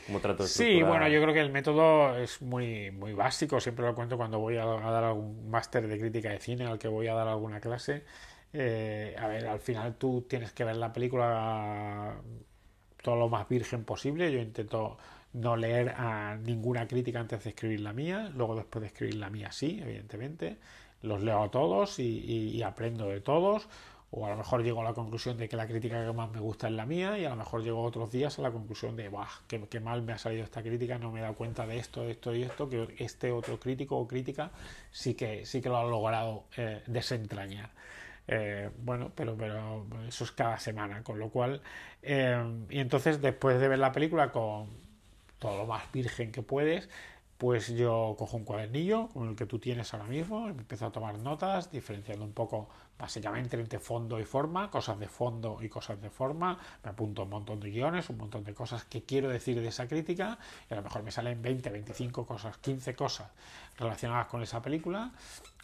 cómo 0.07 0.19
trato 0.19 0.43
de 0.43 0.49
Sí, 0.49 0.84
bueno, 0.84 1.07
yo 1.07 1.21
creo 1.21 1.34
que 1.34 1.39
el 1.39 1.51
método 1.51 2.17
es 2.17 2.41
muy, 2.41 2.91
muy 2.91 3.13
básico, 3.13 3.61
siempre 3.61 3.86
lo 3.86 3.95
cuento 3.95 4.17
cuando 4.17 4.39
voy 4.39 4.57
a, 4.57 4.65
dar 4.65 5.05
algún 5.05 5.49
máster 5.49 5.88
de 5.88 5.97
crítica 5.97 6.30
de 6.30 6.39
cine 6.39 6.65
al 6.65 6.78
que 6.78 6.89
voy 6.89 7.07
a 7.07 7.13
dar 7.13 7.30
alguna 7.30 7.61
clase. 7.61 8.03
Eh, 8.51 9.15
a 9.17 9.28
ver, 9.28 9.47
al 9.47 9.59
final 9.59 9.95
tú 9.95 10.26
tienes 10.30 10.51
que 10.51 10.65
ver 10.65 10.76
la 10.76 10.91
película 10.91 12.15
todo 13.05 13.15
lo 13.17 13.29
más 13.29 13.47
virgen 13.47 13.83
posible. 13.85 14.31
Yo 14.31 14.39
intento 14.39 14.97
no 15.33 15.55
leer 15.55 15.89
a 15.89 16.37
ninguna 16.37 16.87
crítica 16.87 17.19
antes 17.19 17.43
de 17.43 17.51
escribir 17.51 17.81
la 17.81 17.93
mía, 17.93 18.31
luego 18.33 18.55
después 18.55 18.81
de 18.81 18.87
escribir 18.87 19.15
la 19.17 19.29
mía 19.29 19.51
sí, 19.51 19.79
evidentemente. 19.79 20.57
Los 21.03 21.21
leo 21.21 21.43
a 21.43 21.51
todos 21.51 21.99
y, 21.99 22.63
aprendo 22.63 23.05
de 23.09 23.21
todos. 23.21 23.67
O 24.09 24.25
a 24.25 24.29
lo 24.29 24.37
mejor 24.37 24.63
llego 24.63 24.81
a 24.81 24.83
la 24.85 24.93
conclusión 24.93 25.37
de 25.37 25.47
que 25.47 25.55
la 25.55 25.67
crítica 25.67 26.03
que 26.03 26.13
más 26.13 26.31
me 26.31 26.39
gusta 26.39 26.67
es 26.67 26.73
la 26.73 26.87
mía 26.87 27.19
y 27.19 27.25
a 27.25 27.29
lo 27.29 27.35
mejor 27.35 27.61
llego 27.61 27.83
otros 27.83 28.11
días 28.11 28.39
a 28.39 28.41
la 28.41 28.51
conclusión 28.51 28.95
de, 28.95 29.09
¡buah! 29.09 29.27
Qué, 29.47 29.79
mal 29.79 30.01
me 30.01 30.13
ha 30.13 30.17
salido 30.17 30.43
esta 30.43 30.63
crítica, 30.63 30.97
no 30.97 31.11
me 31.11 31.19
he 31.19 31.21
dado 31.21 31.35
cuenta 31.35 31.67
de 31.67 31.77
esto, 31.77 32.01
de 32.01 32.11
esto 32.11 32.33
y 32.33 32.41
esto, 32.41 32.67
que 32.69 32.95
este 32.97 33.31
otro 33.31 33.59
crítico 33.59 33.97
o 33.97 34.07
crítica 34.07 34.51
sí 34.89 35.13
que, 35.13 35.45
sí 35.45 35.61
que 35.61 35.69
lo 35.69 35.77
ha 35.77 35.83
logrado 35.83 36.45
eh, 36.57 36.81
desentrañar. 36.87 37.69
Eh, 38.28 38.71
bueno, 38.80 39.11
pero, 39.15 39.38
pero 39.38 39.86
eso 40.07 40.23
es 40.23 40.32
cada 40.32 40.57
semana, 40.57 41.03
con 41.03 41.19
lo 41.19 41.30
cual, 41.30 41.61
eh, 42.01 42.65
y 42.69 42.80
entonces 42.80 43.21
después 43.21 43.59
de 43.59 43.67
ver 43.67 43.80
la 43.80 43.91
película 43.91 44.32
con 44.32 44.69
todo 45.38 45.57
lo 45.59 45.65
más 45.67 45.91
virgen 45.91 46.32
que 46.32 46.41
puedes, 46.41 46.89
pues 47.38 47.67
yo 47.67 48.15
cojo 48.17 48.38
un 48.38 48.45
cuadernillo 48.45 49.09
con 49.09 49.28
el 49.28 49.36
que 49.36 49.45
tú 49.45 49.59
tienes 49.59 49.93
ahora 49.93 50.07
mismo, 50.07 50.47
empiezo 50.47 50.86
a 50.86 50.91
tomar 50.91 51.19
notas, 51.19 51.69
diferenciando 51.69 52.23
un 52.23 52.32
poco 52.32 52.69
básicamente 52.97 53.59
entre 53.59 53.80
fondo 53.80 54.19
y 54.19 54.23
forma, 54.23 54.71
cosas 54.71 54.97
de 54.99 55.07
fondo 55.09 55.59
y 55.61 55.67
cosas 55.67 56.01
de 56.01 56.09
forma, 56.09 56.57
me 56.84 56.91
apunto 56.91 57.23
un 57.23 57.30
montón 57.30 57.59
de 57.59 57.69
guiones, 57.69 58.09
un 58.09 58.17
montón 58.17 58.45
de 58.45 58.53
cosas 58.53 58.86
que 58.86 59.03
quiero 59.03 59.28
decir 59.28 59.59
de 59.59 59.67
esa 59.67 59.88
crítica, 59.88 60.39
y 60.69 60.73
a 60.73 60.78
lo 60.78 60.84
mejor 60.84 61.03
me 61.03 61.11
salen 61.11 61.41
20, 61.41 61.69
25 61.69 62.26
cosas, 62.26 62.57
15 62.57 62.95
cosas 62.95 63.30
relacionadas 63.78 64.28
con 64.28 64.41
esa 64.41 64.61
película, 64.61 65.11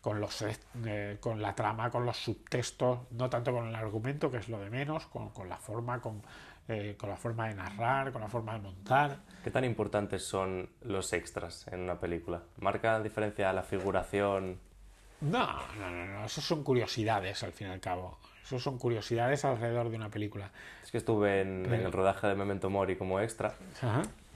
con, 0.02 0.20
los, 0.20 0.44
eh, 0.86 1.18
con 1.20 1.42
la 1.42 1.56
trama, 1.56 1.90
con 1.90 2.06
los 2.06 2.18
subtextos, 2.18 3.00
no 3.12 3.30
tanto 3.30 3.54
con 3.54 3.68
el 3.68 3.76
argumento, 3.76 4.32
que 4.32 4.38
es 4.38 4.50
lo 4.50 4.60
de 4.60 4.70
menos, 4.70 5.06
con, 5.08 5.30
con 5.30 5.48
la 5.48 5.58
forma, 5.58 6.02
con, 6.02 6.22
eh, 6.68 6.96
con 7.00 7.10
la 7.10 7.18
forma 7.18 7.48
de 7.48 7.56
narrar, 7.56 8.12
con 8.12 8.22
la 8.22 8.28
forma 8.28 8.54
de 8.54 8.60
montar. 8.60 9.18
¿Qué 9.44 9.52
tan 9.52 9.64
importantes 9.64 10.26
son 10.26 10.70
los 10.82 11.14
extras 11.14 11.68
en 11.72 11.82
una 11.82 12.00
película? 12.00 12.42
¿Marca 12.60 13.00
diferencia 13.00 13.54
la 13.54 13.64
figuración? 13.64 14.60
No, 15.22 15.48
no, 15.78 15.92
no, 15.92 16.06
no, 16.06 16.26
eso 16.26 16.42
son 16.42 16.64
curiosidades 16.64 17.44
al 17.44 17.52
fin 17.52 17.68
y 17.68 17.72
al 17.72 17.80
cabo. 17.80 18.18
Eso 18.44 18.60
son 18.60 18.80
curiosidades 18.80 19.46
alrededor 19.46 19.90
de 19.90 19.96
una 19.98 20.10
película. 20.10 20.52
Es 20.84 20.92
que 20.92 20.98
estuve 20.98 21.42
en, 21.42 21.72
el 21.72 21.92
rodaje 21.92 22.28
de 22.28 22.36
Memento 22.36 22.70
Mori 22.70 22.96
como 22.96 23.20
extra. 23.20 23.54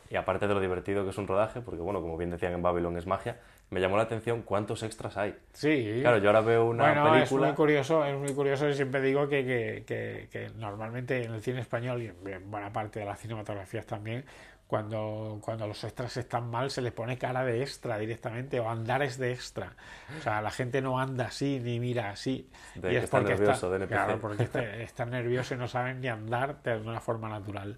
Y 0.10 0.16
aparte 0.16 0.48
de 0.48 0.54
lo 0.54 0.60
divertido 0.60 1.04
que 1.04 1.10
es 1.10 1.18
un 1.18 1.28
rodaje, 1.28 1.62
porque 1.62 1.82
bueno, 1.82 2.02
como 2.02 2.16
bien 2.18 2.30
decían 2.30 2.54
en 2.54 2.62
Babylon 2.62 2.98
es 2.98 3.08
magia, 3.08 3.40
me 3.76 3.82
llamó 3.82 3.98
la 3.98 4.04
atención 4.04 4.42
cuántos 4.42 4.84
extras 4.84 5.18
hay. 5.18 5.36
Sí. 5.52 6.00
Claro, 6.00 6.20
yo 6.20 6.30
ahora 6.30 6.40
veo 6.40 6.66
una 6.68 6.86
bueno, 6.86 7.12
película... 7.12 7.48
Es 7.48 7.52
muy 7.52 7.56
curioso, 7.58 8.06
es 8.06 8.18
muy 8.18 8.34
curioso 8.34 8.70
y 8.70 8.74
siempre 8.74 9.02
digo 9.02 9.28
que, 9.28 9.84
que, 9.86 10.30
que, 10.32 10.50
normalmente 10.56 11.22
en 11.26 11.34
el 11.34 11.42
cine 11.42 11.60
español 11.60 12.02
y 12.02 12.30
en 12.32 12.50
buena 12.50 12.72
parte 12.72 13.02
de 13.02 13.06
las 13.06 13.20
cinematografías 13.20 13.86
también, 13.86 14.24
cuando, 14.66 15.40
cuando 15.42 15.68
los 15.68 15.84
extras 15.84 16.16
están 16.16 16.50
mal 16.50 16.72
se 16.72 16.82
les 16.82 16.94
pone 16.94 17.18
cara 17.18 17.44
de 17.44 17.62
extra 17.62 17.98
directamente 17.98 18.62
o 18.62 18.70
andares 18.70 19.18
de 19.18 19.34
extra. 19.34 19.74
O 20.18 20.22
sea, 20.24 20.42
la 20.42 20.52
gente 20.52 20.82
no 20.82 20.98
anda 20.98 21.26
así 21.26 21.60
ni 21.60 21.78
mira 21.82 22.12
así. 22.12 22.50
De 22.76 22.94
y 22.94 22.96
es 22.96 23.10
porque 23.10 23.34
está, 23.34 23.60
claro, 23.88 24.20
porque 24.22 24.48
está, 24.84 25.06
nervioso 25.06 25.54
y 25.54 25.58
no 25.58 25.68
saben 25.68 26.00
ni 26.00 26.08
andar 26.08 26.64
de 26.64 26.78
una 26.78 27.02
forma 27.02 27.28
natural. 27.28 27.78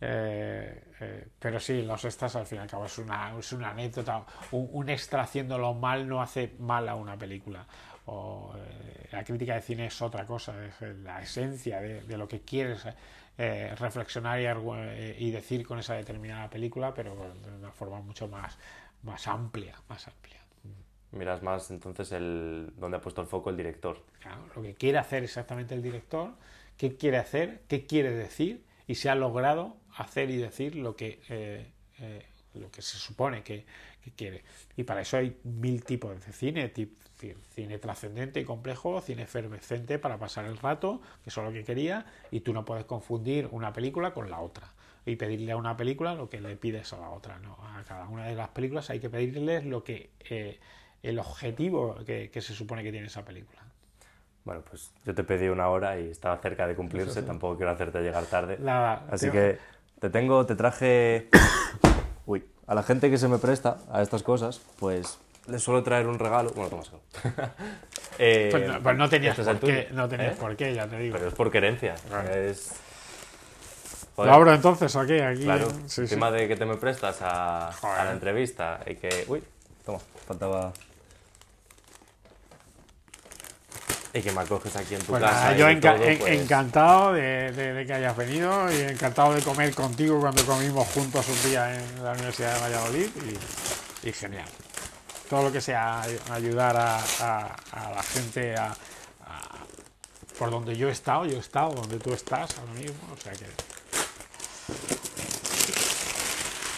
Eh, 0.00 0.84
eh, 1.00 1.28
pero 1.38 1.60
sí, 1.60 1.82
los 1.82 2.04
extras 2.04 2.34
al 2.36 2.46
fin 2.46 2.58
y 2.58 2.60
al 2.62 2.68
cabo 2.68 2.86
es 2.86 2.98
una, 2.98 3.38
es 3.38 3.52
una 3.52 3.70
anécdota. 3.70 4.24
Un, 4.52 4.68
un 4.72 4.88
extra 4.88 5.22
haciéndolo 5.22 5.74
mal 5.74 6.08
no 6.08 6.22
hace 6.22 6.54
mal 6.58 6.88
a 6.88 6.94
una 6.94 7.16
película. 7.18 7.66
O, 8.06 8.54
eh, 8.56 9.08
la 9.12 9.22
crítica 9.24 9.54
de 9.54 9.60
cine 9.60 9.86
es 9.86 10.02
otra 10.02 10.24
cosa, 10.24 10.54
es 10.64 10.80
la 10.80 11.20
esencia 11.22 11.80
de, 11.80 12.02
de 12.02 12.16
lo 12.16 12.26
que 12.26 12.40
quieres 12.40 12.86
eh, 13.42 13.74
reflexionar 13.78 14.38
y, 14.40 14.44
eh, 14.46 15.16
y 15.18 15.30
decir 15.30 15.66
con 15.66 15.78
esa 15.78 15.94
determinada 15.94 16.50
película, 16.50 16.92
pero 16.92 17.14
de 17.42 17.56
una 17.56 17.70
forma 17.72 18.00
mucho 18.00 18.28
más, 18.28 18.58
más 19.02 19.26
amplia, 19.28 19.74
más 19.88 20.06
amplia. 20.08 20.40
Miras 21.12 21.42
más 21.42 21.70
entonces 21.70 22.12
el 22.12 22.72
donde 22.76 22.98
ha 22.98 23.00
puesto 23.00 23.22
el 23.22 23.26
foco 23.26 23.48
el 23.48 23.56
director. 23.56 24.04
Claro, 24.20 24.42
lo 24.54 24.62
que 24.62 24.74
quiere 24.74 24.98
hacer 24.98 25.24
exactamente 25.24 25.74
el 25.74 25.82
director, 25.82 26.32
qué 26.76 26.96
quiere 26.96 27.16
hacer, 27.16 27.62
qué 27.66 27.86
quiere 27.86 28.10
decir 28.10 28.62
y 28.86 28.96
si 28.96 29.08
ha 29.08 29.14
logrado 29.14 29.76
hacer 29.96 30.30
y 30.30 30.36
decir 30.38 30.76
lo 30.76 30.96
que, 30.96 31.20
eh, 31.28 31.66
eh, 31.98 32.26
lo 32.54 32.70
que 32.70 32.82
se 32.82 32.96
supone 32.98 33.42
que, 33.42 33.64
que 34.02 34.10
quiere. 34.12 34.42
Y 34.76 34.84
para 34.84 35.02
eso 35.02 35.16
hay 35.16 35.38
mil 35.44 35.84
tipos 35.84 36.24
de 36.24 36.32
cine, 36.32 36.72
tip- 36.72 36.96
ci- 37.20 37.36
cine 37.54 37.78
trascendente 37.78 38.40
y 38.40 38.44
complejo, 38.44 39.00
cine 39.00 39.22
efervescente 39.22 39.98
para 39.98 40.18
pasar 40.18 40.44
el 40.46 40.56
rato, 40.58 41.00
que 41.22 41.30
eso 41.30 41.40
es 41.42 41.46
lo 41.48 41.52
que 41.52 41.64
quería, 41.64 42.06
y 42.30 42.40
tú 42.40 42.52
no 42.52 42.64
puedes 42.64 42.84
confundir 42.86 43.48
una 43.52 43.72
película 43.72 44.12
con 44.12 44.30
la 44.30 44.40
otra. 44.40 44.72
Y 45.06 45.16
pedirle 45.16 45.52
a 45.52 45.56
una 45.56 45.76
película 45.76 46.14
lo 46.14 46.28
que 46.28 46.40
le 46.40 46.56
pides 46.56 46.92
a 46.92 46.98
la 46.98 47.10
otra. 47.10 47.38
¿no? 47.38 47.56
A 47.62 47.82
cada 47.84 48.06
una 48.08 48.26
de 48.26 48.34
las 48.34 48.48
películas 48.48 48.90
hay 48.90 49.00
que 49.00 49.08
pedirles 49.10 49.64
lo 49.64 49.82
que 49.84 50.10
eh, 50.28 50.58
el 51.02 51.18
objetivo 51.18 51.96
que- 52.04 52.30
que 52.30 52.40
se 52.42 52.52
supone 52.54 52.82
que 52.82 52.90
tiene 52.92 53.06
esa 53.06 53.24
película. 53.24 53.62
Bueno, 54.44 54.62
pues 54.68 54.90
yo 55.04 55.14
te 55.14 55.22
pedí 55.24 55.48
una 55.48 55.68
hora 55.68 55.98
y 56.00 56.08
estaba 56.10 56.36
cerca 56.38 56.66
de 56.66 56.74
cumplirse, 56.74 57.22
tampoco 57.22 57.56
quiero 57.56 57.70
hacerte 57.72 58.00
llegar 58.00 58.24
tarde. 58.26 58.56
Nada, 58.58 59.06
Así 59.10 59.26
que 59.30 59.58
te 60.00 60.10
tengo, 60.10 60.46
te 60.46 60.56
traje... 60.56 61.28
Uy, 62.26 62.44
a 62.66 62.74
la 62.74 62.82
gente 62.82 63.10
que 63.10 63.18
se 63.18 63.28
me 63.28 63.38
presta 63.38 63.78
a 63.92 64.02
estas 64.02 64.22
cosas, 64.22 64.60
pues 64.78 65.18
les 65.46 65.62
suelo 65.62 65.82
traer 65.82 66.06
un 66.06 66.18
regalo. 66.18 66.50
Bueno, 66.54 66.70
toma. 66.70 66.82
Eh, 68.22 68.48
Pues 68.50 68.68
no, 68.68 68.82
pues 68.82 68.98
no 68.98 69.08
tenías 69.08 69.38
este 69.38 69.50
por 69.54 69.60
qué, 69.60 69.82
tuyo, 69.84 69.96
no 69.96 70.06
tenías 70.06 70.34
¿eh? 70.34 70.38
por 70.38 70.54
qué, 70.54 70.74
ya 70.74 70.86
te 70.86 70.98
digo. 70.98 71.16
Pero 71.16 71.28
es 71.28 71.34
por 71.34 71.50
querencia. 71.50 71.94
Claro. 72.06 72.34
Es... 72.34 72.72
Lo 74.18 74.30
abro 74.30 74.52
entonces 74.52 74.94
aquí, 74.94 75.18
aquí. 75.20 75.44
Claro, 75.44 75.70
sí, 75.70 75.78
sí. 75.86 76.00
encima 76.02 76.30
de 76.30 76.46
que 76.46 76.54
te 76.54 76.66
me 76.66 76.76
prestas 76.76 77.22
a, 77.22 77.68
a 77.70 78.04
la 78.04 78.12
entrevista 78.12 78.80
y 78.86 78.96
que... 78.96 79.24
Uy, 79.26 79.42
toma, 79.86 80.00
faltaba... 80.26 80.72
Y 84.12 84.22
que 84.22 84.32
me 84.32 84.40
acoges 84.40 84.74
aquí 84.74 84.94
en 84.96 85.02
tu 85.02 85.12
casa. 85.20 85.50
yo 85.56 85.68
enca- 85.68 85.94
todo, 85.96 86.04
pues, 86.18 86.40
encantado 86.40 87.12
de, 87.12 87.52
de- 87.52 87.72
de 87.74 87.86
que 87.86 87.92
hayas 87.94 88.16
venido 88.16 88.72
y 88.72 88.80
encantado 88.80 89.34
de 89.34 89.40
comer 89.42 89.72
contigo 89.74 90.18
cuando 90.20 90.44
comimos 90.44 90.88
juntos 90.88 91.26
un 91.28 91.42
día 91.50 91.74
en 91.76 92.02
la 92.04 92.12
Universidad 92.12 92.54
de 92.54 92.60
Valladolid 92.60 93.08
y, 94.04 94.08
y 94.08 94.12
genial. 94.12 94.48
Todo 95.28 95.44
lo 95.44 95.52
que 95.52 95.60
sea 95.60 96.02
ayudar 96.32 96.76
a, 96.76 96.96
a- 97.20 97.56
a 97.70 97.90
la 97.94 98.02
gente 98.02 98.56
a, 98.56 98.66
a- 98.66 98.76
por 100.38 100.50
donde 100.50 100.76
yo 100.76 100.88
he 100.88 100.92
estado, 100.92 101.24
yo 101.26 101.36
he 101.36 101.40
estado 101.40 101.70
donde 101.70 101.98
tú 102.00 102.12
estás 102.12 102.50
ahora 102.58 102.72
mismo, 102.72 102.98
o 103.12 103.16
sea 103.16 103.30
que... 103.32 103.46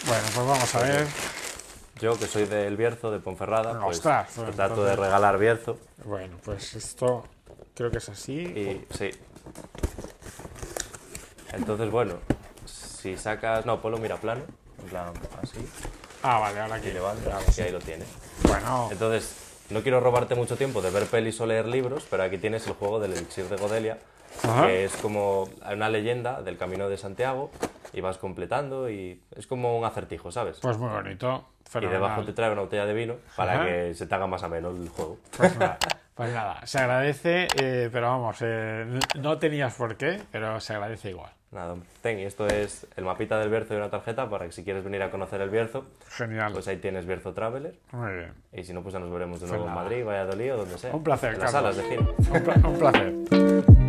Bueno, 0.07 0.25
pues 0.35 0.47
vamos 0.47 0.75
a 0.75 0.79
ver. 0.81 1.07
Yo, 2.03 2.19
que 2.19 2.27
soy 2.27 2.47
del 2.47 2.77
Bierzo, 2.77 3.13
de 3.13 3.21
Ponferrada, 3.21 3.79
pues 3.81 3.99
Ostras, 3.99 4.29
te 4.33 4.41
bueno, 4.41 4.57
trato 4.57 4.73
entonces- 4.75 4.97
de 4.97 5.05
regalar 5.05 5.39
Bierzo. 5.39 5.79
Bueno, 6.05 6.37
pues 6.45 6.75
esto 6.75 7.23
creo 7.77 7.93
que 7.93 7.99
es 7.99 8.09
así. 8.09 8.39
Y 8.41 8.85
sí. 8.93 9.11
Entonces, 11.53 11.93
bueno, 11.93 12.15
si 12.67 13.17
sacas. 13.17 13.65
No, 13.67 13.81
ponlo 13.81 13.99
mira 13.99 14.17
plano. 14.17 14.43
En 14.83 14.89
plan, 14.89 15.13
así. 15.41 15.59
Ah, 16.25 16.41
vale, 16.41 16.59
ahora 16.59 16.79
Y 16.79 16.83
que 16.83 16.93
levanta. 16.93 17.39
Y 17.57 17.61
ahí 17.61 17.71
lo 17.71 17.79
tienes. 17.79 18.09
Bueno, 18.49 18.89
Entonces, 18.91 19.37
no 19.71 19.81
quiero 19.83 20.01
robarte 20.01 20.35
mucho 20.35 20.57
tiempo 20.57 20.83
de 20.83 20.91
ver 20.91 21.07
pelis 21.07 21.41
o 21.41 21.47
leer 21.47 21.67
libros, 21.69 22.05
pero 22.11 22.25
aquí 22.25 22.37
tienes 22.37 22.67
el 22.67 22.73
juego 22.73 22.99
del 22.99 23.13
Elixir 23.13 23.45
de 23.49 23.55
Godelia, 23.59 23.99
Ajá. 24.43 24.67
que 24.67 24.85
es 24.87 24.97
como 24.97 25.49
una 25.73 25.89
leyenda 25.89 26.43
del 26.43 26.59
Camino 26.59 26.89
de 26.89 26.97
Santiago, 26.99 27.53
y 27.93 28.01
vas 28.01 28.19
completando, 28.19 28.89
y 28.91 29.21
es 29.37 29.47
como 29.47 29.79
un 29.79 29.85
acertijo, 29.85 30.31
¿sabes? 30.33 30.59
pues 30.61 30.79
muy 30.79 30.89
bonito. 30.91 31.47
y 31.75 31.81
debajo 31.81 31.91
fenomenal. 31.91 32.27
te 32.27 32.33
trae 32.33 32.51
una 32.53 32.61
botella 32.63 32.87
de 32.87 32.95
vino 32.95 33.17
para 33.37 33.55
Ajá. 33.55 33.67
que 33.67 33.95
se 33.95 34.07
te 34.07 34.15
haga 34.15 34.27
más 34.27 34.43
ameno 34.43 34.71
el 34.71 34.89
juego. 34.89 35.19
Pues 35.37 35.57
nada, 35.59 35.79
pues 36.15 36.33
nada, 36.33 36.67
se 36.67 36.79
agradece, 36.79 37.49
eh, 37.61 37.89
pero 37.93 38.09
vamos, 38.09 38.39
eh, 38.43 38.87
no 39.19 39.39
tenías 39.39 39.75
por 39.75 39.97
qué, 39.97 40.21
pero 40.31 40.61
se 40.61 40.75
agradece 40.75 41.11
igual. 41.11 41.33
Nada, 41.51 41.75
hombre. 41.75 41.87
ten, 42.01 42.19
y 42.19 42.23
esto 42.25 42.47
es 42.47 42.87
el 42.97 43.05
mapita 43.05 43.39
del 43.39 43.51
Bierzo 43.51 43.75
y 43.75 43.77
una 43.77 43.91
tarjeta 43.91 44.27
para 44.31 44.47
que 44.47 44.53
si 44.53 44.65
quieres 44.65 44.83
venir 44.85 45.03
a 45.03 45.11
conocer 45.11 45.39
el 45.43 45.51
Bierzo, 45.51 45.85
Genial. 46.09 46.51
pues 46.55 46.67
ahí 46.67 46.79
tienes 46.79 47.05
Bierzo 47.05 47.35
Traveler. 47.35 47.75
Muy 47.93 48.11
bien. 48.11 48.33
Y 48.55 48.65
si 48.65 48.73
no, 48.73 48.83
pues 48.83 48.95
ya 48.95 49.01
nos 49.01 49.11
veremos 49.13 49.39
de 49.39 49.49
nuevo 49.49 49.65
en 49.65 49.69
nada. 49.71 49.83
Madrid, 49.83 50.03
Valladolid 50.03 50.55
o 50.55 50.57
donde 50.57 50.79
sea. 50.79 50.95
Un 50.97 51.05
placer, 51.05 51.35
En 51.35 51.41
las 51.41 51.53
Carlos. 51.53 51.77
salas 51.77 51.91
de 51.91 51.97
cine. 51.99 52.67
Un 52.67 52.79
placer. 52.79 53.82